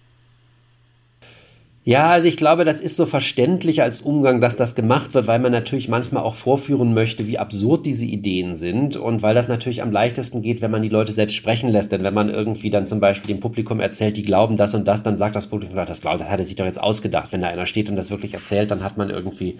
Ja, 1.85 2.11
also 2.11 2.29
ich 2.29 2.37
glaube, 2.37 2.67
das 2.67 2.83
ist 2.83 2.97
so 2.97 3.07
verständlich 3.07 3.81
als 3.81 4.01
Umgang, 4.01 4.43
dass 4.43 4.57
das 4.57 4.75
gemacht 4.75 5.15
wird, 5.15 5.27
weil 5.27 5.39
man 5.39 5.53
natürlich 5.53 5.89
manchmal 5.89 6.23
auch 6.23 6.35
vorführen 6.35 6.93
möchte, 6.93 7.27
wie 7.27 7.39
absurd 7.39 7.87
diese 7.87 8.05
Ideen 8.05 8.55
sind 8.55 8.97
und 8.97 9.23
weil 9.23 9.35
das 9.35 9.49
natürlich 9.49 9.81
am 9.81 9.91
leichtesten 9.91 10.43
geht, 10.43 10.61
wenn 10.61 10.71
man 10.71 10.83
die 10.83 10.91
Leute 10.91 11.13
selbst 11.13 11.35
sprechen 11.35 11.71
lässt. 11.71 11.91
Denn 11.91 12.03
wenn 12.03 12.13
man 12.13 12.29
irgendwie 12.29 12.69
dann 12.69 12.87
zum 12.87 13.01
Beispiel 13.01 13.35
dem 13.35 13.41
Publikum 13.41 13.81
erzählt, 13.81 14.19
die 14.19 14.23
glauben 14.23 14.59
das 14.59 14.75
und 14.75 14.87
das, 14.87 15.03
dann 15.03 15.17
sagt 15.17 15.35
das 15.35 15.47
Publikum, 15.47 15.77
das 15.77 16.03
glaubt, 16.03 16.21
das 16.21 16.29
hat 16.29 16.41
er 16.41 16.45
sich 16.45 16.57
doch 16.57 16.67
jetzt 16.67 16.81
ausgedacht. 16.81 17.33
Wenn 17.33 17.41
da 17.41 17.49
einer 17.49 17.65
steht 17.65 17.89
und 17.89 17.97
das 17.97 18.11
wirklich 18.11 18.35
erzählt, 18.35 18.71
dann 18.71 18.85
hat 18.85 18.99
man 18.99 19.09
irgendwie 19.09 19.57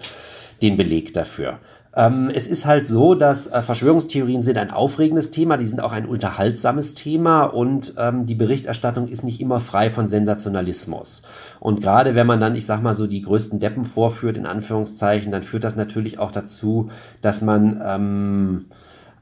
den 0.61 0.77
Beleg 0.77 1.13
dafür. 1.13 1.57
Ähm, 1.95 2.29
es 2.33 2.45
ist 2.47 2.65
halt 2.65 2.85
so, 2.85 3.15
dass 3.15 3.47
äh, 3.47 3.61
Verschwörungstheorien 3.61 4.43
sind 4.43 4.57
ein 4.57 4.69
aufregendes 4.69 5.31
Thema, 5.31 5.57
die 5.57 5.65
sind 5.65 5.81
auch 5.81 5.91
ein 5.91 6.05
unterhaltsames 6.05 6.93
Thema 6.93 7.43
und 7.45 7.95
ähm, 7.97 8.25
die 8.25 8.35
Berichterstattung 8.35 9.07
ist 9.07 9.23
nicht 9.23 9.41
immer 9.41 9.59
frei 9.59 9.89
von 9.89 10.05
Sensationalismus. 10.05 11.23
Und 11.59 11.81
gerade 11.81 12.13
wenn 12.13 12.27
man 12.27 12.39
dann, 12.39 12.55
ich 12.55 12.67
sag 12.67 12.83
mal 12.83 12.93
so, 12.93 13.07
die 13.07 13.21
größten 13.21 13.59
Deppen 13.59 13.85
vorführt, 13.85 14.37
in 14.37 14.45
Anführungszeichen, 14.45 15.31
dann 15.31 15.43
führt 15.43 15.63
das 15.63 15.75
natürlich 15.75 16.19
auch 16.19 16.31
dazu, 16.31 16.89
dass 17.21 17.41
man 17.41 17.81
ähm, 17.83 18.65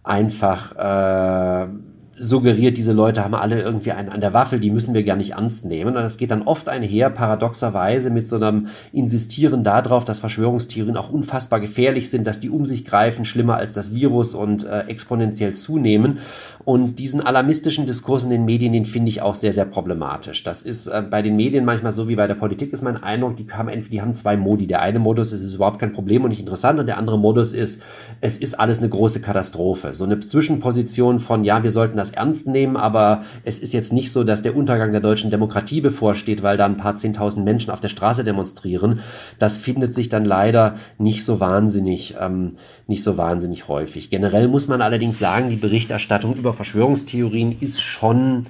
einfach 0.03 0.75
äh, 0.75 1.67
suggeriert, 2.17 2.77
diese 2.77 2.93
Leute 2.93 3.23
haben 3.23 3.35
alle 3.35 3.61
irgendwie 3.61 3.91
einen 3.91 4.09
an 4.09 4.21
der 4.21 4.33
Waffel, 4.33 4.59
die 4.59 4.71
müssen 4.71 4.93
wir 4.93 5.03
gar 5.03 5.15
nicht 5.15 5.31
ernst 5.31 5.65
nehmen. 5.65 5.95
Und 5.95 6.03
das 6.03 6.17
geht 6.17 6.31
dann 6.31 6.43
oft 6.43 6.69
einher, 6.69 7.09
paradoxerweise, 7.09 8.09
mit 8.09 8.27
so 8.27 8.37
einem 8.37 8.67
Insistieren 8.91 9.63
darauf, 9.63 10.03
dass 10.05 10.19
Verschwörungstheorien 10.19 10.97
auch 10.97 11.09
unfassbar 11.09 11.59
gefährlich 11.59 12.09
sind, 12.09 12.25
dass 12.25 12.39
die 12.39 12.49
um 12.49 12.65
sich 12.65 12.85
greifen, 12.85 13.25
schlimmer 13.25 13.55
als 13.55 13.73
das 13.73 13.93
Virus 13.93 14.33
und 14.33 14.65
äh, 14.65 14.81
exponentiell 14.87 15.53
zunehmen. 15.53 16.19
Und 16.65 16.99
diesen 16.99 17.21
alarmistischen 17.21 17.85
Diskurs 17.85 18.25
in 18.25 18.29
den 18.29 18.43
Medien, 18.43 18.73
den 18.73 18.85
finde 18.85 19.09
ich 19.09 19.21
auch 19.21 19.35
sehr, 19.35 19.53
sehr 19.53 19.63
problematisch. 19.63 20.43
Das 20.43 20.63
ist 20.63 20.87
äh, 20.87 21.01
bei 21.09 21.21
den 21.21 21.37
Medien 21.37 21.63
manchmal 21.63 21.93
so 21.93 22.09
wie 22.09 22.15
bei 22.15 22.27
der 22.27 22.35
Politik, 22.35 22.73
ist 22.73 22.81
mein 22.81 23.01
Eindruck, 23.01 23.37
die 23.37 23.49
haben, 23.49 23.69
entweder, 23.69 23.91
die 23.91 24.01
haben 24.01 24.13
zwei 24.15 24.35
Modi. 24.35 24.67
Der 24.67 24.81
eine 24.81 24.99
Modus 24.99 25.31
ist, 25.31 25.39
es 25.39 25.45
ist 25.45 25.53
überhaupt 25.55 25.79
kein 25.79 25.93
Problem 25.93 26.23
und 26.23 26.29
nicht 26.29 26.41
interessant 26.41 26.79
und 26.79 26.87
der 26.87 26.97
andere 26.97 27.17
Modus 27.17 27.53
ist, 27.53 27.83
es 28.19 28.37
ist 28.37 28.59
alles 28.59 28.79
eine 28.79 28.89
große 28.89 29.21
Katastrophe. 29.21 29.93
So 29.93 30.03
eine 30.03 30.19
Zwischenposition 30.19 31.19
von, 31.19 31.45
ja, 31.45 31.63
wir 31.63 31.71
sollten 31.71 31.95
das 31.95 32.06
das 32.07 32.15
ernst 32.15 32.47
nehmen, 32.47 32.77
aber 32.77 33.23
es 33.43 33.59
ist 33.59 33.73
jetzt 33.73 33.93
nicht 33.93 34.11
so, 34.11 34.23
dass 34.23 34.41
der 34.41 34.55
Untergang 34.55 34.91
der 34.91 35.01
deutschen 35.01 35.31
Demokratie 35.31 35.81
bevorsteht, 35.81 36.43
weil 36.43 36.57
da 36.57 36.65
ein 36.65 36.77
paar 36.77 36.97
zehntausend 36.97 37.45
Menschen 37.45 37.71
auf 37.71 37.79
der 37.79 37.89
Straße 37.89 38.23
demonstrieren. 38.23 39.01
Das 39.39 39.57
findet 39.57 39.93
sich 39.93 40.09
dann 40.09 40.25
leider 40.25 40.75
nicht 40.97 41.25
so 41.25 41.39
wahnsinnig, 41.39 42.15
ähm, 42.19 42.55
nicht 42.87 43.03
so 43.03 43.17
wahnsinnig 43.17 43.67
häufig. 43.67 44.09
Generell 44.09 44.47
muss 44.47 44.67
man 44.67 44.81
allerdings 44.81 45.19
sagen, 45.19 45.49
die 45.49 45.55
Berichterstattung 45.55 46.35
über 46.35 46.53
Verschwörungstheorien 46.53 47.57
ist 47.59 47.81
schon 47.81 48.45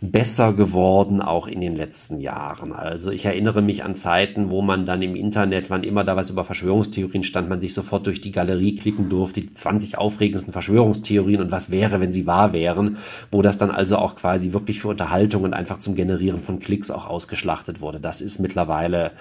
besser 0.00 0.52
geworden, 0.52 1.20
auch 1.20 1.48
in 1.48 1.60
den 1.60 1.74
letzten 1.74 2.20
Jahren. 2.20 2.72
Also 2.72 3.10
ich 3.10 3.24
erinnere 3.24 3.62
mich 3.62 3.82
an 3.82 3.96
Zeiten, 3.96 4.50
wo 4.50 4.62
man 4.62 4.86
dann 4.86 5.02
im 5.02 5.16
Internet, 5.16 5.70
wann 5.70 5.82
immer 5.82 6.04
da 6.04 6.14
was 6.14 6.30
über 6.30 6.44
Verschwörungstheorien 6.44 7.24
stand, 7.24 7.48
man 7.48 7.58
sich 7.58 7.74
sofort 7.74 8.06
durch 8.06 8.20
die 8.20 8.30
Galerie 8.30 8.76
klicken 8.76 9.08
durfte, 9.08 9.40
die 9.40 9.52
20 9.52 9.98
aufregendsten 9.98 10.52
Verschwörungstheorien 10.52 11.40
und 11.40 11.50
was 11.50 11.70
wäre, 11.70 12.00
wenn 12.00 12.12
sie 12.12 12.26
wahr 12.26 12.52
wären, 12.52 12.97
wo 13.30 13.42
das 13.42 13.58
dann 13.58 13.70
also 13.70 13.96
auch 13.96 14.16
quasi 14.16 14.52
wirklich 14.52 14.80
für 14.80 14.88
Unterhaltung 14.88 15.44
und 15.44 15.54
einfach 15.54 15.78
zum 15.78 15.94
Generieren 15.94 16.40
von 16.40 16.58
Klicks 16.58 16.90
auch 16.90 17.06
ausgeschlachtet 17.06 17.80
wurde. 17.80 18.00
Das 18.00 18.20
ist 18.20 18.38
mittlerweile 18.38 19.12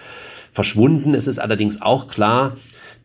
verschwunden. 0.52 1.14
Es 1.14 1.28
ist 1.28 1.40
allerdings 1.40 1.82
auch 1.82 2.08
klar, 2.08 2.54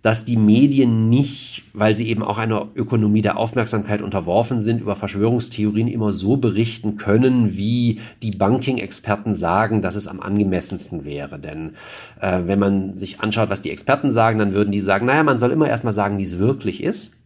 dass 0.03 0.25
die 0.25 0.37
Medien 0.37 1.09
nicht, 1.09 1.62
weil 1.75 1.95
sie 1.95 2.09
eben 2.09 2.25
auch 2.25 2.37
einer 2.37 2.68
Ökonomie 2.75 3.23
der 3.23 3.37
Aufmerksamkeit 3.37 4.03
unterworfen 4.03 4.61
sind, 4.61 4.81
über 4.81 4.97
Verschwörungstheorien 4.97 5.87
immer 5.87 6.12
so 6.12 6.37
berichten 6.37 6.97
können, 6.97 7.57
wie 7.57 8.01
die 8.20 8.33
Banking-Experten 8.33 9.35
sagen, 9.35 9.81
dass 9.81 9.95
es 9.95 10.09
am 10.09 10.20
angemessensten 10.20 11.05
wäre. 11.05 11.39
Denn 11.39 11.75
äh, 12.20 12.41
wenn 12.47 12.59
man 12.59 12.97
sich 12.97 13.20
anschaut, 13.20 13.49
was 13.49 13.62
die 13.62 13.70
Experten 13.70 14.12
sagen, 14.12 14.41
dann 14.41 14.55
würden 14.55 14.73
die 14.73 14.81
sagen, 14.81 15.07
naja, 15.07 15.23
man 15.23 15.39
soll 15.39 15.53
immer 15.53 15.68
erstmal 15.68 15.93
sagen, 15.93 16.18
wie 16.18 16.25
es 16.25 16.39
wirklich 16.39 16.83
ist 16.83 17.16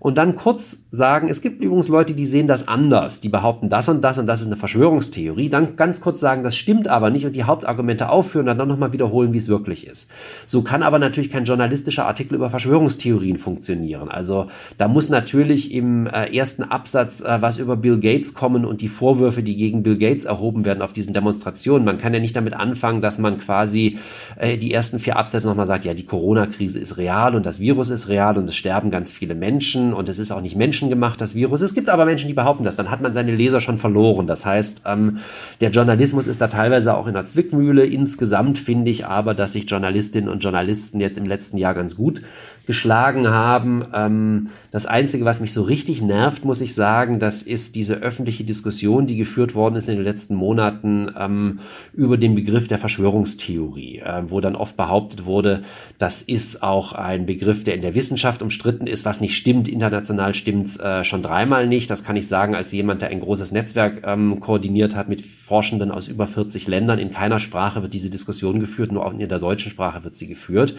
und 0.00 0.16
dann 0.16 0.36
kurz 0.36 0.84
sagen, 0.90 1.28
es 1.28 1.42
gibt 1.42 1.62
übrigens 1.62 1.88
Leute, 1.88 2.14
die 2.14 2.26
sehen 2.26 2.46
das 2.46 2.68
anders, 2.68 3.20
die 3.20 3.28
behaupten 3.28 3.68
das 3.68 3.88
und 3.88 4.02
das 4.02 4.18
und 4.18 4.26
das 4.26 4.40
ist 4.40 4.46
eine 4.46 4.56
Verschwörungstheorie, 4.56 5.50
dann 5.50 5.76
ganz 5.76 6.00
kurz 6.00 6.20
sagen, 6.20 6.42
das 6.42 6.56
stimmt 6.56 6.88
aber 6.88 7.10
nicht 7.10 7.26
und 7.26 7.34
die 7.34 7.44
Hauptargumente 7.44 8.08
aufführen 8.08 8.48
und 8.48 8.58
dann 8.58 8.68
nochmal 8.68 8.92
wiederholen, 8.92 9.32
wie 9.32 9.38
es 9.38 9.48
wirklich 9.48 9.86
ist. 9.86 10.08
So 10.46 10.62
kann 10.62 10.82
aber 10.82 10.98
natürlich 10.98 11.30
kein 11.30 11.44
journalistischer 11.44 12.06
Artikel 12.06 12.36
über 12.36 12.50
Verschwörungstheorien 12.50 13.38
funktionieren. 13.38 14.08
Also 14.08 14.46
da 14.76 14.88
muss 14.88 15.08
natürlich 15.08 15.72
im 15.74 16.06
äh, 16.06 16.34
ersten 16.34 16.62
Absatz 16.62 17.20
äh, 17.20 17.38
was 17.40 17.58
über 17.58 17.76
Bill 17.76 17.98
Gates 17.98 18.34
kommen 18.34 18.64
und 18.64 18.80
die 18.80 18.88
Vorwürfe, 18.88 19.42
die 19.42 19.56
gegen 19.56 19.82
Bill 19.82 19.98
Gates 19.98 20.24
erhoben 20.24 20.64
werden 20.64 20.82
auf 20.82 20.92
diesen 20.92 21.12
Demonstrationen. 21.12 21.84
Man 21.84 21.98
kann 21.98 22.14
ja 22.14 22.20
nicht 22.20 22.36
damit 22.36 22.54
anfangen, 22.54 23.02
dass 23.02 23.18
man 23.18 23.38
quasi 23.38 23.98
äh, 24.36 24.56
die 24.58 24.72
ersten 24.72 25.00
vier 25.00 25.16
Absätze 25.16 25.48
nochmal 25.48 25.66
sagt, 25.66 25.84
ja, 25.84 25.94
die 25.94 26.06
Corona-Krise 26.06 26.78
ist 26.78 26.96
real 26.98 27.34
und 27.34 27.44
das 27.44 27.60
Virus 27.60 27.90
ist 27.90 28.08
real 28.08 28.38
und 28.38 28.48
es 28.48 28.54
sterben 28.54 28.90
ganz 28.90 29.10
viele 29.10 29.34
Menschen 29.34 29.87
und 29.92 30.08
es 30.08 30.18
ist 30.18 30.30
auch 30.30 30.40
nicht 30.40 30.56
menschengemacht, 30.56 31.20
das 31.20 31.34
Virus. 31.34 31.60
Es 31.60 31.74
gibt 31.74 31.88
aber 31.88 32.04
Menschen, 32.04 32.28
die 32.28 32.34
behaupten 32.34 32.64
das. 32.64 32.76
Dann 32.76 32.90
hat 32.90 33.00
man 33.00 33.14
seine 33.14 33.32
Leser 33.32 33.60
schon 33.60 33.78
verloren. 33.78 34.26
Das 34.26 34.46
heißt, 34.46 34.82
ähm, 34.86 35.18
der 35.60 35.70
Journalismus 35.70 36.26
ist 36.26 36.40
da 36.40 36.48
teilweise 36.48 36.96
auch 36.96 37.06
in 37.06 37.14
der 37.14 37.24
Zwickmühle. 37.24 37.84
Insgesamt 37.84 38.58
finde 38.58 38.90
ich 38.90 39.06
aber, 39.06 39.34
dass 39.34 39.52
sich 39.52 39.68
Journalistinnen 39.70 40.28
und 40.28 40.42
Journalisten 40.42 41.00
jetzt 41.00 41.18
im 41.18 41.26
letzten 41.26 41.58
Jahr 41.58 41.74
ganz 41.74 41.96
gut 41.96 42.22
geschlagen 42.68 43.28
haben. 43.28 43.82
Ähm, 43.94 44.48
das 44.70 44.84
Einzige, 44.84 45.24
was 45.24 45.40
mich 45.40 45.54
so 45.54 45.62
richtig 45.62 46.02
nervt, 46.02 46.44
muss 46.44 46.60
ich 46.60 46.74
sagen, 46.74 47.18
das 47.18 47.40
ist 47.40 47.76
diese 47.76 47.94
öffentliche 47.94 48.44
Diskussion, 48.44 49.06
die 49.06 49.16
geführt 49.16 49.54
worden 49.54 49.76
ist 49.76 49.88
in 49.88 49.94
den 49.94 50.04
letzten 50.04 50.34
Monaten 50.34 51.10
ähm, 51.18 51.60
über 51.94 52.18
den 52.18 52.34
Begriff 52.34 52.68
der 52.68 52.76
Verschwörungstheorie, 52.76 54.00
äh, 54.00 54.24
wo 54.26 54.42
dann 54.42 54.54
oft 54.54 54.76
behauptet 54.76 55.24
wurde, 55.24 55.62
das 55.96 56.20
ist 56.20 56.62
auch 56.62 56.92
ein 56.92 57.24
Begriff, 57.24 57.64
der 57.64 57.74
in 57.74 57.80
der 57.80 57.94
Wissenschaft 57.94 58.42
umstritten 58.42 58.86
ist, 58.86 59.06
was 59.06 59.22
nicht 59.22 59.34
stimmt. 59.34 59.66
International 59.66 60.34
stimmt 60.34 60.66
es 60.66 60.78
äh, 60.78 61.04
schon 61.04 61.22
dreimal 61.22 61.66
nicht. 61.66 61.88
Das 61.88 62.04
kann 62.04 62.16
ich 62.16 62.28
sagen 62.28 62.54
als 62.54 62.70
jemand, 62.72 63.00
der 63.00 63.08
ein 63.08 63.20
großes 63.20 63.50
Netzwerk 63.50 64.02
ähm, 64.04 64.40
koordiniert 64.40 64.94
hat 64.94 65.08
mit 65.08 65.24
Forschenden 65.24 65.90
aus 65.90 66.06
über 66.06 66.26
40 66.26 66.68
Ländern. 66.68 66.98
In 66.98 67.12
keiner 67.12 67.38
Sprache 67.38 67.80
wird 67.80 67.94
diese 67.94 68.10
Diskussion 68.10 68.60
geführt, 68.60 68.92
nur 68.92 69.06
auch 69.06 69.14
in 69.14 69.26
der 69.26 69.38
deutschen 69.38 69.70
Sprache 69.70 70.04
wird 70.04 70.16
sie 70.16 70.26
geführt. 70.26 70.76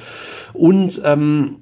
Und 0.53 1.01
ähm, 1.03 1.55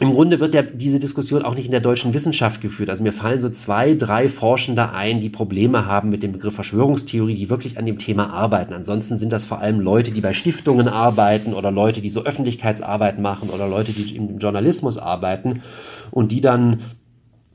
im 0.00 0.12
Grunde 0.12 0.38
wird 0.38 0.54
der, 0.54 0.62
diese 0.62 1.00
Diskussion 1.00 1.42
auch 1.42 1.56
nicht 1.56 1.66
in 1.66 1.72
der 1.72 1.80
deutschen 1.80 2.14
Wissenschaft 2.14 2.60
geführt. 2.60 2.88
Also 2.88 3.02
mir 3.02 3.12
fallen 3.12 3.40
so 3.40 3.50
zwei, 3.50 3.94
drei 3.94 4.28
Forschende 4.28 4.92
ein, 4.92 5.20
die 5.20 5.28
Probleme 5.28 5.86
haben 5.86 6.08
mit 6.08 6.22
dem 6.22 6.32
Begriff 6.32 6.54
Verschwörungstheorie, 6.54 7.34
die 7.34 7.50
wirklich 7.50 7.78
an 7.78 7.86
dem 7.86 7.98
Thema 7.98 8.30
arbeiten. 8.30 8.74
Ansonsten 8.74 9.16
sind 9.16 9.32
das 9.32 9.44
vor 9.44 9.58
allem 9.58 9.80
Leute, 9.80 10.12
die 10.12 10.20
bei 10.20 10.34
Stiftungen 10.34 10.86
arbeiten 10.86 11.52
oder 11.52 11.72
Leute, 11.72 12.00
die 12.00 12.10
so 12.10 12.24
Öffentlichkeitsarbeit 12.24 13.18
machen 13.18 13.50
oder 13.50 13.66
Leute, 13.66 13.92
die 13.92 14.14
im 14.14 14.38
Journalismus 14.38 14.98
arbeiten 14.98 15.62
und 16.12 16.30
die 16.30 16.40
dann 16.40 16.80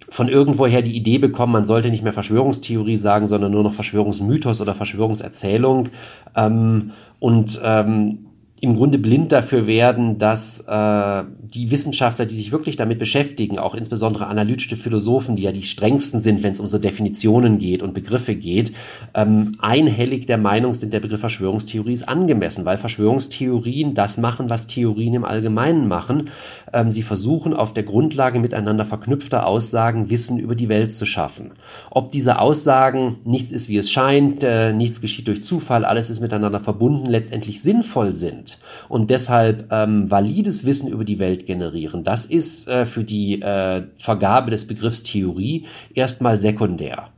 von 0.09 0.27
irgendwoher 0.27 0.81
die 0.81 0.95
Idee 0.97 1.19
bekommen, 1.19 1.53
man 1.53 1.65
sollte 1.65 1.89
nicht 1.89 2.03
mehr 2.03 2.13
Verschwörungstheorie 2.13 2.97
sagen, 2.97 3.25
sondern 3.25 3.53
nur 3.53 3.63
noch 3.63 3.73
Verschwörungsmythos 3.73 4.59
oder 4.59 4.75
Verschwörungserzählung. 4.75 5.89
Ähm, 6.35 6.91
und 7.19 7.59
ähm, 7.63 8.25
im 8.63 8.77
Grunde 8.77 8.97
blind 8.97 9.33
dafür 9.33 9.67
werden, 9.67 10.19
dass 10.19 10.61
äh, 10.61 11.23
die 11.41 11.69
Wissenschaftler, 11.69 12.25
die 12.25 12.33
sich 12.33 12.53
wirklich 12.53 12.77
damit 12.77 12.97
beschäftigen, 12.97 13.59
auch 13.59 13.75
insbesondere 13.75 14.27
analytische 14.27 14.77
Philosophen, 14.77 15.35
die 15.35 15.43
ja 15.43 15.51
die 15.51 15.63
strengsten 15.63 16.21
sind, 16.21 16.43
wenn 16.43 16.53
es 16.53 16.61
um 16.61 16.67
so 16.67 16.79
Definitionen 16.79 17.57
geht 17.57 17.83
und 17.83 17.93
Begriffe 17.93 18.35
geht, 18.35 18.71
ähm, 19.15 19.57
einhellig 19.59 20.27
der 20.27 20.37
Meinung 20.37 20.75
sind, 20.75 20.93
der 20.93 21.01
Begriff 21.01 21.19
Verschwörungstheorie 21.19 21.91
ist 21.91 22.07
angemessen, 22.07 22.63
weil 22.63 22.77
Verschwörungstheorien 22.77 23.95
das 23.95 24.17
machen, 24.17 24.49
was 24.49 24.65
Theorien 24.65 25.15
im 25.15 25.25
Allgemeinen 25.25 25.89
machen. 25.89 26.29
Ähm, 26.71 26.89
sie 26.89 27.03
versuchen 27.03 27.53
auf 27.53 27.73
der 27.73 27.83
Grundlage 27.83 28.39
miteinander 28.39 28.85
verknüpfter 28.85 29.45
Aussagen 29.45 30.09
Wissen 30.09 30.39
über 30.39 30.55
die 30.55 30.69
Welt 30.69 30.93
zu 30.93 31.05
schaffen. 31.05 31.51
Ob 31.91 32.13
diese 32.13 32.39
Aussagen 32.39 33.17
nichts 33.25 33.51
ist, 33.51 33.67
wie 33.67 33.77
es 33.77 33.91
scheint, 33.91 34.41
äh, 34.41 34.71
nichts 34.71 35.01
geschieht 35.01 35.27
durch 35.27 35.43
Zufall, 35.43 35.83
alles 35.83 36.09
ist 36.09 36.21
miteinander 36.21 36.61
verbunden, 36.61 37.07
letztendlich 37.07 37.61
sinnvoll 37.61 38.13
sind 38.13 38.52
und 38.89 39.09
deshalb 39.09 39.71
ähm, 39.71 40.09
valides 40.09 40.65
Wissen 40.65 40.87
über 40.87 41.05
die 41.05 41.19
Welt 41.19 41.45
generieren, 41.45 42.03
das 42.03 42.25
ist 42.25 42.67
äh, 42.67 42.85
für 42.85 43.03
die 43.03 43.41
äh, 43.41 43.83
Vergabe 43.97 44.51
des 44.51 44.67
Begriffs 44.67 45.03
Theorie 45.03 45.65
erstmal 45.93 46.37
sekundär. 46.37 47.09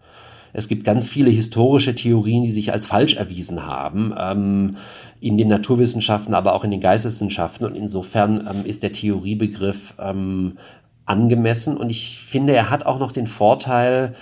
Es 0.58 0.70
gibt 0.70 0.86
ganz 0.86 1.06
viele 1.06 1.30
historische 1.30 1.96
Theorien, 1.96 2.44
die 2.44 2.52
sich 2.52 2.72
als 2.72 2.86
falsch 2.86 3.18
erwiesen 3.18 3.66
haben, 3.66 4.14
ähm, 4.18 4.78
in 5.20 5.38
den 5.38 5.50
Naturwissenschaften, 5.50 6.34
aber 6.34 6.54
auch 6.54 6.64
in 6.64 6.72
den 6.72 6.80
Geisteswissenschaften. 6.80 7.66
Und 7.66 7.76
insofern 7.76 8.48
ähm, 8.50 8.66
ist 8.66 8.82
der 8.82 8.94
Theoriebegriff 8.94 9.96
ähm, 10.00 10.58
angemessen 11.06 11.78
und 11.78 11.90
ich 11.90 12.20
finde, 12.20 12.54
er 12.54 12.70
hat 12.70 12.86
auch 12.86 13.00
noch 13.00 13.12
den 13.12 13.28
Vorteil, 13.28 14.16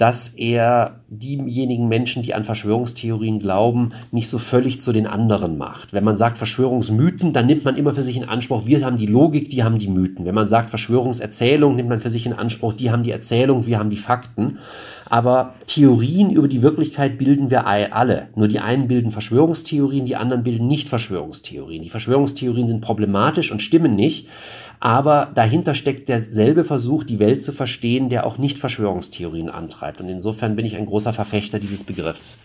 dass 0.00 0.28
er 0.28 1.00
diejenigen 1.08 1.86
Menschen, 1.86 2.22
die 2.22 2.32
an 2.32 2.44
Verschwörungstheorien 2.44 3.38
glauben, 3.38 3.90
nicht 4.12 4.30
so 4.30 4.38
völlig 4.38 4.80
zu 4.80 4.92
den 4.92 5.06
anderen 5.06 5.58
macht. 5.58 5.92
Wenn 5.92 6.04
man 6.04 6.16
sagt 6.16 6.38
Verschwörungsmythen, 6.38 7.34
dann 7.34 7.44
nimmt 7.44 7.66
man 7.66 7.76
immer 7.76 7.92
für 7.92 8.02
sich 8.02 8.16
in 8.16 8.26
Anspruch, 8.26 8.64
wir 8.64 8.82
haben 8.82 8.96
die 8.96 9.04
Logik, 9.04 9.50
die 9.50 9.62
haben 9.62 9.78
die 9.78 9.88
Mythen. 9.88 10.24
Wenn 10.24 10.34
man 10.34 10.48
sagt 10.48 10.70
Verschwörungserzählung, 10.70 11.76
nimmt 11.76 11.90
man 11.90 12.00
für 12.00 12.08
sich 12.08 12.24
in 12.24 12.32
Anspruch, 12.32 12.72
die 12.72 12.90
haben 12.90 13.02
die 13.02 13.10
Erzählung, 13.10 13.66
wir 13.66 13.78
haben 13.78 13.90
die 13.90 13.98
Fakten. 13.98 14.56
Aber 15.10 15.54
Theorien 15.66 16.30
über 16.30 16.48
die 16.48 16.62
Wirklichkeit 16.62 17.18
bilden 17.18 17.50
wir 17.50 17.66
alle. 17.66 18.28
Nur 18.36 18.48
die 18.48 18.60
einen 18.60 18.88
bilden 18.88 19.10
Verschwörungstheorien, 19.10 20.06
die 20.06 20.16
anderen 20.16 20.44
bilden 20.44 20.66
nicht 20.66 20.88
Verschwörungstheorien. 20.88 21.82
Die 21.82 21.90
Verschwörungstheorien 21.90 22.68
sind 22.68 22.80
problematisch 22.80 23.52
und 23.52 23.60
stimmen 23.60 23.96
nicht. 23.96 24.28
Aber 24.80 25.30
dahinter 25.34 25.74
steckt 25.74 26.08
derselbe 26.08 26.64
Versuch, 26.64 27.04
die 27.04 27.18
Welt 27.18 27.42
zu 27.42 27.52
verstehen, 27.52 28.08
der 28.08 28.26
auch 28.26 28.38
nicht 28.38 28.56
Verschwörungstheorien 28.58 29.50
antreibt. 29.50 30.00
Und 30.00 30.08
insofern 30.08 30.56
bin 30.56 30.64
ich 30.64 30.76
ein 30.76 30.86
großer 30.86 31.12
Verfechter 31.12 31.58
dieses 31.58 31.84
Begriffs. 31.84 32.38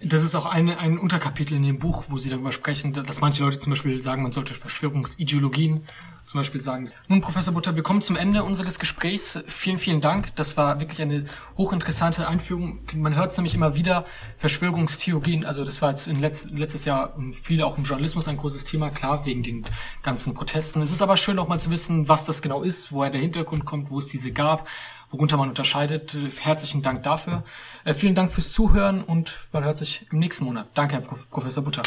Das 0.00 0.22
ist 0.22 0.34
auch 0.34 0.46
eine, 0.46 0.78
ein 0.78 0.98
Unterkapitel 0.98 1.56
in 1.56 1.62
dem 1.62 1.78
Buch, 1.78 2.04
wo 2.08 2.18
Sie 2.18 2.28
darüber 2.28 2.52
sprechen, 2.52 2.92
dass 2.92 3.20
manche 3.20 3.42
Leute 3.42 3.58
zum 3.58 3.70
Beispiel 3.70 4.00
sagen, 4.00 4.22
man 4.22 4.32
sollte 4.32 4.54
Verschwörungsideologien 4.54 5.82
zum 6.26 6.40
Beispiel 6.40 6.62
sagen. 6.62 6.88
Nun, 7.08 7.20
Professor 7.20 7.52
Butter, 7.52 7.76
wir 7.76 7.82
kommen 7.82 8.02
zum 8.02 8.16
Ende 8.16 8.44
unseres 8.44 8.78
Gesprächs. 8.78 9.38
Vielen, 9.46 9.78
vielen 9.78 10.00
Dank. 10.00 10.34
Das 10.36 10.56
war 10.56 10.80
wirklich 10.80 11.00
eine 11.02 11.24
hochinteressante 11.56 12.26
Einführung. 12.26 12.80
Man 12.94 13.14
hört 13.14 13.32
es 13.32 13.36
nämlich 13.36 13.54
immer 13.54 13.74
wieder, 13.74 14.06
Verschwörungstheorien, 14.36 15.44
also 15.44 15.64
das 15.64 15.82
war 15.82 15.90
jetzt 15.90 16.08
in 16.08 16.20
letzt, 16.20 16.50
letztes 16.50 16.84
Jahr 16.84 17.14
viel 17.32 17.62
auch 17.62 17.78
im 17.78 17.84
Journalismus 17.84 18.28
ein 18.28 18.36
großes 18.36 18.64
Thema, 18.64 18.90
klar, 18.90 19.24
wegen 19.26 19.42
den 19.42 19.64
ganzen 20.02 20.34
Protesten. 20.34 20.82
Es 20.82 20.92
ist 20.92 21.02
aber 21.02 21.16
schön 21.16 21.38
auch 21.38 21.48
mal 21.48 21.60
zu 21.60 21.70
wissen, 21.70 22.08
was 22.08 22.24
das 22.24 22.42
genau 22.42 22.62
ist, 22.62 22.92
woher 22.92 23.10
der 23.10 23.20
Hintergrund 23.20 23.64
kommt, 23.64 23.90
wo 23.90 23.98
es 23.98 24.06
diese 24.06 24.32
gab, 24.32 24.68
worunter 25.10 25.36
man 25.36 25.48
unterscheidet. 25.48 26.16
Herzlichen 26.40 26.82
Dank 26.82 27.02
dafür. 27.02 27.44
Äh, 27.84 27.94
vielen 27.94 28.14
Dank 28.14 28.32
fürs 28.32 28.52
Zuhören 28.52 29.02
und 29.02 29.34
man 29.52 29.64
hört 29.64 29.78
sich 29.78 30.06
im 30.10 30.18
nächsten 30.18 30.44
Monat. 30.44 30.68
Danke, 30.74 30.94
Herr 30.94 31.02
Professor 31.02 31.62
Butter. 31.62 31.82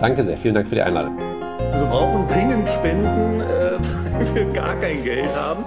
Danke 0.00 0.22
sehr. 0.22 0.38
Vielen 0.38 0.54
Dank 0.54 0.68
für 0.68 0.74
die 0.74 0.82
Einladung. 0.82 1.18
Wir 1.18 1.84
brauchen 1.86 2.26
dringend 2.26 2.68
Spenden, 2.68 3.40
äh, 3.40 3.44
weil 4.18 4.34
wir 4.34 4.52
gar 4.52 4.76
kein 4.76 5.02
Geld 5.02 5.34
haben. 5.34 5.64